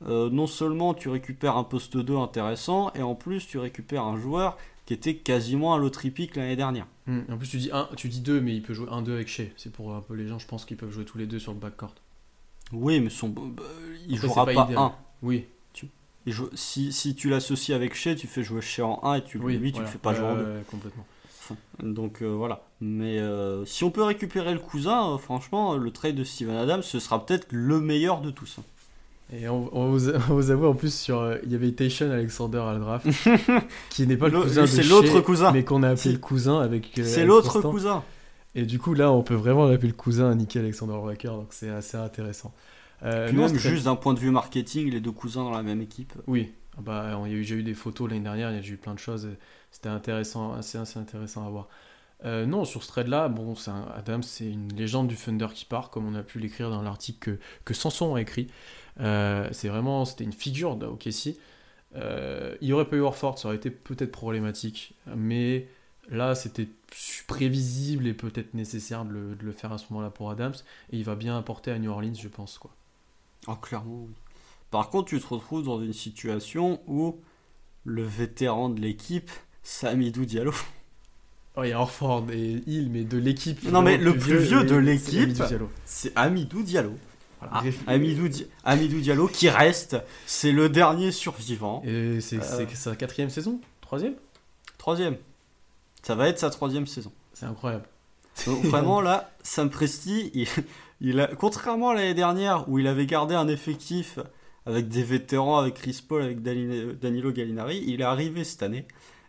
[0.07, 4.17] euh, non seulement tu récupères un poste 2 intéressant, et en plus tu récupères un
[4.17, 6.87] joueur qui était quasiment à l'autre pick l'année dernière.
[7.07, 7.21] Hmm.
[7.31, 9.45] En plus tu dis un, tu dis 2, mais il peut jouer 1-2 avec Shea.
[9.57, 11.53] C'est pour un peu les gens, je pense qu'ils peuvent jouer tous les deux sur
[11.53, 11.95] le backcourt.
[12.73, 13.63] Oui, mais son, bah,
[14.09, 14.95] il jouera pas, 1.
[15.23, 15.47] Oui.
[15.73, 15.89] Tu,
[16.55, 19.73] si, si, tu l'associes avec Shea, tu fais jouer Shea en 1 et tu, lui,
[19.73, 20.61] tu le fais pas jouer en 2.
[20.71, 21.07] complètement.
[21.83, 22.63] Donc euh, voilà.
[22.81, 27.01] Mais euh, si on peut récupérer le cousin, franchement, le trade de Steven Adams, ce
[27.01, 28.59] sera peut-être le meilleur de tous.
[29.33, 32.79] Et on, vous, avoue en plus sur euh, il y avait Tation Alexander à la
[32.79, 33.07] draft
[33.91, 35.53] qui n'est pas le cousin c'est l'autre cousin.
[35.53, 38.05] mais qu'on a appelé le cousin avec euh, c'est l'autre cousin.
[38.55, 41.49] Et du coup là on peut vraiment appeler le cousin à Nicky Alexander Walker donc
[41.51, 42.53] c'est assez intéressant.
[43.05, 46.13] Euh, même juste d'un point de vue marketing les deux cousins dans la même équipe.
[46.27, 46.53] Oui.
[46.77, 48.73] Ah bah il y a eu, déjà eu des photos l'année dernière il y a
[48.73, 49.29] eu plein de choses
[49.71, 51.69] c'était intéressant assez, assez intéressant à voir.
[52.25, 53.55] Non, sur ce trade là, bon,
[53.97, 57.19] Adam, c'est une légende du Thunder qui part, comme on a pu l'écrire dans l'article
[57.19, 58.47] que, que Sanson a écrit.
[59.01, 61.37] Euh, c'est vraiment, c'était une figure OKC.
[61.95, 65.69] Euh, il aurait pas eu Orford, ça aurait été peut-être problématique, mais
[66.11, 66.69] Là, c'était
[67.27, 70.55] prévisible et peut-être nécessaire de le, faire à ce moment-là pour Adams.
[70.91, 72.59] Et il va bien apporter à New Orleans, je pense.
[72.59, 72.71] Quoi.
[73.47, 74.15] Ah, clairement, oui.
[74.71, 77.21] Par contre, tu te retrouves dans une situation où
[77.85, 79.31] le vétéran de l'équipe,
[79.63, 80.53] c'est Amidou Diallo.
[81.55, 83.63] Oh, il y a Orford et Hill, mais de l'équipe.
[83.65, 85.37] Non, mais le plus vieux, de l'équipe,
[85.85, 86.97] c'est Amidou Diallo.
[87.51, 91.83] Ah, Amidou, Diallo qui reste, c'est le dernier survivant.
[91.85, 93.61] Et c'est euh, sa quatrième saison?
[93.81, 94.15] Troisième?
[94.79, 95.17] Troisième.
[96.03, 97.13] Ça va être sa troisième saison.
[97.33, 97.87] C'est incroyable.
[98.65, 100.49] vraiment là, Sam Presti, il,
[101.01, 104.19] il a, contrairement à l'année dernière où il avait gardé un effectif
[104.67, 108.87] avec des vétérans, avec Chris Paul, avec Danilo Gallinari, il est arrivé cette année.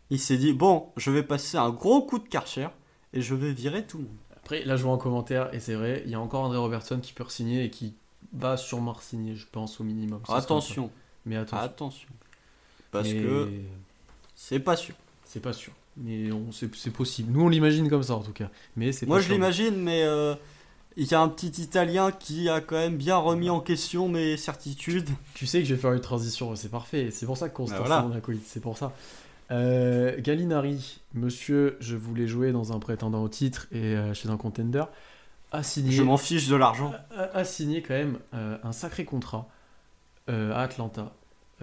[0.09, 2.67] Il s'est dit bon, je vais passer un gros coup de karcher
[3.13, 4.17] et je vais virer tout le monde.
[4.35, 6.99] Après, là je vois en commentaire, et c'est vrai, il y a encore André Robertson
[7.01, 7.95] qui peut signer et qui
[8.31, 10.21] va sûrement signer, je pense, au minimum.
[10.29, 10.89] attention.
[11.25, 11.65] Mais attention.
[11.65, 12.09] attention.
[12.91, 13.49] Parce que
[14.35, 14.95] c'est pas sûr.
[15.25, 15.73] C'est pas sûr.
[15.97, 17.31] Mais c'est possible.
[17.31, 18.49] Nous, on l'imagine comme ça, en tout cas.
[18.75, 20.35] Mais Moi, je l'imagine, mais euh,
[20.97, 24.37] il y a un petit Italien qui a quand même bien remis en question mes
[24.37, 25.09] certitudes.
[25.33, 27.09] Tu sais que je vais faire une transition, c'est parfait.
[27.11, 28.07] C'est pour ça qu'on se voilà.
[28.45, 28.93] C'est pour ça.
[29.51, 34.37] Euh, Gallinari, monsieur, je voulais jouer dans un prétendant au titre et euh, chez un
[34.37, 34.85] contender,
[35.53, 35.91] a signé.
[35.91, 36.93] Je m'en fiche de l'argent.
[37.33, 39.47] A, signé quand même un sacré contrat
[40.27, 41.13] à Atlanta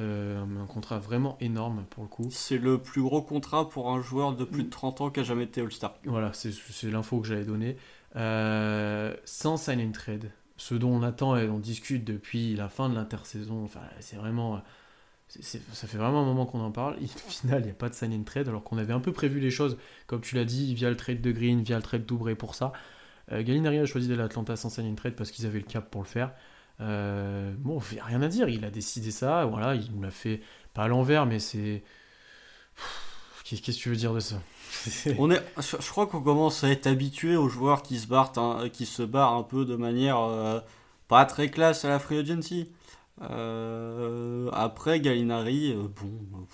[0.00, 2.28] euh, un contrat vraiment énorme pour le coup.
[2.30, 5.22] C'est le plus gros contrat pour un joueur de plus de 30 ans qui a
[5.22, 5.94] jamais été All-Star.
[6.04, 7.76] Voilà, c'est l'info que j'avais donnée.
[8.16, 12.88] Euh, sans sign and trade, ce dont on attend et on discute depuis la fin
[12.88, 14.62] de l'intersaison, enfin, c'est vraiment.
[15.28, 16.96] ça fait vraiment un moment qu'on en parle.
[17.02, 19.12] au final, il n'y a pas de sign and trade, alors qu'on avait un peu
[19.12, 19.76] prévu les choses,
[20.06, 22.72] comme tu l'as dit, via le trade de Green, via le trade d'Oubré pour ça.
[23.32, 25.90] Euh, Gallinari a choisi d'aller à Atlanta sans sign trade parce qu'ils avaient le cap
[25.90, 26.32] pour le faire.
[26.80, 30.40] Euh, bon, rien à dire, il a décidé ça, voilà, il nous l'a fait,
[30.74, 31.82] pas à l'envers, mais c'est...
[33.44, 34.36] Qu'est-ce que tu veux dire de ça?
[35.18, 38.32] On est, je crois qu'on commence à être habitué aux joueurs qui se barrent,
[38.72, 40.60] qui se barrent un peu de manière euh,
[41.08, 42.70] pas très classe à la free agency.
[43.20, 46.46] Après Gallinari, bon,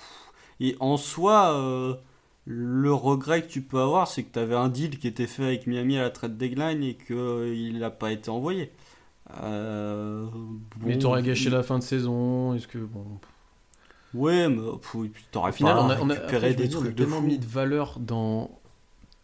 [0.59, 2.01] et en soi,
[2.47, 5.44] le regret que tu peux avoir, c'est que tu avais un deal qui était fait
[5.44, 8.70] avec Miami à la trade deadline et qu'il n'a pas été envoyé.
[9.42, 10.26] Euh,
[10.84, 12.55] mais t'aurais gâché la fin de saison.
[12.55, 13.05] Est-ce que bon.
[14.14, 14.62] Ouais, mais
[15.32, 18.51] t'aurais pas on a, on a, des trucs de tellement mis de valeur dans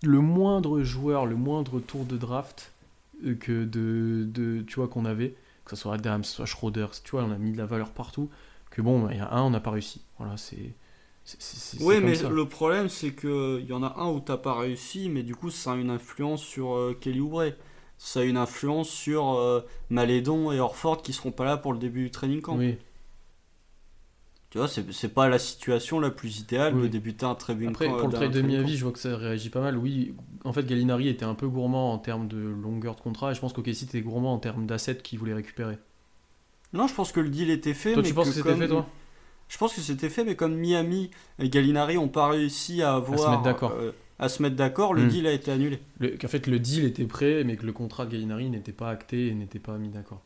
[0.03, 2.73] le moindre joueur, le moindre tour de draft
[3.25, 7.13] euh, que de, de tu vois qu'on avait, que ce soit Adams, soit Schroeder, tu
[7.13, 8.29] vois, on a mis de la valeur partout.
[8.71, 10.03] Que bon, il y a un, on n'a pas réussi.
[10.19, 10.75] Voilà, c'est.
[11.81, 15.23] Oui, mais le problème, c'est qu'il y en a un où t'as pas réussi, mais
[15.23, 17.45] du coup, ça a une influence sur euh, Kelly Oubre
[18.05, 21.79] ça a une influence sur euh, Malédon et Orford qui seront pas là pour le
[21.79, 22.57] début du training camp.
[22.57, 22.77] Oui.
[24.51, 28.09] Tu vois, c'est pas la situation la plus idéale de débuter un training Après, pour
[28.09, 29.79] le trade de Miami, je vois que ça réagit pas mal.
[29.79, 30.15] Oui,
[30.45, 33.41] en fait, Gallinari était un peu gourmand en termes de longueur de contrat et je
[33.41, 35.79] pense qu'OKC était gourmand en termes d'assets qu'il voulait récupérer.
[36.75, 37.95] Non, je pense que le deal était fait.
[37.95, 38.87] Toi, tu penses que, c'était fait, toi?
[39.53, 43.21] Je pense que c'était fait, mais comme Miami et Gallinari ont pas réussi à avoir.
[43.21, 43.73] À se mettre d'accord.
[43.79, 45.09] Euh, à se mettre d'accord, le hmm.
[45.09, 45.79] deal a été annulé.
[46.19, 49.27] Qu'en fait, le deal était prêt, mais que le contrat de Gallinari n'était pas acté
[49.27, 50.23] et n'était pas mis d'accord.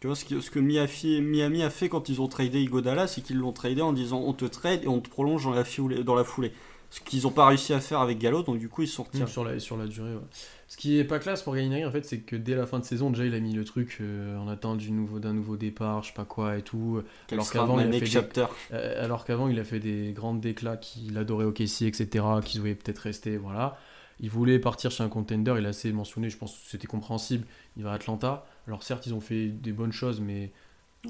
[0.00, 3.22] Tu vois, ce que, ce que Miami a fait quand ils ont tradé Igodala, c'est
[3.22, 6.04] qu'ils l'ont tradé en disant on te trade et on te prolonge dans la, foulée.
[6.04, 6.52] Dans la foulée.
[6.90, 9.26] Ce qu'ils n'ont pas réussi à faire avec Gallo, donc du coup ils sont retirés.
[9.26, 10.20] Sur, la, sur la durée, ouais.
[10.68, 12.84] Ce qui est pas classe pour Gallinari, en fait, c'est que dès la fin de
[12.84, 16.08] saison, déjà il a mis le truc euh, en attente d'un nouveau, nouveau départ, je
[16.08, 17.02] sais pas quoi et tout.
[17.30, 20.76] Alors qu'avant, il, a fait des, euh, alors qu'avant il a fait des grandes déclats
[20.76, 23.78] qu'il adorait au KC, etc., qu'il voulait peut-être rester, voilà.
[24.18, 27.46] Il voulait partir chez un contender, il a assez mentionné, je pense que c'était compréhensible.
[27.76, 28.46] Il va à Atlanta.
[28.66, 30.52] Alors certes, ils ont fait des bonnes choses, mais.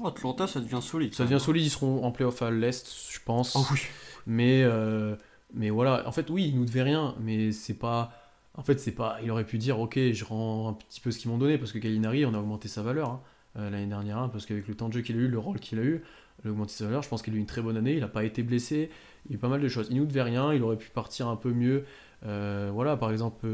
[0.05, 1.15] Atlanta, ça devient solide.
[1.15, 3.55] Ça devient solide, ils seront en playoff à l'Est, je pense.
[3.55, 3.79] Oh oui.
[4.27, 5.15] Mais, euh,
[5.53, 8.11] mais voilà, en fait, oui, ils nous devaient rien, mais c'est pas.
[8.55, 9.17] En fait, c'est pas.
[9.23, 11.71] Il aurait pu dire, ok, je rends un petit peu ce qu'ils m'ont donné, parce
[11.71, 13.21] que Gallinari, on a augmenté sa valeur hein,
[13.57, 15.59] euh, l'année dernière, hein, parce qu'avec le temps de jeu qu'il a eu, le rôle
[15.59, 16.03] qu'il a eu,
[16.43, 17.03] il a augmenté sa valeur.
[17.03, 18.89] Je pense qu'il a eu une très bonne année, il n'a pas été blessé,
[19.25, 19.87] il y a eu pas mal de choses.
[19.89, 21.85] Il nous devait rien, il aurait pu partir un peu mieux.
[22.25, 23.45] Euh, voilà, par exemple,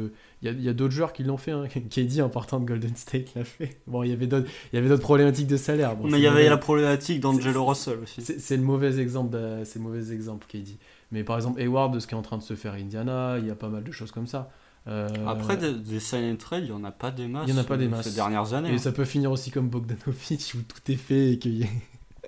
[0.42, 1.52] il euh, y a, d'autres joueurs qui l'ont fait.
[1.52, 1.68] Hein.
[1.90, 3.82] KD en partant de Golden State l'a fait.
[3.88, 5.98] Bon, il y avait d'autres problématiques de salaire.
[6.02, 8.22] mais il y avait la problématique d'Angelo Russell aussi.
[8.22, 10.78] C'est le mauvais exemple, c'est mauvais exemple KD.
[11.14, 13.36] Mais par exemple, Hayward, de ce qui est en train de se faire à Indiana,
[13.38, 14.50] il y a pas mal de choses comme ça.
[14.88, 17.46] Euh, Après, des, des sign trade, il n'y en a pas des masses.
[17.48, 18.10] Il n'y en a pas des masses.
[18.10, 18.72] Ces dernières années.
[18.72, 18.78] Et hein.
[18.80, 21.68] ça peut finir aussi comme Bogdanovic où tout est fait et qu'il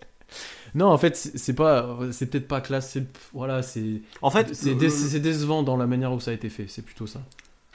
[0.76, 2.98] non, en fait, c'est pas, c'est peut-être pas classe.
[3.34, 4.02] Voilà, c'est.
[4.22, 6.68] En fait, c'est décevant dans la manière où ça a été fait.
[6.68, 7.22] C'est plutôt ça.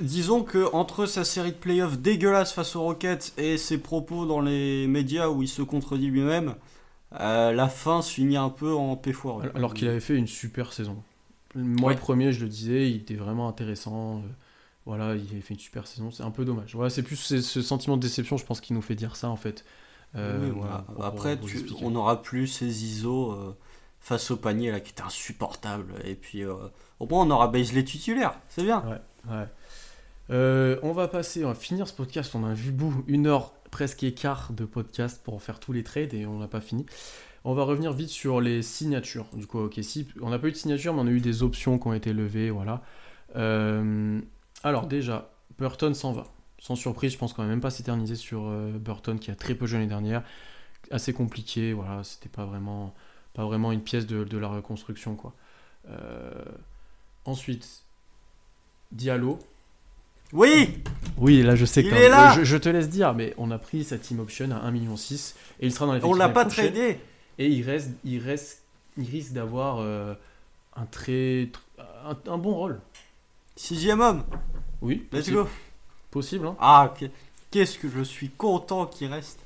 [0.00, 4.40] Disons que entre sa série de playoffs dégueulasse face aux Rockets et ses propos dans
[4.40, 6.54] les médias où il se contredit lui-même,
[7.18, 9.42] euh, la fin se finit un peu en péfoire.
[9.54, 11.02] Alors qu'il avait fait une super saison.
[11.54, 14.22] Moi, le premier, je le disais, il était vraiment intéressant.
[14.86, 16.10] voilà, il a fait une super saison.
[16.10, 16.74] C'est un peu dommage.
[16.74, 19.36] Voilà, c'est plus ce sentiment de déception, je pense, qui nous fait dire ça, en
[19.36, 19.64] fait.
[20.14, 21.38] après,
[21.82, 23.56] on n'aura plus ces ISO
[24.02, 25.94] face au panier là qui était insupportable.
[26.04, 28.82] Et puis au moins on aura les titulaires, c'est bien.
[28.86, 29.46] Ouais, ouais.
[30.30, 32.34] Euh, on va passer, on va finir ce podcast.
[32.34, 36.14] On a vu bout une heure presque écart de podcast pour faire tous les trades
[36.14, 36.86] et on n'a pas fini.
[37.44, 39.26] On va revenir vite sur les signatures.
[39.32, 41.42] Du coup, ok, si on n'a pas eu de signature, mais on a eu des
[41.42, 42.82] options qui ont été levées, voilà.
[43.36, 44.20] Euh,
[44.62, 46.26] alors déjà, Burton s'en va.
[46.58, 49.54] Sans surprise, je pense qu'on va même pas s'éterniser sur euh, Burton qui a très
[49.54, 50.22] peu joué l'année dernière.
[50.90, 52.94] Assez compliqué, voilà, c'était pas vraiment,
[53.32, 55.34] pas vraiment une pièce de, la reconstruction, quoi.
[57.24, 57.84] ensuite,
[58.92, 59.38] Diallo,
[60.32, 60.78] oui
[61.16, 62.42] Oui, là je sais que là.
[62.42, 65.66] Je, te laisse dire, mais on a pris sa team option à 1,6 million et
[65.66, 67.00] il sera dans les On l'a pas tradé
[67.38, 68.62] Et il reste, il reste,
[68.96, 70.14] il risque d'avoir euh,
[70.76, 71.48] un très,
[72.04, 72.80] un, bon rôle.
[73.56, 74.24] Sixième homme.
[74.80, 75.06] Oui.
[75.12, 75.48] Let's go.
[76.10, 76.46] Possible.
[76.46, 76.94] Hein ah,
[77.50, 79.40] qu'est-ce que je suis content qu'il reste.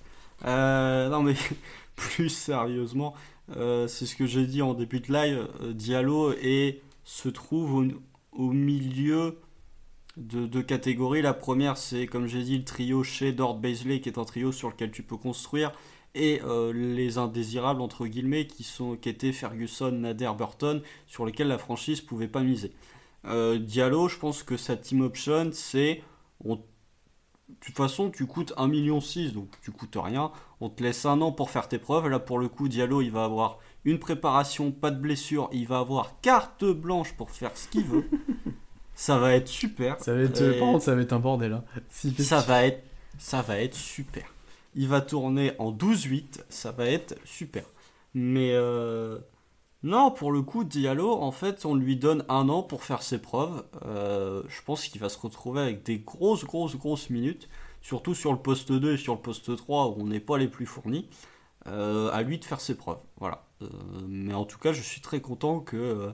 [0.44, 1.34] Euh, non mais
[1.96, 3.14] plus sérieusement,
[3.56, 5.48] euh, c'est ce que j'ai dit en début de live.
[5.70, 7.84] Diallo et se trouve au,
[8.32, 9.38] au milieu
[10.16, 11.22] de deux catégories.
[11.22, 14.52] La première, c'est comme j'ai dit, le trio chez Dort Baisley, qui est un trio
[14.52, 15.72] sur lequel tu peux construire,
[16.14, 21.48] et euh, les indésirables, entre guillemets, qui, sont, qui étaient Ferguson, Nader, Burton, sur lesquels
[21.48, 22.72] la franchise pouvait pas miser.
[23.26, 26.02] Euh, Diallo, je pense que sa team option, c'est.
[26.44, 26.56] De
[27.60, 28.98] toute façon, tu coûtes 1,6 million,
[29.34, 30.30] donc tu coûtes rien.
[30.60, 32.08] On te laisse un an pour faire tes preuves.
[32.08, 35.48] Là, pour le coup, Diallo, il va avoir une préparation, pas de blessure.
[35.52, 38.08] Il va avoir carte blanche pour faire ce qu'il veut.
[38.94, 40.00] Ça va être super.
[40.00, 41.52] Ça va être, par contre, ça va être un bordel.
[41.52, 41.64] Hein.
[41.90, 42.84] ça, va être,
[43.18, 44.24] ça va être super.
[44.74, 47.64] Il va tourner en 12-8, ça va être super.
[48.14, 49.18] Mais euh,
[49.82, 53.18] non, pour le coup, Diallo, en fait, on lui donne un an pour faire ses
[53.18, 53.64] preuves.
[53.84, 57.48] Euh, je pense qu'il va se retrouver avec des grosses, grosses, grosses minutes.
[57.82, 60.48] Surtout sur le poste 2 et sur le poste 3 où on n'est pas les
[60.48, 61.08] plus fournis.
[61.66, 63.00] Euh, à lui de faire ses preuves.
[63.18, 63.46] Voilà.
[64.06, 66.12] mais en tout cas, je suis très content que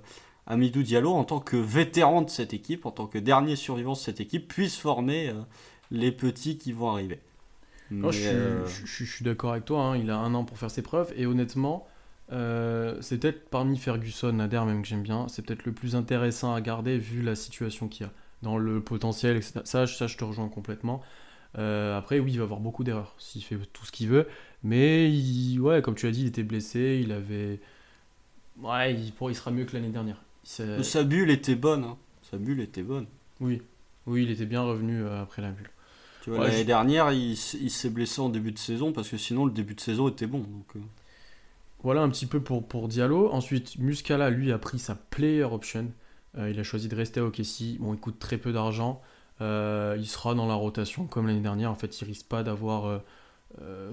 [0.51, 3.99] Amidou Diallo, en tant que vétéran de cette équipe, en tant que dernier survivant de
[3.99, 5.35] cette équipe, puisse former euh,
[5.93, 7.21] les petits qui vont arriver.
[7.93, 9.97] Euh, je, suis, d'accord avec toi, hein.
[9.97, 11.87] il a un an pour faire ses preuves, et honnêtement,
[12.33, 16.53] euh, c'est peut-être parmi Ferguson, Nader même que j'aime bien, c'est peut-être le plus intéressant
[16.53, 18.13] à garder vu la situation qu'il y a,
[18.43, 19.61] dans le potentiel, etc.
[19.65, 21.01] Ça, ça je te rejoins complètement.
[21.55, 24.27] après, oui, il va avoir beaucoup d'erreurs s'il fait tout ce qu'il veut,
[24.65, 25.13] mais
[25.61, 27.61] ouais, comme tu as dit, il était blessé, il avait...
[28.61, 30.21] Ouais, il, il sera mieux que l'année dernière.
[30.45, 31.85] Sa bulle était bonne.
[31.85, 31.97] Hein.
[32.31, 33.07] Sa bulle était bonne.
[33.41, 33.63] Oui.
[34.07, 35.71] Oui, il était bien revenu euh, après la bulle.
[36.23, 39.53] Tu vois, l'année dernière, il, s'est blessé en début de saison parce que sinon le
[39.53, 40.41] début de saison était bon.
[40.41, 40.81] Donc, euh.
[41.83, 43.31] Voilà un petit peu pour, pour Diallo.
[43.33, 45.91] Ensuite, Muscala, lui, a pris sa player option.
[46.37, 47.79] Euh, il a choisi de rester à OKC.
[47.79, 49.01] Bon, il coûte très peu d'argent.
[49.41, 51.71] il sera dans la rotation comme l'année dernière.
[51.71, 53.01] En fait, il risque pas d'avoir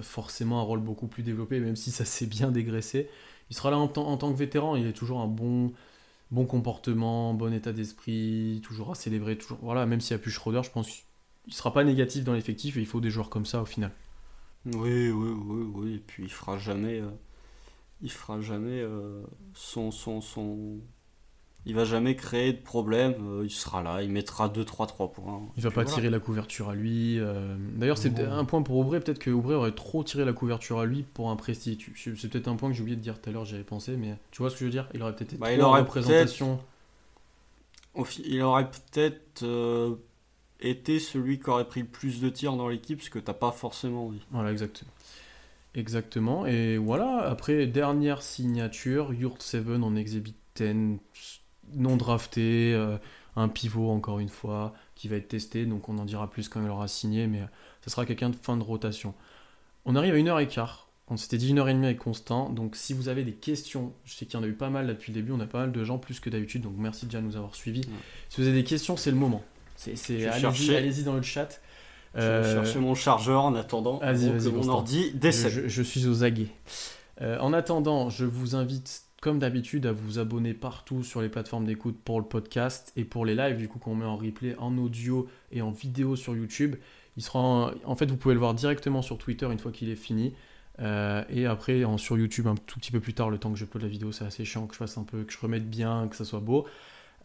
[0.02, 3.10] forcément un rôle beaucoup plus développé, même si ça s'est bien dégraissé.
[3.50, 4.76] Il sera là en, en, tant que vétéran.
[4.76, 5.72] Il est toujours un bon,
[6.32, 9.60] bon comportement, bon état d'esprit, toujours à célébrer, toujours.
[9.62, 12.78] Voilà, même s'il n'y a plus Schroeder, je pense qu'il sera pas négatif dans l'effectif
[12.78, 13.92] et il faut des joueurs comme ça au final.
[14.66, 15.94] Oui, oui, oui, oui.
[15.96, 17.10] Et puis il fera jamais, euh,
[18.02, 19.24] il fera jamais euh,
[19.54, 19.92] son,
[21.68, 25.42] il va jamais créer de problème, euh, il sera là, il mettra 2-3 3 points.
[25.58, 27.20] Il va pas tirer la couverture à lui.
[27.20, 27.58] Euh.
[27.76, 30.86] D'ailleurs, c'est un point pour Oubré, peut-être que Oubré aurait trop tiré la couverture à
[30.86, 31.92] lui pour un prestige.
[31.98, 34.16] C'est peut-être un point que j'ai oublié de dire tout à l'heure, j'avais pensé, mais
[34.32, 34.88] tu vois ce que je veux dire?
[34.94, 36.60] Il aurait peut-être été bah, il aurait représentation.
[38.24, 39.96] Il aurait peut-être euh,
[40.62, 43.52] été celui qui aurait pris le plus de tirs dans l'équipe, ce que t'as pas
[43.52, 44.22] forcément envie.
[44.32, 44.92] Voilà, exactement.
[45.76, 46.46] Exactement.
[46.46, 51.00] Et voilà, après, dernière signature, Yurt 7 en Exhibit 10
[51.74, 52.98] non drafté, euh,
[53.36, 56.62] un pivot encore une fois, qui va être testé, donc on en dira plus quand
[56.64, 57.42] il aura signé, mais
[57.82, 59.14] ce sera quelqu'un de fin de rotation.
[59.86, 60.88] On arrive à une heure et quart.
[61.10, 63.94] On s'était dit une heure et demie avec Constant, donc si vous avez des questions,
[64.04, 65.60] je sais qu'il y en a eu pas mal depuis le début, on a pas
[65.60, 67.88] mal de gens plus que d'habitude, donc merci déjà de nous avoir suivis.
[68.28, 69.44] Si vous avez des questions, c'est le moment.
[69.78, 71.62] C'est, allez-y, dans le chat.
[72.16, 74.14] Je vais euh, chercher mon chargeur en attendant vas
[74.52, 75.52] mon ordi décède.
[75.52, 76.50] Je, je, suis aux aguets.
[77.22, 81.66] Euh, en attendant, je vous invite comme d'habitude, à vous abonner partout sur les plateformes
[81.66, 84.78] d'écoute pour le podcast et pour les lives, du coup, qu'on met en replay en
[84.78, 86.76] audio et en vidéo sur YouTube.
[87.18, 87.96] Il sera en...
[87.96, 90.34] fait, vous pouvez le voir directement sur Twitter une fois qu'il est fini.
[90.80, 93.66] Euh, et après, sur YouTube, un tout petit peu plus tard, le temps que je
[93.66, 96.08] upload la vidéo, c'est assez chiant que je fasse un peu, que je remette bien,
[96.08, 96.68] que ça soit beau.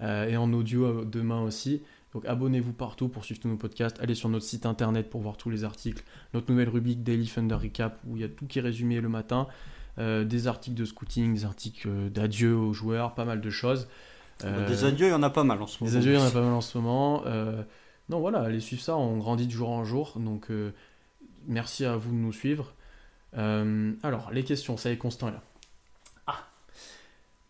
[0.01, 1.83] Euh, et en audio euh, demain aussi.
[2.15, 3.99] Donc abonnez-vous partout pour suivre tous nos podcasts.
[4.01, 6.03] Allez sur notre site internet pour voir tous les articles.
[6.35, 9.09] Notre nouvelle rubrique Daily Thunder Recap où il y a tout qui est résumé le
[9.09, 9.49] matin.
[9.99, 13.89] Euh, des articles de scouting, des articles euh, d'adieu aux joueurs, pas mal de choses.
[14.41, 15.93] des adieux, il y en a pas mal en ce moment.
[15.93, 17.25] Des adieux, il y en a pas mal en ce moment.
[18.09, 20.15] non, voilà, allez suivre ça, on grandit de jour en jour.
[20.17, 20.49] Donc,
[21.47, 22.73] merci à vous de nous suivre.
[23.35, 25.43] alors, les questions, ça y est, Constant là.
[26.27, 26.47] Ah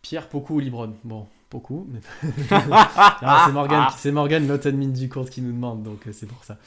[0.01, 0.93] Pierre, Poku ou Libron?
[1.03, 1.87] Bon, beaucoup.
[2.49, 6.43] c'est Morgan, c'est Morgan, notre admin du compte, qui nous demande, donc euh, c'est pour
[6.43, 6.57] ça.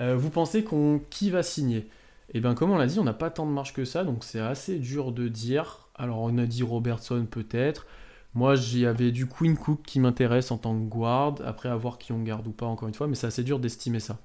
[0.00, 1.88] Euh, vous pensez qu'on qui va signer?
[2.32, 4.24] Eh bien, comme on l'a dit, on n'a pas tant de marge que ça, donc
[4.24, 5.88] c'est assez dur de dire.
[5.96, 7.86] Alors, on a dit Robertson peut-être.
[8.34, 11.34] Moi, j'y avais du Queen Cook qui m'intéresse en tant que guard.
[11.44, 13.58] Après, à voir qui on garde ou pas, encore une fois, mais c'est assez dur
[13.58, 14.18] d'estimer ça.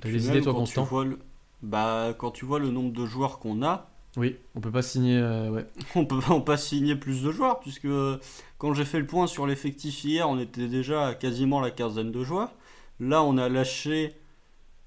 [0.00, 0.86] T'as des idées, toi, Constant
[1.62, 5.18] Bah, quand tu vois le nombre de joueurs qu'on a, oui, on peut pas signer.
[5.18, 5.66] Euh, ouais.
[5.96, 7.88] On peut pas signer plus de joueurs, puisque
[8.58, 12.12] quand j'ai fait le point sur l'effectif hier, on était déjà à quasiment la quinzaine
[12.12, 12.52] de joueurs.
[13.00, 14.14] Là, on a lâché.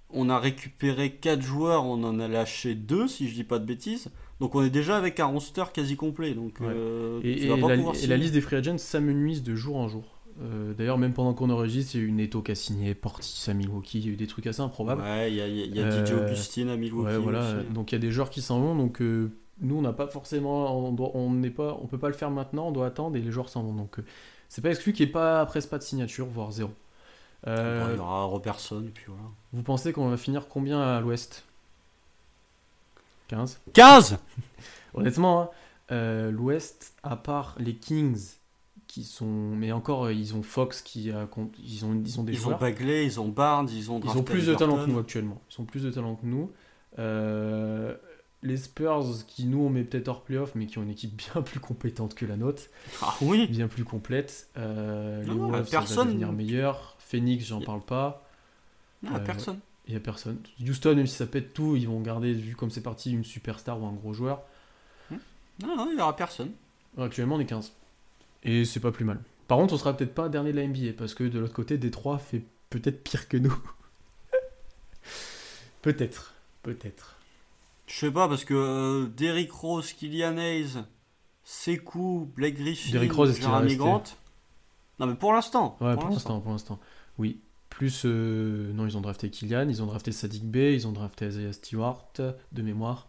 [0.10, 3.66] On a récupéré 4 joueurs, on en a lâché 2, si je dis pas de
[3.66, 4.10] bêtises.
[4.40, 6.34] Donc on est déjà avec un roster quasi complet.
[6.34, 10.18] Donc, euh, et, la, et la liste des free agents s'amenuise de jour en jour.
[10.42, 13.50] Euh, d'ailleurs, même pendant qu'on enregistre, il y a eu Neto qui a signé Portis
[13.50, 15.02] à Milwaukee, il y a eu des trucs assez improbables.
[15.02, 17.08] Ouais, il y a, y a DJ euh, Augustine à Milwaukee.
[17.08, 17.64] Ouais, voilà.
[17.74, 18.76] Donc il y a des joueurs qui s'en vont.
[18.76, 19.32] Donc euh,
[19.62, 22.72] nous, on n'a pas forcément, on n'est pas, on peut pas le faire maintenant, on
[22.72, 23.74] doit attendre et les joueurs s'en vont.
[23.74, 23.98] Donc
[24.48, 26.70] c'est pas exclu qu'il n'y ait pas presque pas de signature, voire zéro.
[27.48, 29.24] Il y aura Robertson, puis voilà.
[29.54, 31.44] Vous pensez qu'on va finir combien à l'ouest?
[33.30, 34.18] 15 15
[34.94, 35.52] Honnêtement,
[35.90, 38.38] hein, l'ouest, à part les Kings
[38.88, 41.28] qui sont mais encore euh, ils ont Fox qui a
[41.60, 42.58] ils ont ils ont des ils joueurs.
[42.58, 45.42] ont Bagley ils ont Barnes ils ont ils ont plus de talent que nous actuellement.
[45.52, 46.52] Ils ont plus de talent que nous.
[46.98, 47.96] Euh,
[48.44, 51.42] les Spurs qui nous on met peut-être hors playoff mais qui ont une équipe bien
[51.42, 52.64] plus compétente que la nôtre.
[53.02, 53.48] Ah oui.
[53.48, 54.50] Bien plus complète.
[54.58, 55.98] Euh, les Wolves personne...
[55.98, 58.28] va devenir meilleur Phoenix j'en parle pas
[59.04, 62.00] non, a personne il y a personne Houston même si ça pète tout ils vont
[62.02, 64.42] garder vu comme c'est parti une superstar ou un gros joueur
[65.12, 66.52] non non il y aura personne
[66.98, 67.72] actuellement on est 15
[68.44, 69.20] et c'est pas plus mal.
[69.48, 71.78] Par contre, on sera peut-être pas dernier de la NBA parce que de l'autre côté,
[71.78, 73.56] Détroit fait peut-être pire que nous.
[75.82, 77.16] peut-être, peut-être.
[77.88, 80.84] Je sais pas parce que euh, Derrick Rose, Kylian Hayes,
[81.44, 84.04] Sekou, Blake Griffin, Derrick Rose, Jeremy Grant.
[85.00, 85.78] Non mais pour l'instant.
[85.80, 86.80] Ouais, pour, l'instant, pour l'instant.
[87.18, 87.40] Oui.
[87.70, 91.28] Plus, euh, non, ils ont drafté Kylian, ils ont drafté Sadik Bey, ils ont drafté
[91.28, 93.08] Isaiah Stewart de mémoire.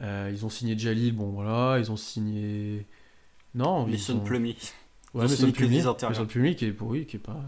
[0.00, 2.86] Euh, ils ont signé Jalil, bon voilà, ils ont signé
[3.54, 4.56] non, les Son Plumy.
[5.14, 7.42] Ouais, mais Son Plumy, Son Plumy qui est pourri, qui est pas.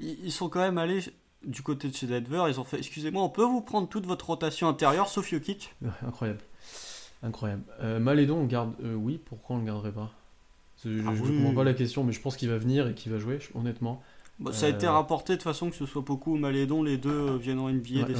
[0.00, 1.00] Ils sont quand même allés
[1.44, 4.26] du côté de chez Denver, ils ont fait excusez-moi, on peut vous prendre toute votre
[4.26, 5.74] rotation intérieure sauf Jokic?
[6.06, 6.40] Incroyable.
[7.22, 7.62] Incroyable.
[7.80, 8.74] Euh, Malédon, on garde.
[8.82, 10.12] Euh, oui, pourquoi on le garderait pas?
[10.84, 13.10] Je ne ah comprends pas la question, mais je pense qu'il va venir et qu'il
[13.12, 14.02] va jouer, honnêtement.
[14.40, 16.98] Bah, ça a été euh, rapporté de façon que ce soit beaucoup ou Malédon, les
[16.98, 18.16] deux viennent en NBA ouais,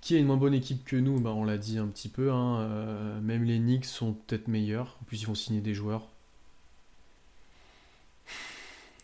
[0.00, 1.20] qui est une moins bonne équipe que nous?
[1.20, 2.30] Bah, On l'a dit un petit peu.
[2.32, 4.96] Hein, euh, même les Knicks sont peut-être meilleurs.
[5.02, 6.08] En plus, ils vont signer des joueurs.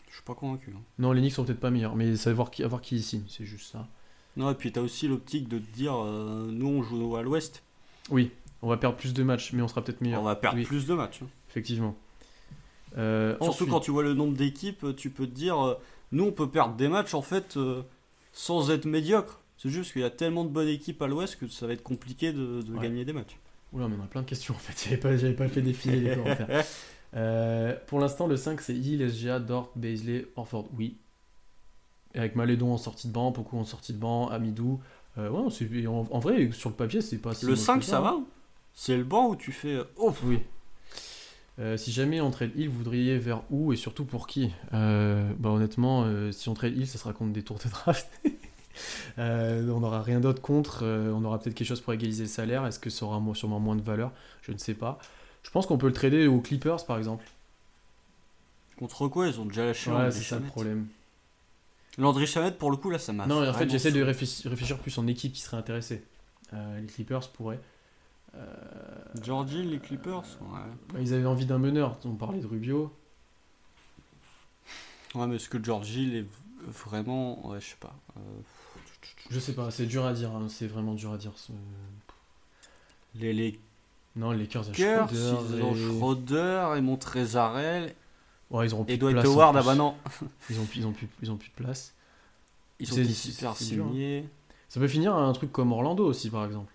[0.09, 0.71] Je suis pas convaincu.
[0.75, 0.81] Hein.
[0.99, 1.95] Non, les Knicks sont peut-être pas meilleurs.
[1.95, 3.25] Mais ça va voir qui, à voir qui ils signent.
[3.27, 3.87] C'est juste ça.
[4.37, 7.23] Non, et puis tu as aussi l'optique de te dire euh, nous, on joue à
[7.23, 7.63] l'ouest.
[8.09, 10.21] Oui, on va perdre plus de matchs, mais on sera peut-être meilleur.
[10.21, 11.21] On va perdre plus de matchs.
[11.23, 11.27] Hein.
[11.49, 11.95] Effectivement.
[12.97, 15.77] Euh, Surtout quand tu vois le nombre d'équipes, tu peux te dire
[16.11, 17.57] nous, on peut perdre des matchs en fait
[18.31, 19.41] sans être médiocre.
[19.57, 21.83] C'est juste qu'il y a tellement de bonnes équipes à l'ouest que ça va être
[21.83, 23.37] compliqué de, gagner des matchs.
[23.73, 24.89] Oula, mais on a plein de questions en fait.
[24.99, 26.65] J'avais pas, pas fait défiler les commentaires.
[27.15, 30.67] Euh, pour l'instant, le 5, c'est Hill, SGA, Dort, Baisley, Orford.
[30.77, 30.97] Oui.
[32.13, 34.81] avec Malédon en sortie de banc, beaucoup en sortie de banc, Amidou.
[35.17, 37.45] Euh, ouais, en, en, vrai, sur le papier, c'est pas si.
[37.45, 38.25] Le 5, ça, va hein.
[38.73, 39.75] C'est le banc où tu fais.
[39.75, 40.39] Euh, oh Oui.
[41.77, 44.51] Si jamais on trade Hill, vous voudriez vers où et surtout pour qui?
[44.71, 48.07] Bah, Honnêtement, si on trade Hill, ça sera contre des tours de draft.
[49.17, 50.79] Euh, on n'aura rien d'autre contre.
[50.83, 52.65] Euh, on aura peut-être quelque chose pour égaliser le salaire.
[52.65, 54.11] Est-ce que ça aura sûrement moins de valeur?
[54.41, 54.99] Je ne sais pas.
[55.43, 57.25] Je pense qu'on peut le trader aux Clippers, par exemple.
[58.77, 59.27] Contre quoi?
[59.27, 60.87] Ils ont déjà lâché Ouais, c'est ça le problème.
[61.97, 63.25] Landry Chamette, pour le coup, là, ça m'a.
[63.25, 66.03] Non, en fait, j'essaie de réfléchir, plus en équipe qui serait intéressée.
[66.53, 67.59] Euh, les Clippers pourraient.
[69.21, 71.01] Georgie, les Clippers ouais.
[71.01, 71.97] Ils avaient envie d'un meneur.
[72.05, 72.91] On parlait de Rubio.
[75.13, 76.25] Ouais, mais est-ce que Georgie est
[76.67, 77.47] vraiment.
[77.47, 77.95] Ouais, je sais pas.
[79.29, 81.31] Je sais pas, c'est dur à dire, hein, c'est vraiment dur à dire.
[83.15, 83.59] Les, les...
[84.15, 87.95] Non, les Lakers, Schroeder, ils ont Schroeder et Montrezarel.
[88.51, 89.95] Ouais, ils auront plus et Dwight Howard, ah bah non.
[90.49, 91.93] Ils ont, ils, ont plus, ils ont plus de place.
[92.79, 93.55] Ils ont super hein.
[93.55, 94.29] signés.
[94.69, 96.71] Ça peut finir à un truc comme Orlando aussi, par exemple.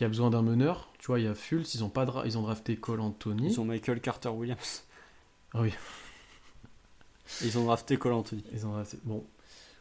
[0.00, 0.88] Qui a besoin d'un meneur.
[0.98, 3.48] Tu vois, il y a Fultz, ils ont, pas ils ont drafté Cole Anthony.
[3.48, 4.86] Ils ont Michael Carter Williams.
[5.52, 5.74] Ah oui.
[7.44, 8.42] Ils ont drafté Cole Anthony.
[8.50, 8.98] Ils ont drafté.
[9.04, 9.22] Bon,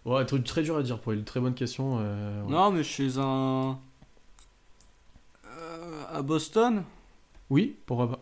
[0.03, 1.99] Ouais, truc très dur à dire pour une très bonne question.
[2.01, 3.79] Euh, non, mais chez un.
[5.45, 6.83] Euh, à Boston?
[7.49, 8.19] Oui, pourquoi pas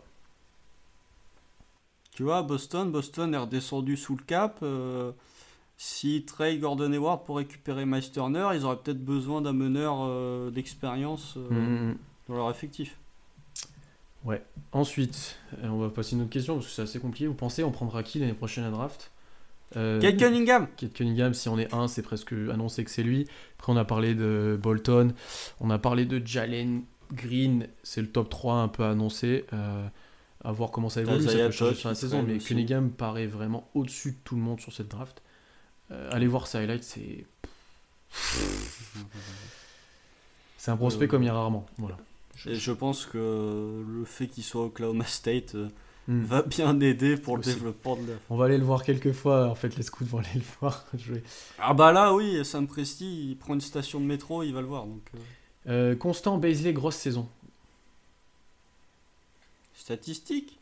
[2.12, 4.60] Tu vois, Boston, Boston est redescendu sous le cap.
[4.62, 5.10] Euh,
[5.80, 10.50] si Trey Gordon Hayward pour récupérer Miles Turner, ils auraient peut-être besoin d'un meneur euh,
[10.50, 11.96] d'expérience euh, mm, mm, mm.
[12.28, 12.98] dans leur effectif.
[14.24, 14.42] Ouais.
[14.72, 17.28] Ensuite, on va passer une autre question parce que c'est assez compliqué.
[17.28, 19.12] Vous pensez on prendra qui l'année prochaine à draft?
[19.74, 23.28] Kate Cunningham Kate Cunningham, si on est un, c'est presque annoncé que c'est lui.
[23.58, 25.12] Après, on a parlé de Bolton,
[25.60, 26.82] on a parlé de Jalen
[27.12, 31.50] Green, c'est le top 3 un peu annoncé à voir comment ça évolue, ça peut
[31.50, 34.88] changer sur la saison, mais Cunningham paraît vraiment au-dessus de tout le monde sur cette
[34.88, 35.22] draft.
[35.90, 37.24] Euh, allez voir ses highlights, c'est.
[40.58, 41.66] c'est un prospect euh, comme il y a rarement.
[41.78, 41.96] Voilà.
[42.46, 45.68] Et je pense que le fait qu'il soit au Oklahoma State euh,
[46.06, 46.22] hmm.
[46.22, 49.54] va bien aider pour le développement de On va aller le voir quelques fois, en
[49.54, 51.24] fait, les scouts vont aller le voir jouer.
[51.58, 54.66] Ah bah là, oui, Sam Presti, il prend une station de métro, il va le
[54.66, 54.86] voir.
[54.86, 55.10] Donc,
[55.98, 57.28] Constant Baisley, grosse saison.
[59.74, 60.57] Statistique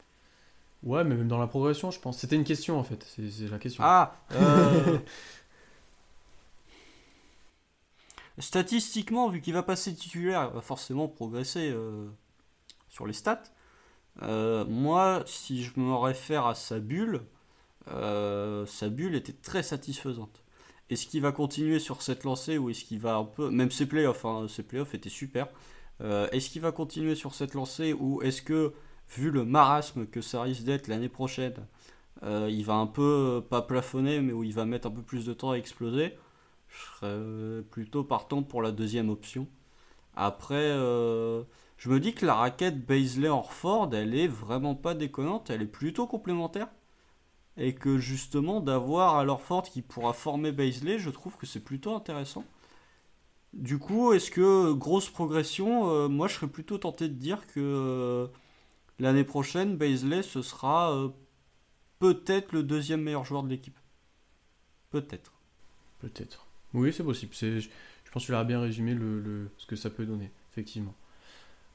[0.86, 2.18] Ouais, mais même dans la progression, je pense.
[2.18, 3.04] C'était une question en fait.
[3.16, 3.82] C'est la question.
[3.84, 4.98] Ah euh,
[8.38, 12.06] Statistiquement, vu qu'il va passer titulaire, il va forcément progresser euh,
[12.88, 13.42] sur les stats.
[14.22, 17.22] Euh, moi, si je me réfère à sa bulle,
[17.88, 20.44] sa bulle était très satisfaisante.
[20.88, 23.50] Est-ce qu'il va continuer sur cette lancée ou est-ce qu'il va un peu.
[23.50, 25.48] Même ses playoffs, hein, ses playoffs étaient super.
[26.00, 28.72] est-ce qu'il va continuer sur cette lancée ou est-ce que
[29.10, 31.54] vu le marasme que ça risque d'être l'année prochaine,
[32.22, 35.24] euh, il va un peu, pas plafonner, mais où il va mettre un peu plus
[35.26, 36.16] de temps à exploser,
[36.68, 39.48] je serais plutôt partant pour la deuxième option.
[40.16, 41.42] Après, euh,
[41.76, 46.06] je me dis que la raquette Baisley-Orford, elle est vraiment pas déconnante, elle est plutôt
[46.06, 46.68] complémentaire.
[47.58, 51.94] Et que justement, d'avoir à Orford qui pourra former Baisley, je trouve que c'est plutôt
[51.94, 52.44] intéressant.
[53.54, 58.28] Du coup, est-ce que grosse progression euh, Moi, je serais plutôt tenté de dire que
[58.98, 61.09] L'année prochaine, Baisley, ce sera euh,
[61.98, 63.78] peut-être le deuxième meilleur joueur de l'équipe.
[64.90, 65.32] Peut-être.
[65.98, 66.47] Peut-être.
[66.73, 67.32] Oui, c'est possible.
[67.35, 67.68] Je
[68.10, 70.94] pense que tu l'as bien résumé le, ce que ça peut donner, effectivement.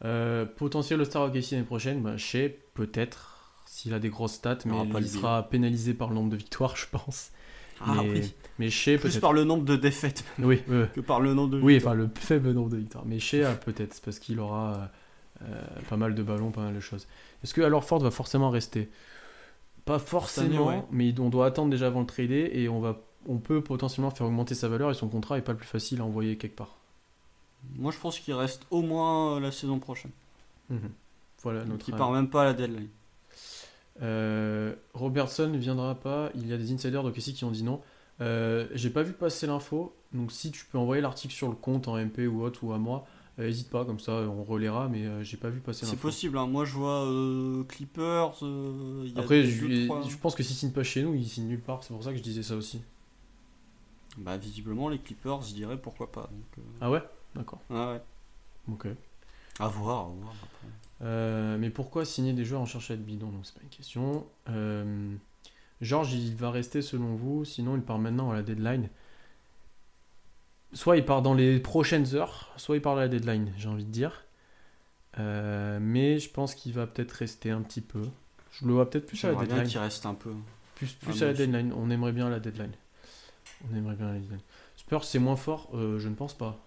[0.04, 4.76] Euh, potentiel Star OKC l'année prochaine, bah, Shea, peut-être, s'il a des grosses stats, mais
[5.00, 7.32] il, sera pénalisé par le nombre de victoires, je pense.
[7.80, 8.34] Ah mais, oui.
[8.60, 10.62] Mais Shea, Plus par le nombre de défaites oui,
[10.94, 11.68] que par le nombre de victoires.
[11.68, 13.06] Oui, enfin le faible nombre de victoires.
[13.06, 14.86] Mais Shea, peut-être, parce qu'il aura euh,
[15.90, 17.08] pas mal de ballons, pas mal de choses.
[17.44, 18.90] Est-ce que alors Ford va forcément rester?
[19.86, 23.62] Pas forcément, mais on doit attendre déjà avant le trader et on, va, on peut
[23.62, 26.38] potentiellement faire augmenter sa valeur et son contrat est pas le plus facile à envoyer
[26.38, 26.76] quelque part.
[27.76, 30.12] Moi je pense qu'il reste au moins la saison prochaine.
[30.70, 30.92] Mhm.
[31.44, 32.90] Voilà, Donc il part même pas à la deadline.
[34.02, 36.30] Euh, Robertson ne viendra pas.
[36.36, 37.82] Il y a des insiders de qui ont dit non.
[38.22, 39.96] Euh, J'ai pas vu passer l'info.
[40.14, 42.78] Donc si tu peux envoyer l'article sur le compte en MP ou autre ou à
[42.78, 43.08] moi,
[43.46, 46.48] N'hésite pas, comme ça on relaiera, mais euh, j'ai pas vu passer C'est possible, hein.
[46.48, 48.36] moi je vois euh, Clippers.
[48.44, 51.94] Euh, Après, je, pense que s'il signe pas chez nous, il signe nulle part, c'est
[51.94, 52.82] pour ça que je disais ça aussi.
[54.18, 56.30] Bah, visiblement, les Clippers, je dirais pourquoi pas.
[56.82, 57.02] Ah ouais?
[57.36, 57.60] D'accord.
[57.70, 58.02] Ah ouais.
[58.72, 58.88] Ok.
[59.60, 63.32] À voir, à voir mais pourquoi signer des joueurs en cherche à être bidon?
[63.32, 64.26] Donc c'est pas une question.
[65.82, 68.90] Georges, il va rester selon vous, sinon il part maintenant à la deadline
[70.74, 73.86] soit il part dans les prochaines heures, soit il part à la deadline, j'ai envie
[73.86, 74.24] de dire.
[75.20, 78.04] Euh, mais je pense qu'il va peut-être rester un petit peu.
[78.52, 79.68] Je le vois peut-être plus à la deadline.
[79.68, 80.32] qu'il reste un peu.
[80.76, 81.74] Plus, plus à la deadline.
[81.76, 82.72] On aimerait bien la deadline.
[83.70, 84.40] On aimerait bien la deadline.
[84.76, 86.58] Spurs, c'est moins fort euh, Je ne pense pas.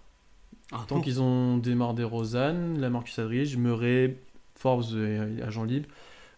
[0.72, 4.16] Ah, Tant qu'ils ont démarré Rosanne, la Marcus Adrige, Murray,
[4.54, 5.88] Forbes et agent libre,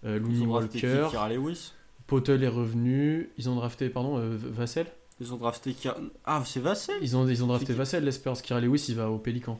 [0.05, 1.09] euh, Looney Walker,
[2.07, 3.31] Potel est revenu.
[3.37, 4.87] Ils ont drafté, pardon, euh, Vassell?
[5.21, 5.75] Ils ont drafté
[6.25, 9.19] Ah, c'est Vassel Ils ont, ils ont drafté Vassel, l'Espérance Kira Lewis, il va au
[9.19, 9.59] Pélican,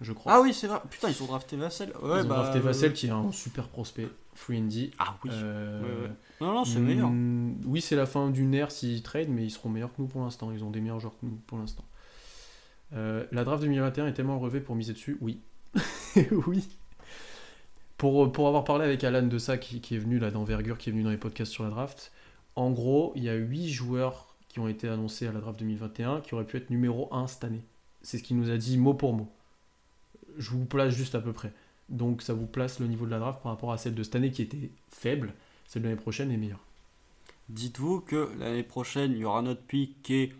[0.00, 0.32] je crois.
[0.32, 0.80] Ah oui, c'est vrai.
[0.90, 1.90] Putain, ils ont drafté Vassel.
[2.02, 4.68] Ouais, ils ont bah, drafté Vassel, qui est un super prospect, free and
[4.98, 5.30] Ah oui.
[5.32, 6.08] Euh,
[6.40, 7.10] non, non, c'est meilleur.
[7.10, 10.08] Mm, oui, c'est la fin d'une ère s'ils trade, mais ils seront meilleurs que nous
[10.08, 10.50] pour l'instant.
[10.52, 11.84] Ils ont des meilleurs joueurs que nous pour l'instant.
[12.94, 15.40] Euh, la draft 2021 est tellement relevée pour miser dessus Oui.
[16.46, 16.66] oui.
[17.98, 20.88] Pour, pour avoir parlé avec Alan de ça, qui, qui est venu là d'envergure, qui
[20.88, 22.12] est venu dans les podcasts sur la draft,
[22.56, 26.20] en gros, il y a 8 joueurs qui ont été annoncés à la draft 2021
[26.20, 27.62] qui auraient pu être numéro 1 cette année.
[28.02, 29.28] C'est ce qu'il nous a dit mot pour mot.
[30.36, 31.52] Je vous place juste à peu près.
[31.88, 34.16] Donc ça vous place le niveau de la draft par rapport à celle de cette
[34.16, 35.34] année qui était faible.
[35.66, 36.64] Celle de l'année prochaine est meilleure.
[37.48, 40.32] Dites-vous que l'année prochaine, il y aura notre pic qui est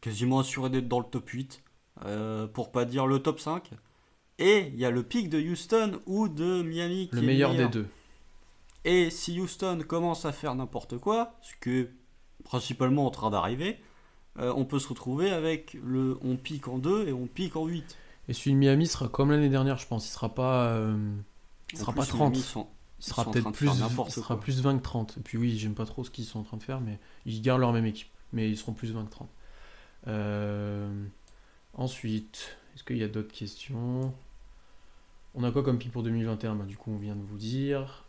[0.00, 1.62] quasiment assuré d'être dans le top 8,
[2.04, 3.70] euh, pour pas dire le top 5.
[4.38, 7.70] Et il y a le pic de Houston ou de Miami qui le meilleur, meilleur
[7.70, 7.88] des deux.
[8.84, 11.88] Et si Houston commence à faire n'importe quoi, ce que
[12.46, 13.78] principalement en train d'arriver,
[14.38, 17.66] euh, on peut se retrouver avec le on pique en 2 et on pique en
[17.66, 17.96] 8.
[18.28, 20.06] Et celui de Miami sera comme l'année dernière, je pense.
[20.06, 20.96] Il sera pas, euh,
[21.72, 22.36] il sera pas 30.
[22.36, 22.42] il
[23.04, 25.16] sera peut-être plus, il sera plus 20 que 30.
[25.18, 27.40] Et puis oui, j'aime pas trop ce qu'ils sont en train de faire, mais ils
[27.42, 28.08] gardent leur même équipe.
[28.32, 29.28] Mais ils seront plus 20 que 30.
[30.08, 31.06] Euh,
[31.74, 34.14] ensuite, est-ce qu'il y a d'autres questions?
[35.34, 38.04] On a quoi comme pic pour 2021 bah, Du coup, on vient de vous dire.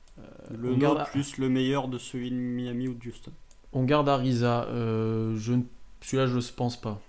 [0.49, 3.31] Le garde plus le meilleur de celui de Miami ou de Houston.
[3.77, 4.63] On garde Ariza.
[4.69, 5.53] Euh, je...
[6.01, 6.99] Celui-là, je ne pense pas.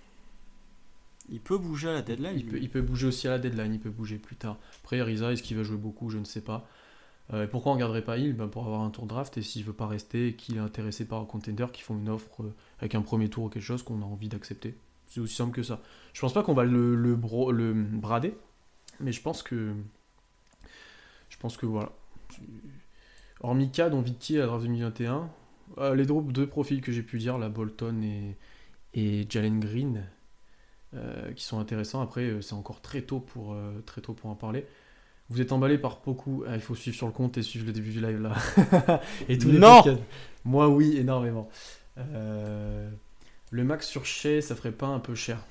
[1.30, 2.34] Il peut bouger à la deadline.
[2.36, 4.58] Il peut, il peut, bouger aussi à la deadline, il peut bouger plus tard.
[4.82, 6.10] Après, Ariza, est-ce qu'il va jouer beaucoup?
[6.10, 6.68] Je ne sais pas.
[7.32, 9.64] Euh, pourquoi on ne garderait pas il ben, Pour avoir un tour draft et s'il
[9.64, 12.54] veut pas rester et qu'il est intéressé par un contender qui font une offre euh,
[12.80, 14.76] avec un premier tour ou quelque chose qu'on a envie d'accepter.
[15.06, 15.80] C'est aussi simple que ça.
[16.12, 17.18] Je pense pas qu'on va le, le,
[17.50, 18.34] le, brader,
[19.00, 19.72] mais je pense que.
[21.30, 21.92] Je pense que voilà.
[23.40, 25.30] Hormis K, dont Vicky à draft 2021,
[25.76, 28.36] euh, les deux profils que j'ai pu dire, la Bolton et,
[28.94, 30.04] et Jalen Green,
[31.36, 32.00] qui sont intéressants.
[32.00, 33.54] Après, c'est encore très tôt, pour,
[33.84, 34.64] très tôt pour en parler.
[35.30, 36.44] Vous êtes emballé par beaucoup.
[36.48, 38.34] Ah, il faut suivre sur le compte et suivre le début du live là.
[39.28, 39.82] et tous les non
[40.44, 41.50] Moi, oui, énormément.
[41.98, 42.88] Euh,
[43.50, 45.44] le max sur chez, ça ferait pas un peu cher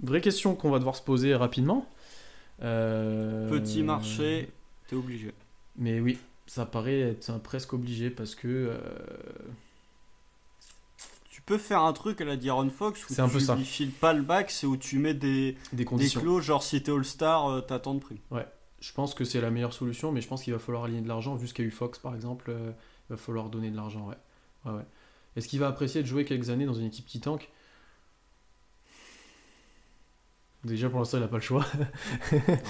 [0.00, 1.88] Vraie question qu'on va devoir se poser rapidement.
[2.62, 4.50] Euh, Petit marché,
[4.86, 5.32] t'es obligé.
[5.76, 8.48] Mais oui, ça paraît être presque obligé parce que.
[8.48, 8.78] Euh,
[11.30, 13.56] tu peux faire un truc à la Diron Fox où tu un ça.
[13.56, 16.20] files pas le bac, c'est où tu mets des, des, conditions.
[16.20, 18.20] des clauses, genre si t'es All-Star, euh, t'as tant de prix.
[18.30, 18.46] Ouais,
[18.80, 21.08] je pense que c'est la meilleure solution, mais je pense qu'il va falloir aligner de
[21.08, 22.70] l'argent, vu ce qu'a eu Fox par exemple, euh,
[23.08, 24.16] il va falloir donner de l'argent, ouais.
[24.66, 24.86] ouais, ouais.
[25.34, 27.50] Est-ce qu'il va apprécier de jouer quelques années dans une équipe qui tank?
[30.64, 31.66] Déjà pour l'instant il n'a pas le choix.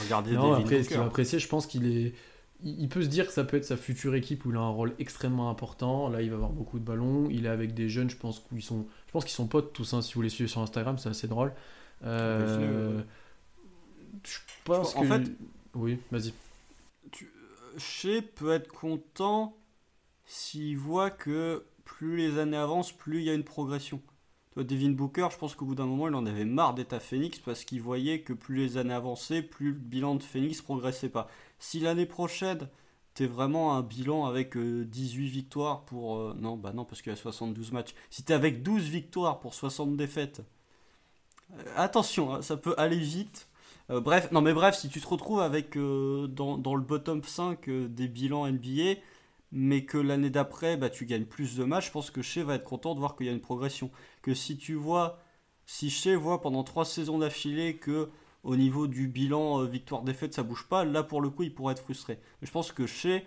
[0.04, 1.38] Regardez non, après, est-ce qu'il va apprécier?
[1.38, 2.14] Je pense qu'il est
[2.64, 4.68] il peut se dire que ça peut être sa future équipe où il a un
[4.68, 6.08] rôle extrêmement important.
[6.08, 7.28] Là, il va avoir beaucoup de ballons.
[7.30, 9.94] Il est avec des jeunes, je pense qu'ils sont, je pense qu'ils sont potes tous.
[9.94, 11.52] Hein, si vous les suivez sur Instagram, c'est assez drôle.
[12.04, 13.02] Euh,
[14.24, 15.22] je pense En fait,
[15.74, 16.32] oui, vas-y.
[17.78, 19.56] Chez peut être content
[20.26, 24.00] s'il voit que plus les années avancent, plus il y a une progression.
[24.54, 27.00] Toi, Devin Booker, je pense qu'au bout d'un moment, il en avait marre d'être à
[27.00, 31.08] Phoenix parce qu'il voyait que plus les années avançaient, plus le bilan de Phoenix progressait
[31.08, 31.28] pas.
[31.58, 32.68] Si l'année prochaine,
[33.14, 36.18] t'es vraiment un bilan avec 18 euh, victoires pour.
[36.18, 37.94] Euh, non, bah non, parce qu'il y a 72 matchs.
[38.10, 40.42] Si t'es avec 12 victoires pour 60 défaites,
[41.54, 43.48] euh, attention, hein, ça peut aller vite.
[43.88, 48.46] bref, non mais bref, si tu te retrouves avec dans, le bottom 5 des bilans
[48.50, 49.00] NBA,
[49.52, 52.54] mais que l'année d'après, bah, tu gagnes plus de matchs, je pense que Shea va
[52.54, 53.90] être content de voir qu'il y a une progression.
[54.22, 55.18] Que si tu vois,
[55.66, 58.08] si Shea voit pendant trois saisons d'affilée que
[58.44, 61.72] au niveau du bilan euh, victoire-défaite, ça bouge pas, là pour le coup, il pourrait
[61.72, 62.18] être frustré.
[62.40, 63.22] Mais je pense que Shea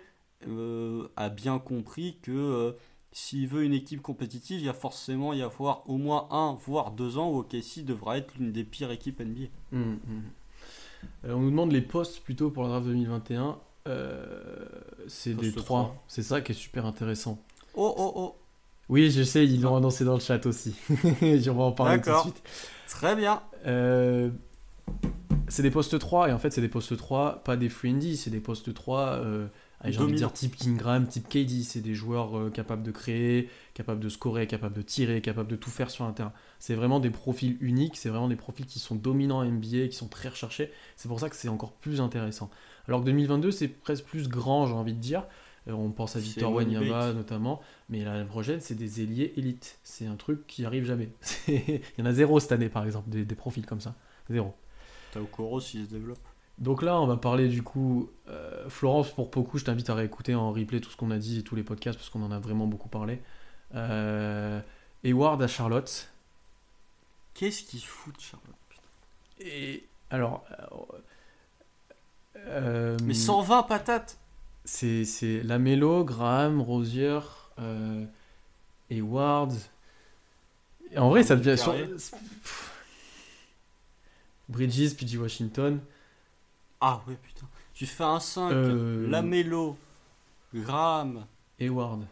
[0.46, 2.72] euh, a bien compris que euh,
[3.12, 6.90] s'il veut une équipe compétitive, il y a forcément y avoir au moins un, voire
[6.90, 9.46] deux ans où OKC devra être l'une des pires équipes NBA.
[9.72, 9.98] Mmh, mmh.
[11.24, 13.58] on nous demande les postes plutôt pour la draft 2021.
[13.86, 14.64] Euh,
[15.06, 16.02] c'est des trois.
[16.08, 17.38] C'est ça qui est super intéressant.
[17.74, 18.36] Oh oh oh.
[18.88, 20.74] Oui, je sais, ils l'ont annoncé dans le chat aussi.
[20.90, 22.42] on va en parler tout de suite.
[22.88, 23.42] Très bien.
[23.66, 24.30] Euh,
[25.48, 28.30] c'est des postes 3, et en fait, c'est des postes 3, pas des free c'est
[28.30, 29.48] des postes 3, euh,
[29.84, 31.62] j'ai envie de dire type Kingram, type KD.
[31.62, 35.56] C'est des joueurs euh, capables de créer, capables de scorer, capables de tirer, capables de
[35.56, 36.32] tout faire sur un terrain.
[36.58, 40.08] C'est vraiment des profils uniques, c'est vraiment des profils qui sont dominants NBA, qui sont
[40.08, 40.70] très recherchés.
[40.96, 42.50] C'est pour ça que c'est encore plus intéressant.
[42.88, 45.24] Alors que 2022, c'est presque plus grand, j'ai envie de dire.
[45.68, 49.78] Euh, on pense à Victor Wanyama notamment, mais l'année prochaine, c'est des ailiers élites.
[49.82, 51.08] C'est un truc qui arrive jamais.
[51.48, 53.94] Il y en a zéro cette année, par exemple, des, profils comme ça.
[54.30, 54.54] Zéro.
[55.12, 56.18] T'as Okoro s'il se développe.
[56.58, 58.10] Donc là, on va parler du coup.
[58.28, 61.40] Euh, Florence, pour beaucoup, je t'invite à réécouter en replay tout ce qu'on a dit
[61.40, 63.20] et tous les podcasts parce qu'on en a vraiment beaucoup parlé.
[63.74, 64.60] Euh,
[65.04, 66.10] Eward à Charlotte.
[67.34, 68.54] Qu'est-ce qu'il fout de Charlotte
[69.40, 70.46] Et alors,
[72.36, 74.18] euh, Mais 120 patates
[74.66, 77.20] C'est Lamelo, Graham, Rosier,
[77.60, 78.04] euh,
[78.90, 79.52] et Ward.
[80.96, 81.56] en vrai, ça devient.
[81.56, 81.72] Sur...
[84.48, 85.80] Bridges, PG Washington.
[86.80, 87.46] Ah ouais, putain.
[87.74, 88.50] Tu fais un 5.
[88.50, 89.08] Euh...
[89.08, 89.76] Lamelo,
[90.52, 91.26] Graham.
[91.60, 92.04] Eward.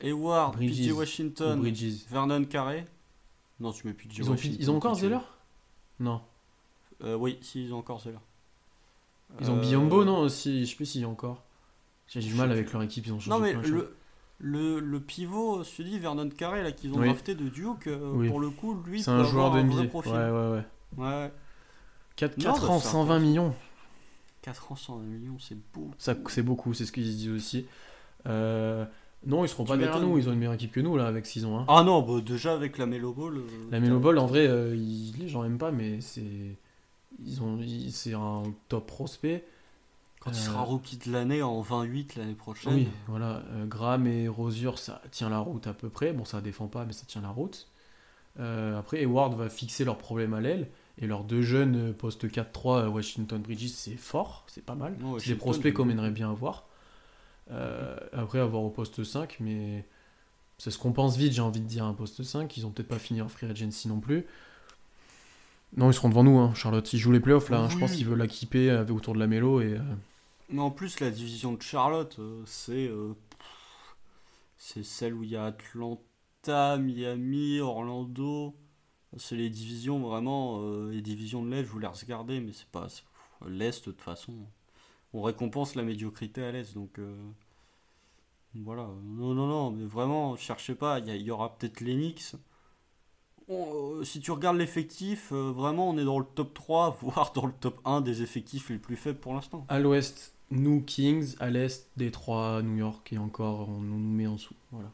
[0.00, 1.60] Eward, PG Washington.
[2.08, 2.84] Vernon Carré.
[3.58, 4.52] Non, tu mets PG ils Washington.
[4.52, 5.18] Ont, ils ont encore Zeller?
[5.98, 6.22] Non.
[7.02, 8.18] Euh, oui, si, ils ont encore Zeller.
[9.40, 11.42] Ils ont euh, Biombo, non aussi, Je sais plus s'il y a encore.
[12.10, 13.30] J'ai du mal avec leur équipe, ils ont changé.
[13.30, 13.94] Non, mais le,
[14.40, 18.40] le, le, pivot, je dis, Vernon Carré, là, qu'ils ont drafté de Duke, euh, pour
[18.40, 19.74] le coup, lui, c'est un joueur de NBA.
[19.76, 21.04] Ouais, ouais, ouais.
[21.04, 21.32] ouais.
[22.16, 23.54] 4, 4 ans, 120 millions.
[24.42, 25.94] 4 ans, 120 millions, c'est beaucoup.
[25.98, 27.66] C'est beaucoup, c'est ce qu'ils disent aussi.
[28.26, 28.84] Euh,
[29.24, 31.26] non, ils seront pas derrière nous, ils ont une meilleure équipe que nous, là, avec
[31.26, 31.60] 6 ans.
[31.60, 31.66] Hein.
[31.68, 33.40] Ah non, bah, déjà avec la Melo Ball.
[33.70, 36.56] la Melo Ball, en vrai, les gens aiment pas, mais c'est
[37.24, 37.58] ils ont,
[37.90, 39.44] c'est un top prospect.
[40.20, 42.74] Quand il sera rookie de l'année en 28 l'année prochaine.
[42.74, 43.42] Oui, voilà.
[43.66, 44.76] Graham et Rosier Quand il sera en 28 l'année prochaine.
[44.76, 44.76] Oui, voilà.
[44.76, 46.12] Graham et Rosier, ça tient la route à peu près.
[46.12, 47.68] Bon, ça défend pas, mais ça tient la route.
[48.38, 50.68] après, Eward va fixer leurs problèmes à l'aile.
[50.98, 54.94] Et leurs deux jeunes post 4-3 Washington Bridges, c'est fort, c'est pas mal.
[55.18, 56.66] c'est des prospects qu'on aimerait bien avoir.
[58.12, 59.86] après, avoir au poste 5, mais
[60.58, 62.54] c'est ce qu'on pense vite, j'ai envie de dire, un poste 5.
[62.58, 64.26] Ils ont peut-être pas fini en free agency non plus.
[65.76, 66.52] Non, ils seront devant nous, hein.
[66.54, 66.92] Charlotte.
[66.92, 67.60] Ils jouent les playoffs là.
[67.60, 67.68] Hein.
[67.70, 69.62] Je pense qu'ils veulent l'équiper autour de la mélo.
[69.62, 69.78] Et, euh,
[70.50, 73.14] Mais en plus, la division de Charlotte, euh, c'est euh,
[74.56, 78.54] c'est celle où il y a Atlanta, Miami, Orlando.
[79.16, 81.64] C'est les divisions vraiment, les divisions de l'Est.
[81.64, 82.86] Je voulais regarder, mais c'est pas
[83.46, 84.34] l'Est de toute façon.
[85.12, 87.00] On récompense la médiocrité à l'Est, donc
[88.54, 88.88] voilà.
[89.02, 91.00] Non, non, non, mais vraiment, cherchez pas.
[91.00, 92.36] Il y, aura peut-être l'Enix
[93.50, 97.46] euh, si tu regardes l'effectif, euh, vraiment on est dans le top 3, voire dans
[97.46, 99.64] le top 1 des effectifs les plus faibles pour l'instant.
[99.68, 104.34] À l'ouest, nous Kings, à l'est, Détroit, New York et encore on nous met en
[104.34, 104.54] dessous.
[104.72, 104.90] Voilà.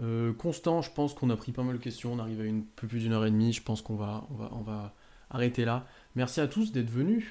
[0.00, 2.62] Euh, Constant, je pense qu'on a pris pas mal de questions, on arrive à un
[2.76, 4.94] peu plus d'une heure et demie, je pense qu'on va, on va,
[5.30, 5.86] arrêter là.
[6.16, 7.24] Merci à tous d'être venus,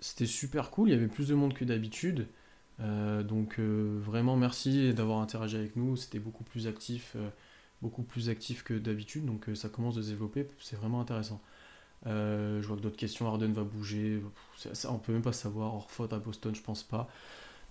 [0.00, 2.26] c'était super cool, il y avait plus de monde que d'habitude.
[2.78, 7.16] donc vraiment merci d'avoir interagi avec nous, c'était beaucoup plus actif
[7.84, 11.40] beaucoup plus actif que d'habitude, donc euh, ça commence de se développer, c'est vraiment intéressant.
[12.06, 14.22] Euh, je vois que d'autres questions, Arden va bouger,
[14.56, 17.08] ça, on peut même pas savoir, hors faute à Boston, je pense pas.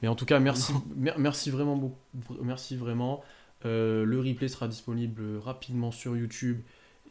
[0.01, 0.73] Mais en tout cas, merci,
[1.18, 1.97] merci vraiment beaucoup,
[2.41, 3.23] merci vraiment.
[3.65, 6.61] Euh, le replay sera disponible rapidement sur YouTube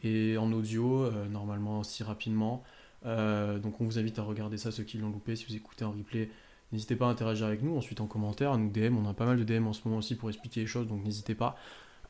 [0.03, 2.65] et en audio, normalement aussi rapidement.
[3.05, 5.93] donc on vous invite à regarder ça, ceux qui l'ont loupé, si vous écoutez en
[5.93, 6.29] replay.
[6.73, 9.27] N'hésitez pas à interagir avec nous, ensuite en commentaire, à nous DM, on a pas
[9.27, 11.57] mal de DM en ce moment aussi pour expliquer les choses, donc n'hésitez pas.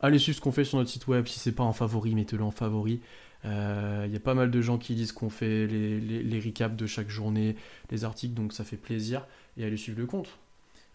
[0.01, 1.27] Allez suivre ce qu'on fait sur notre site web.
[1.27, 3.01] Si c'est pas en favori, mettez-le en favori.
[3.45, 6.77] Il euh, y a pas mal de gens qui disent qu'on fait les, les, recaps
[6.77, 7.57] de chaque journée,
[7.91, 9.27] les articles, donc ça fait plaisir.
[9.57, 10.39] Et allez suivre le compte.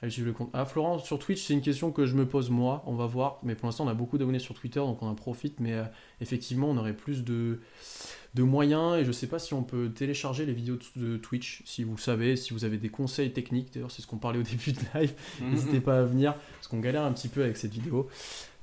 [0.02, 0.50] Allez suivre le compte.
[0.54, 2.84] Ah, Florent, sur Twitch, c'est une question que je me pose moi.
[2.86, 3.40] On va voir.
[3.44, 5.60] Mais pour l'instant, on a beaucoup d'abonnés sur Twitter, donc on en profite.
[5.60, 5.84] Mais euh,
[6.22, 7.60] effectivement, on aurait plus de,
[8.34, 8.98] de moyens.
[8.98, 11.64] Et je sais pas si on peut télécharger les vidéos de Twitch.
[11.66, 13.74] Si vous savez, si vous avez des conseils techniques.
[13.74, 15.14] D'ailleurs, c'est ce qu'on parlait au début de live.
[15.42, 16.34] N'hésitez pas à venir.
[16.54, 18.08] Parce qu'on galère un petit peu avec cette vidéo.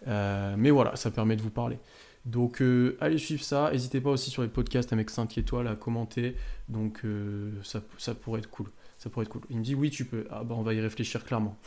[0.07, 1.79] Euh, mais voilà, ça permet de vous parler.
[2.25, 3.71] Donc euh, allez suivre ça.
[3.73, 6.37] N'hésitez pas aussi sur les podcasts avec 5 étoiles à commenter.
[6.69, 8.71] Donc euh, ça, pourrait être cool.
[8.99, 9.43] Ça pourrait être cool.
[9.51, 10.27] Il me dit oui tu peux.
[10.31, 11.59] Ah bah on va y réfléchir clairement.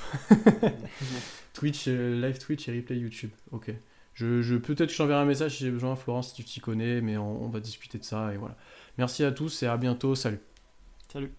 [1.54, 3.32] Twitch, live Twitch et replay YouTube.
[3.52, 3.72] Ok.
[4.14, 7.02] Je, je peut-être que j'enverrai un message si j'ai besoin, Florence, si tu t'y connais,
[7.02, 8.58] mais on, on va discuter de ça et voilà.
[8.98, 10.16] Merci à tous et à bientôt.
[10.16, 10.40] Salut.
[11.12, 11.32] Salut.